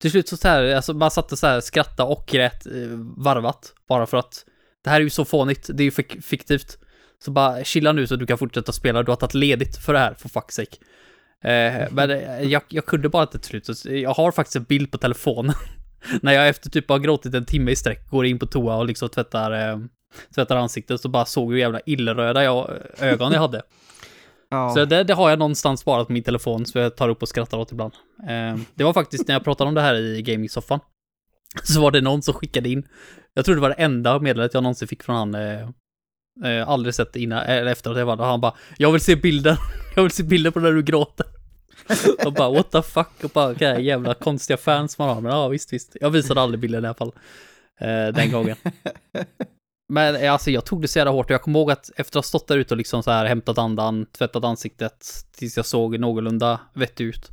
[0.00, 2.72] Till slut så, så här, alltså man satt och så här skratta och grät eh,
[3.16, 3.72] varvat.
[3.88, 4.44] Bara för att
[4.84, 6.78] det här är ju så fånigt, det är ju fik fiktivt.
[7.24, 9.98] Så bara chilla nu så du kan fortsätta spela, du har tagit ledigt för det
[9.98, 10.76] här, för fuck's sake.
[11.44, 14.92] Eh, men eh, jag, jag kunde bara inte till slut, jag har faktiskt en bild
[14.92, 15.54] på telefonen.
[16.22, 18.86] När jag efter typ har gråtit en timme i sträck går in på toa och
[18.86, 19.78] liksom tvättar, eh,
[20.34, 23.62] tvättar ansiktet så bara såg hur jävla illröda jag, ögon jag hade.
[24.50, 24.70] Ja.
[24.74, 27.28] Så det, det, har jag någonstans sparat på min telefon, så jag tar upp och
[27.28, 27.92] skrattar åt ibland.
[28.28, 30.80] Eh, det var faktiskt när jag pratade om det här i gaming-soffan.
[31.62, 32.88] Så var det någon som skickade in,
[33.34, 35.68] jag tror det var det enda meddelandet jag någonsin fick från han, eh,
[36.44, 39.16] eh, aldrig sett innan, eller efter att jag var där, han bara, jag vill se
[39.16, 39.56] bilden,
[39.96, 41.26] jag vill se bilden på när du gråter.
[42.26, 45.48] och bara what the fuck, och bara okay, jävla konstiga fans man har, men ja
[45.48, 45.96] visst visst.
[46.00, 47.12] Jag visade aldrig bilden i alla fall,
[47.80, 48.56] eh, den gången.
[49.90, 52.18] Men eh, alltså jag tog det så jävla hårt och jag kommer ihåg att efter
[52.18, 55.66] att ha stått där ute och liksom så här hämtat andan, tvättat ansiktet tills jag
[55.66, 57.30] såg någorlunda vettig ut.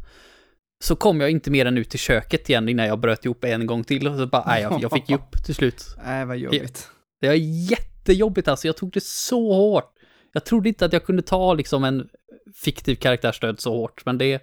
[0.84, 3.66] Så kom jag inte mer än ut till köket igen innan jag bröt ihop en
[3.66, 5.86] gång till och så bara, nej jag, jag fick ge upp till slut.
[6.06, 6.90] Nej vad jobbigt.
[7.22, 7.36] Det var
[7.70, 9.94] jättejobbigt alltså, jag tog det så hårt.
[10.34, 12.10] Jag trodde inte att jag kunde ta liksom en
[12.64, 14.42] fiktiv karaktärstöd så hårt, men det,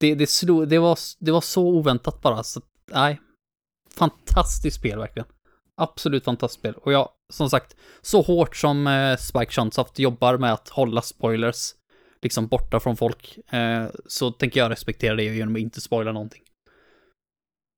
[0.00, 2.60] det, det, slog, det, var, det var så oväntat bara, så
[2.92, 3.20] nej.
[3.96, 5.26] Fantastiskt spel verkligen.
[5.80, 6.74] Absolut fantastiskt spel.
[6.74, 11.74] Och jag, som sagt, så hårt som eh, Spike Chunsoft jobbar med att hålla spoilers
[12.22, 16.42] liksom borta från folk, eh, så tänker jag respektera det genom att inte spoila någonting.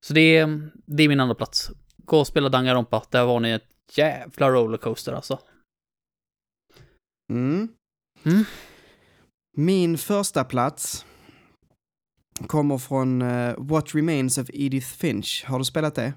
[0.06, 1.70] Så det är, det är min andra plats.
[1.96, 5.38] Gå och spela Danganronpa, där var ni ett jävla rollercoaster alltså.
[7.30, 7.68] Mm.
[8.24, 8.44] Mm.
[9.56, 11.06] Min första plats
[12.46, 15.44] kommer från eh, What Remains of Edith Finch.
[15.46, 16.14] Har du spelat det?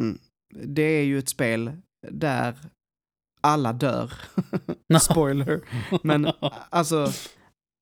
[0.00, 0.14] Jo.
[0.54, 1.72] Det är ju ett spel
[2.08, 2.58] där
[3.40, 4.12] alla dör.
[5.00, 5.60] Spoiler.
[6.02, 6.26] Men
[6.70, 7.12] alltså,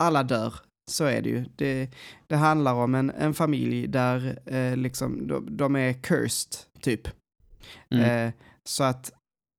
[0.02, 0.54] alla dör.
[0.90, 1.44] Så är det ju.
[1.56, 1.90] Det,
[2.26, 7.08] det handlar om en, en familj där eh, liksom, de, de är cursed, typ.
[7.90, 8.04] Mm.
[8.04, 8.32] Eh,
[8.64, 9.12] så att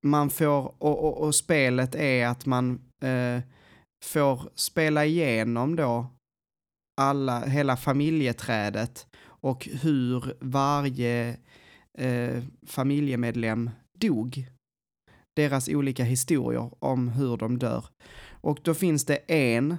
[0.06, 3.42] man får, och, och, och spelet är att man eh,
[4.06, 6.08] får spela igenom då
[7.02, 11.38] alla, hela familjeträdet och hur varje
[12.00, 14.48] eh, familjemedlem dog.
[15.36, 17.86] Deras olika historier om hur de dör.
[18.42, 19.72] Och då finns det en,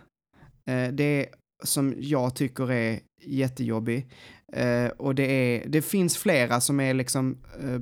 [0.70, 1.28] eh, det
[1.64, 4.06] som jag tycker är jättejobbig.
[4.52, 7.80] Eh, och det, är, det finns flera som är liksom eh,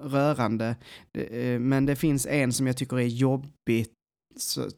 [0.00, 0.76] rörande.
[1.18, 3.86] Eh, men det finns en som jag tycker är jobbig
[4.36, 4.68] så,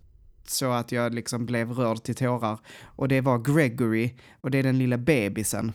[0.47, 2.61] så att jag liksom blev rörd till tårar.
[2.83, 5.73] Och det var Gregory och det är den lilla bebisen.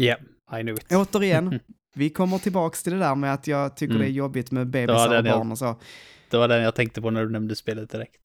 [0.00, 0.20] Yeah,
[0.52, 0.92] I knew it.
[0.92, 1.60] Återigen,
[1.98, 4.02] vi kommer tillbaks till det där med att jag tycker Mm.
[4.06, 5.76] det är jobbigt med bebisar och jag- barn och så.
[6.30, 8.20] Det var den jag tänkte på när du nämnde spelet direkt.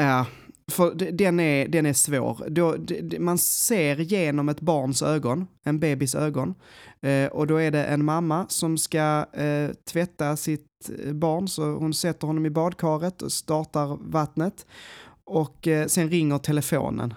[0.00, 0.26] Ja,
[0.72, 2.44] för den är, den är svår.
[2.48, 2.76] Då,
[3.18, 6.54] man ser genom ett barns ögon, en bebis ögon.
[7.02, 10.66] Eh, och då är det en mamma som ska eh, tvätta sitt
[11.04, 14.66] eh, barn, så hon sätter honom i badkaret och startar vattnet.
[15.24, 17.14] Och sen ringer telefonen.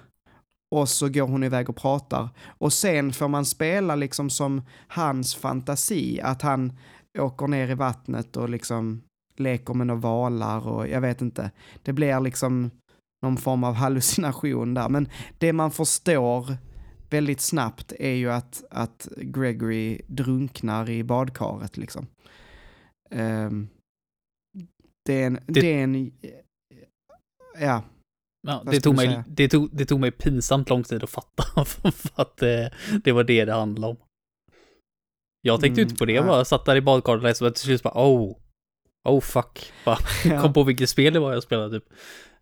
[0.76, 2.30] Och så går hon iväg och pratar.
[2.48, 6.74] Och sen får man spela liksom som hans fantasi, att han
[7.18, 9.02] åker ner i vattnet och liksom
[9.36, 11.52] leker med några valar och jag vet inte.
[11.84, 12.72] Det blir liksom
[13.22, 14.90] någon form av hallucination där.
[14.90, 16.58] Men det man förstår
[17.10, 22.08] väldigt snabbt är ju att, att Gregory drunknar i badkaret liksom.
[23.10, 23.68] Ehm,
[25.06, 26.12] det är en, det, är en,
[27.60, 27.84] ja,
[28.48, 31.92] Ja, det, tog mig, det, tog, det tog mig pinsamt lång tid att fatta för
[32.22, 32.72] att det,
[33.04, 33.98] det var det det handlade om.
[35.42, 36.16] Jag tänkte Mm, inte på det, ja.
[36.18, 38.36] jag bara satt där i badkaret och läste och till slut bara oh,
[39.10, 39.72] oh fuck.
[39.86, 40.42] Bara, ja.
[40.42, 41.90] Kom på vilket spel det var jag spelade typ.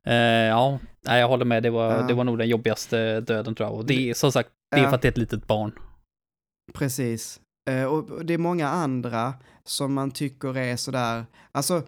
[0.05, 2.01] Eh, ja, nej, jag håller med, det var, Ja.
[2.01, 3.77] det var nog den jobbigaste döden tror jag.
[3.77, 4.89] Och det är som sagt, det är Ja.
[4.89, 5.71] för att det är ett litet barn.
[6.73, 7.39] Precis.
[7.69, 9.33] Eh, och det är många andra
[9.63, 11.83] som man tycker är sådär, alltså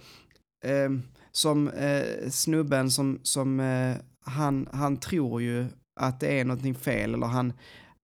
[0.65, 3.95] ehm, som eh, snubben som, som eh,
[4.25, 5.65] han, han tror ju
[5.99, 7.53] att det är någonting fel eller han,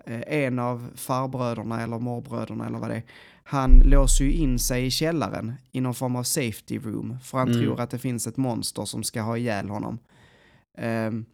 [0.05, 3.03] eh, en av farbröderna eller morbröderna eller vad det är,
[3.43, 7.47] han låser ju in sig i källaren i någon form av safety room för han
[7.47, 7.59] Mm.
[7.61, 9.99] tror att det finns ett monster som ska ha ihjäl honom.
[10.77, 11.25] Ehm,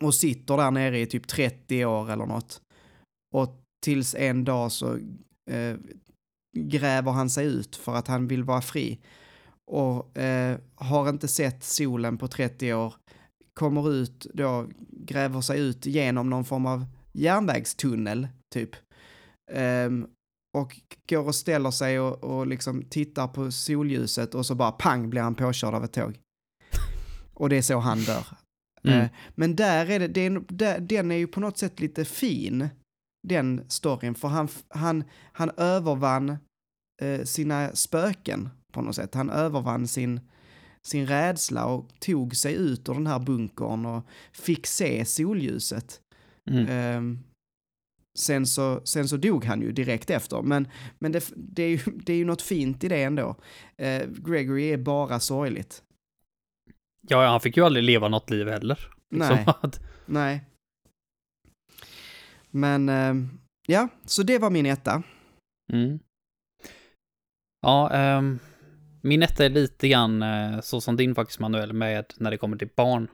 [0.00, 2.60] och sitter där nere i typ 30 år eller något.
[3.34, 4.94] Och tills en dag så
[5.50, 5.76] eh,
[6.58, 8.98] gräver han sig ut för att han vill vara fri.
[9.70, 12.94] Och eh, har inte sett solen på 30 år.
[13.54, 18.70] Kommer ut då, gräver sig ut genom någon form av järnvägstunnel, typ.
[19.52, 20.06] Ehm,
[20.58, 25.10] och går och ställer sig och, och liksom tittar på solljuset och så bara pang
[25.10, 26.18] blir han påkörd av ett tåg.
[27.34, 28.26] Och det är så han dör.
[28.84, 29.00] Mm.
[29.00, 30.20] Eh, Men där är det, det
[30.66, 32.68] är, den är ju på något sätt lite fin,
[33.28, 36.36] den storyn, för han, han, han övervann
[37.02, 39.14] eh, sina spöken på något sätt.
[39.14, 40.20] Han övervann sin,
[40.82, 46.00] sin rädsla och tog sig ut ur den här bunkern och fick se solljuset.
[46.50, 46.66] Mm.
[46.68, 47.18] Ehm,
[48.18, 51.78] sen, så, sen så dog han ju direkt efter, men, men det, det, är ju,
[52.04, 53.36] det är ju något fint i det ändå.
[53.76, 55.82] Eh, Gregory är bara sorgligt.
[57.08, 58.78] Ja, han fick ju aldrig leva något liv heller.
[59.10, 59.36] Liksom.
[59.36, 59.46] Nej.
[60.06, 60.44] Nej.
[62.50, 63.38] Men ehm,
[63.68, 65.02] ja, så det var min etta.
[65.72, 65.98] Mm.
[67.60, 68.38] Ja, ehm,
[69.06, 72.56] min etta är lite grann eh, så som din faktiskt Manuel med när det kommer
[72.56, 73.08] till barn.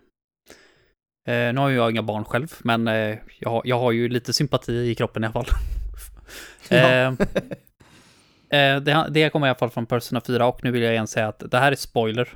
[1.29, 4.33] Eh, nu har jag inga barn själv, men eh, jag, har- jag har ju lite
[4.33, 5.47] sympati i kroppen i alla fall.
[8.53, 11.07] Eh, det, det kommer i alla fall från Persona 4 och nu vill jag igen
[11.07, 12.29] säga att det här är spoiler.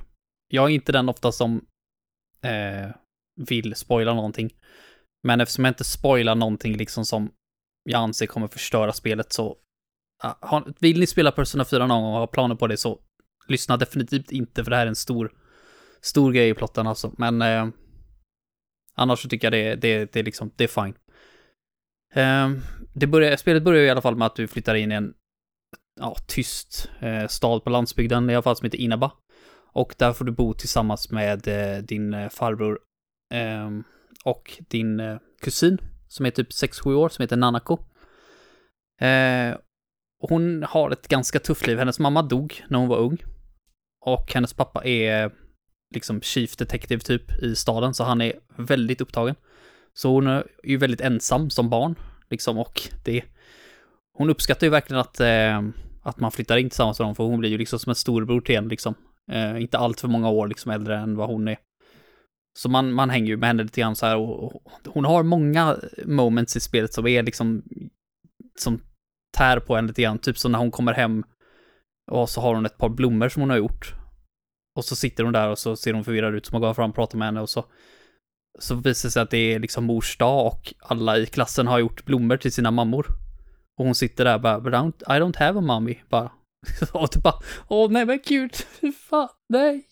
[0.49, 1.65] Jag är inte den ofta som
[3.49, 4.51] vill spoila någonting.
[5.27, 7.31] Men eftersom jag inte spoilar någonting liksom som
[7.85, 9.57] jag anser kommer förstöra spelet så
[10.41, 12.99] har- vill ni spela Persona 4 någon gång och har planer på det så
[13.49, 15.33] lyssna definitivt inte för det här är en stor,
[16.01, 17.15] stor grej i plotten alltså.
[17.19, 17.69] Men eh,
[18.95, 20.95] annars så tycker jag det, det, det är liksom, det är fine.
[22.15, 22.51] Eh,
[22.95, 25.15] det börjar, spelet börjar i alla fall med att du flyttar in i en
[26.01, 29.13] ja, tyst eh, stad på landsbygden, i alla fall som heter Inaba.
[29.73, 32.79] Och där får du bo tillsammans med eh, din eh, farbror
[33.35, 33.71] eh,
[34.25, 35.79] och din eh, kusin
[36.09, 37.79] som är typ 6-7 år, som heter Nanako.
[39.01, 39.57] Eh,
[40.19, 41.79] hon har ett ganska tufft liv.
[41.79, 43.25] Hennes mamma dog när hon var ung.
[44.07, 45.31] Och hennes pappa är
[45.95, 49.35] liksom chief detective typ i staden, så han är väldigt upptagen.
[49.95, 51.95] Så hon är ju väldigt ensam som barn,
[52.31, 53.25] liksom, och det...
[54.19, 55.63] Hon uppskattar ju verkligen att, eh,
[56.03, 58.41] att man flyttar in tillsammans med dem, för hon blir ju liksom som en storbror
[58.41, 58.95] till en, liksom.
[59.33, 61.59] Eh, inte allt för många år liksom äldre än vad hon är.
[62.59, 65.23] Så man, man hänger ju med henne lite grann så här och, och hon har
[65.23, 67.63] många moments i spelet som är liksom
[68.59, 68.81] som
[69.37, 70.19] tär på en lite grann.
[70.19, 71.25] Typ som när hon kommer hem
[72.13, 73.95] och så har hon ett par blommor som hon har gjort.
[74.79, 76.91] Och så sitter hon där och så ser hon förvirrad ut, så man går fram
[76.91, 77.65] och pratar med henne och så
[78.59, 81.79] så visar det sig att det är liksom mors dag och alla i klassen har
[81.79, 83.07] gjort blommor till sina mammor.
[83.79, 86.33] Och hon sitter där bara, But I don't, I don't have a mommy, bara.
[86.93, 88.55] Och typ bara, åh nej men gud,
[89.09, 89.87] fan, nej.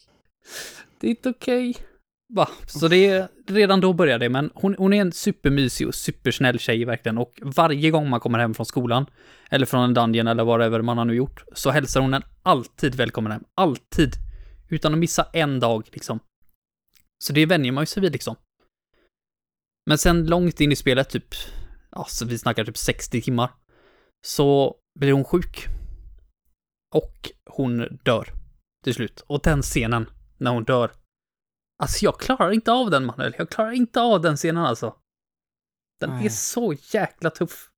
[1.00, 1.70] Det är inte okej.
[1.70, 1.82] Okay.
[2.34, 2.48] Va?
[2.66, 6.58] Så det är, redan då börjar det, men hon, hon är en supermysig och supersnäll
[6.58, 9.06] tjej verkligen och varje gång man kommer hem från skolan,
[9.50, 12.94] eller från en dungeon eller whatever man har nu gjort, så hälsar hon en alltid
[12.94, 13.44] välkommen hem.
[13.54, 14.12] Alltid.
[14.68, 16.20] Utan att missa en dag liksom.
[17.18, 18.36] Så det vänjer man ju sig vid liksom.
[19.86, 21.34] Men sen långt in i spelet, typ,
[21.90, 23.50] alltså vi snackar typ 60 timmar,
[24.26, 25.66] så blir hon sjuk.
[26.94, 28.28] Och hon dör
[28.84, 29.24] till slut.
[29.26, 30.06] Och den scenen,
[30.38, 30.90] när hon dör,
[31.84, 33.34] Alltså jag klarar inte av den Manuel.
[33.38, 34.94] Jag klarar inte av den scenen alltså.
[36.00, 36.26] Den Nej.
[36.26, 37.70] är så jäkla tuff.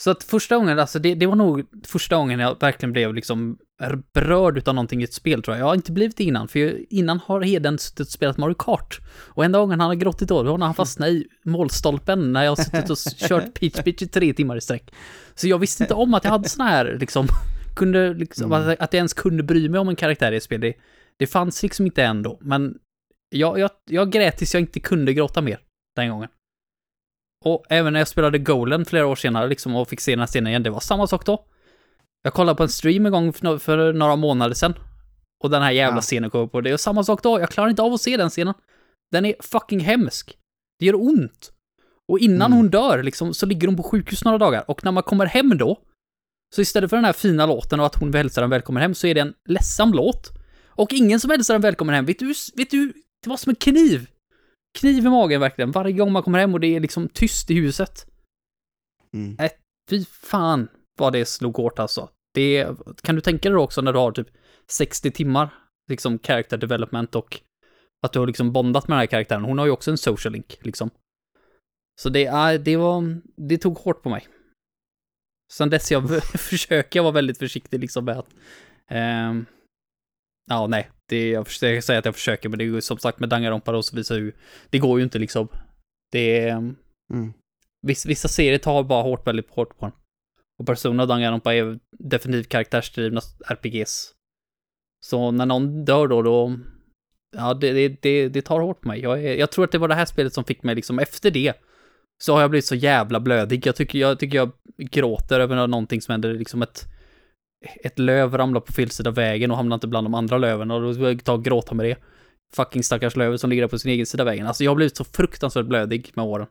[0.00, 3.58] Så att första gången, alltså det, det, var nog första gången jag verkligen blev liksom
[4.12, 5.62] berörd utav någonting i ett spel tror jag.
[5.62, 8.98] Jag har inte blivit innan, för innan har Heden suttit och spelat Mario Kart.
[9.28, 12.50] Och enda gången han har gråtit då, då har han fastnat i målstolpen när jag
[12.50, 14.94] har suttit och kört Peach Peach i tre timmar i sträck.
[15.34, 17.26] Så jag visste inte om att jag hade såna här liksom,
[17.76, 18.70] kunde liksom, mm.
[18.70, 20.60] att jag ens kunde bry mig om en karaktär i ett spel.
[20.60, 20.74] Det,
[21.20, 22.78] det fanns liksom inte ändå, men
[23.28, 25.60] jag, jag, jag grät tills jag inte kunde gråta mer
[25.96, 26.28] den gången.
[27.44, 30.26] Och även när jag spelade Golan flera år senare liksom och fick se den här
[30.26, 31.44] scenen igen, det var samma sak då.
[32.22, 34.74] Jag kollade på en stream en gång för, några månader sedan.
[35.44, 36.00] Och den här jävla ja.
[36.00, 37.40] scenen kom upp och det är samma sak då.
[37.40, 38.54] Jag klarar inte av att se den scenen.
[39.10, 40.36] Den är fucking hemsk.
[40.78, 41.52] Det gör ont.
[42.08, 42.56] Och innan mm.
[42.56, 44.64] hon dör liksom, så ligger hon på sjukhus några dagar.
[44.70, 45.78] Och när man kommer hem då,
[46.54, 49.06] så istället för den här fina låten och att hon hälsar en välkommen hem, så
[49.06, 50.39] är det en ledsam låt.
[50.70, 52.04] Och ingen som hälsar en välkommen hem.
[52.04, 52.92] Vet du, vet du,
[53.22, 54.10] det var som en kniv.
[54.78, 57.54] Kniv i magen verkligen, varje gång man kommer hem och det är liksom tyst i
[57.54, 58.06] huset.
[59.14, 59.36] Mm.
[59.40, 59.50] Äh,
[59.90, 60.68] fy fan
[60.98, 62.08] vad det slog hårt alltså.
[62.34, 62.66] Det,
[63.02, 64.28] kan du tänka dig då också när du har typ
[64.70, 65.54] 60 timmar,
[65.88, 67.40] liksom character development och
[68.02, 69.44] att du har liksom bondat med den här karaktären.
[69.44, 70.90] Hon har ju också en social link, liksom.
[72.00, 74.28] Så det, äh, det var, det tog hårt på mig.
[75.52, 78.34] Sen dess jag försöker jag vara väldigt försiktig liksom med att
[78.88, 79.34] eh,
[80.50, 80.90] Ja, nej.
[81.08, 83.72] Det, jag, jag säger att jag försöker, men det är ju som sagt med Danganronpa
[83.72, 84.32] då så visar ju...
[84.70, 85.48] Det går ju inte liksom.
[86.12, 86.56] Det är...
[87.12, 87.32] Mm.
[87.86, 89.94] Vissa, vissa serier tar bara hårt, väldigt hårt på den.
[90.58, 94.12] Och Persona Danganronpa är definitivt karaktärsdrivna RPGs.
[95.04, 96.58] Så när någon dör då, då...
[97.36, 99.00] Ja, det, det, det, det tar hårt på mig.
[99.00, 101.52] Jag, jag tror att det var det här spelet som fick mig liksom, efter det,
[102.22, 103.66] så har jag blivit så jävla blödig.
[103.66, 106.86] Jag tycker jag, tycker jag gråter över någonting som händer, liksom ett
[107.60, 110.82] ett löv ramlar på fel sida vägen och hamnar inte bland de andra löven och
[110.82, 111.96] då ska jag ta och gråta med det.
[112.56, 114.46] Fucking stackars lövet som ligger på sin egen sida vägen.
[114.46, 116.46] Alltså jag har blivit så fruktansvärt blödig med åren.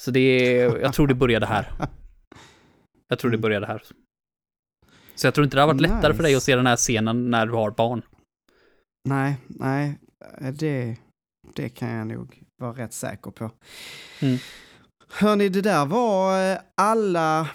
[0.00, 1.72] Så det är, jag tror det började här.
[3.08, 3.82] Jag tror det började här.
[5.14, 5.94] Så jag tror inte det har varit nice.
[5.94, 8.02] lättare för dig att se den här scenen när du har barn.
[9.08, 9.98] Nej, nej,
[10.52, 10.96] det,
[11.54, 13.50] det kan jag nog vara rätt säker på.
[14.20, 14.38] Mm.
[15.08, 17.48] Hörni, det där var eh, alla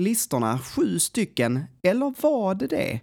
[0.00, 3.00] listorna, sju stycken, eller var det det?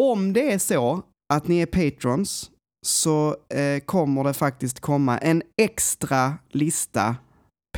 [0.00, 1.02] Om det är så
[1.34, 2.50] att ni är patrons
[2.86, 7.16] så eh, kommer det faktiskt komma en extra lista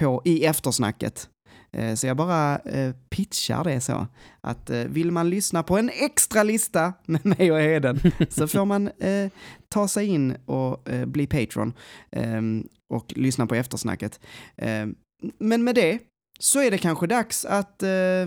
[0.00, 1.28] på, i eftersnacket.
[1.72, 4.06] Eh, så jag bara eh, pitchar det så.
[4.40, 8.00] Att eh, vill man lyssna på en extra lista med mig och Heden
[8.30, 9.30] så får man eh,
[9.68, 11.72] ta sig in och eh, bli patron
[12.10, 14.20] ehm, och lyssna på eftersnacket.
[14.56, 14.94] Ehm,
[15.38, 15.98] men med det
[16.38, 18.26] så är det kanske dags att eh,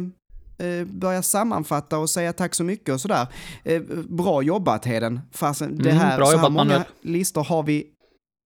[0.86, 3.28] börja sammanfatta och säga tack så mycket och sådär.
[3.64, 5.20] Eh, bra jobbat Heden.
[5.32, 7.86] Fast det mm, här, mm, så här många listor har vi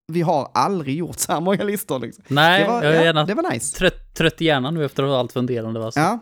[0.08, 2.00] vi har aldrig gjort så här många listor.
[2.00, 2.24] Liksom.
[2.28, 3.78] Nej, det var, jag är gärna det var nice.
[3.78, 5.80] trött, trött i hjärnan nu efter allt funderande.
[5.80, 5.92] Va?
[5.96, 6.20] Ja,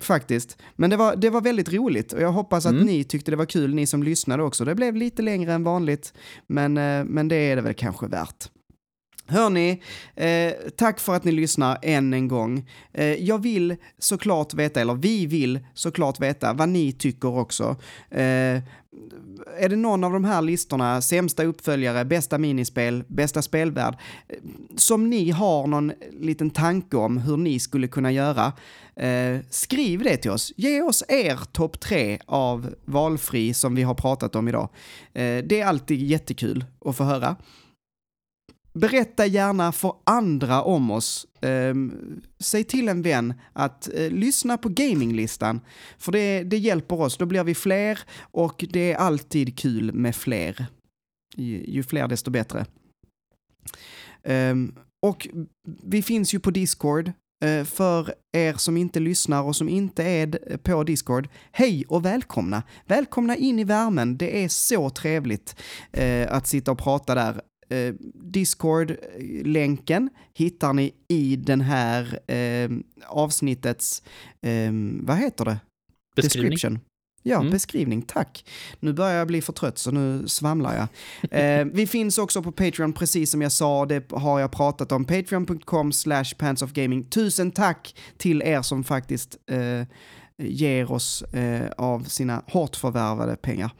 [0.00, 0.58] faktiskt.
[0.76, 2.86] Men det var, det var väldigt roligt och jag hoppas att mm.
[2.86, 4.64] ni tyckte det var kul, ni som lyssnade också.
[4.64, 6.12] Det blev lite längre än vanligt,
[6.46, 8.50] men, eh, men det är det väl kanske värt.
[9.28, 9.82] Hörni,
[10.14, 12.68] eh, tack för att ni lyssnar än en gång.
[12.92, 17.76] Eh, jag vill såklart veta, eller vi vill såklart veta vad ni tycker också.
[18.10, 18.62] Eh,
[19.58, 23.94] är det någon av de här listorna, sämsta uppföljare, bästa minispel, bästa spelvärld,
[24.28, 24.36] eh,
[24.76, 28.52] som ni har någon liten tanke om hur ni skulle kunna göra,
[28.96, 30.52] eh, skriv det till oss.
[30.56, 34.68] Ge oss er topp tre av valfri som vi har pratat om idag.
[35.12, 37.36] Eh, det är alltid jättekul att få höra.
[38.76, 41.26] Berätta gärna för andra om oss.
[41.42, 41.74] Eh,
[42.38, 45.60] säg till en vän att eh, lyssna på gaminglistan,
[45.98, 47.16] för det, det hjälper oss.
[47.16, 50.66] Då blir vi fler och det är alltid kul med fler.
[51.36, 52.66] Ju, ju fler desto bättre.
[54.22, 54.54] Eh,
[55.06, 55.28] och
[55.82, 57.12] vi finns ju på Discord.
[57.44, 62.62] Eh, för er som inte lyssnar och som inte är på Discord, hej och välkomna!
[62.86, 65.56] Välkomna in i värmen, det är så trevligt
[65.92, 67.40] eh, att sitta och prata där.
[67.72, 72.18] Uh, Discord-länken hittar ni i den här
[73.06, 74.02] avsnittets,
[75.00, 75.58] vad heter det?
[76.16, 76.50] Beskrivning.
[76.50, 76.80] Description.
[77.22, 77.50] Ja, Mm.
[77.50, 78.44] beskrivning, tack.
[78.80, 80.88] Nu börjar jag bli för trött så nu svamlar jag.
[81.60, 85.04] Eh, vi finns också på Patreon, precis som jag sa, det har jag pratat om.
[85.04, 87.04] Patreon.com slash pantsofgaming.
[87.04, 89.82] Tusen tack till er som faktiskt eh,
[90.42, 93.70] ger oss eh, av sina hårt förvärvade pengar.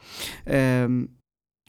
[0.45, 0.87] Eh,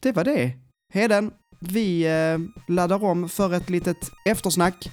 [0.03, 0.53] det var det.
[0.95, 2.39] Heden, vi eh,
[2.75, 4.91] laddar om för ett litet eftersnack.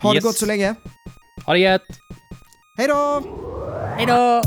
[0.00, 0.22] Ha Yes.
[0.22, 0.74] det gott så länge.
[1.46, 1.86] Ha det gött!
[2.78, 3.22] Hej då!
[3.96, 4.42] Hej då!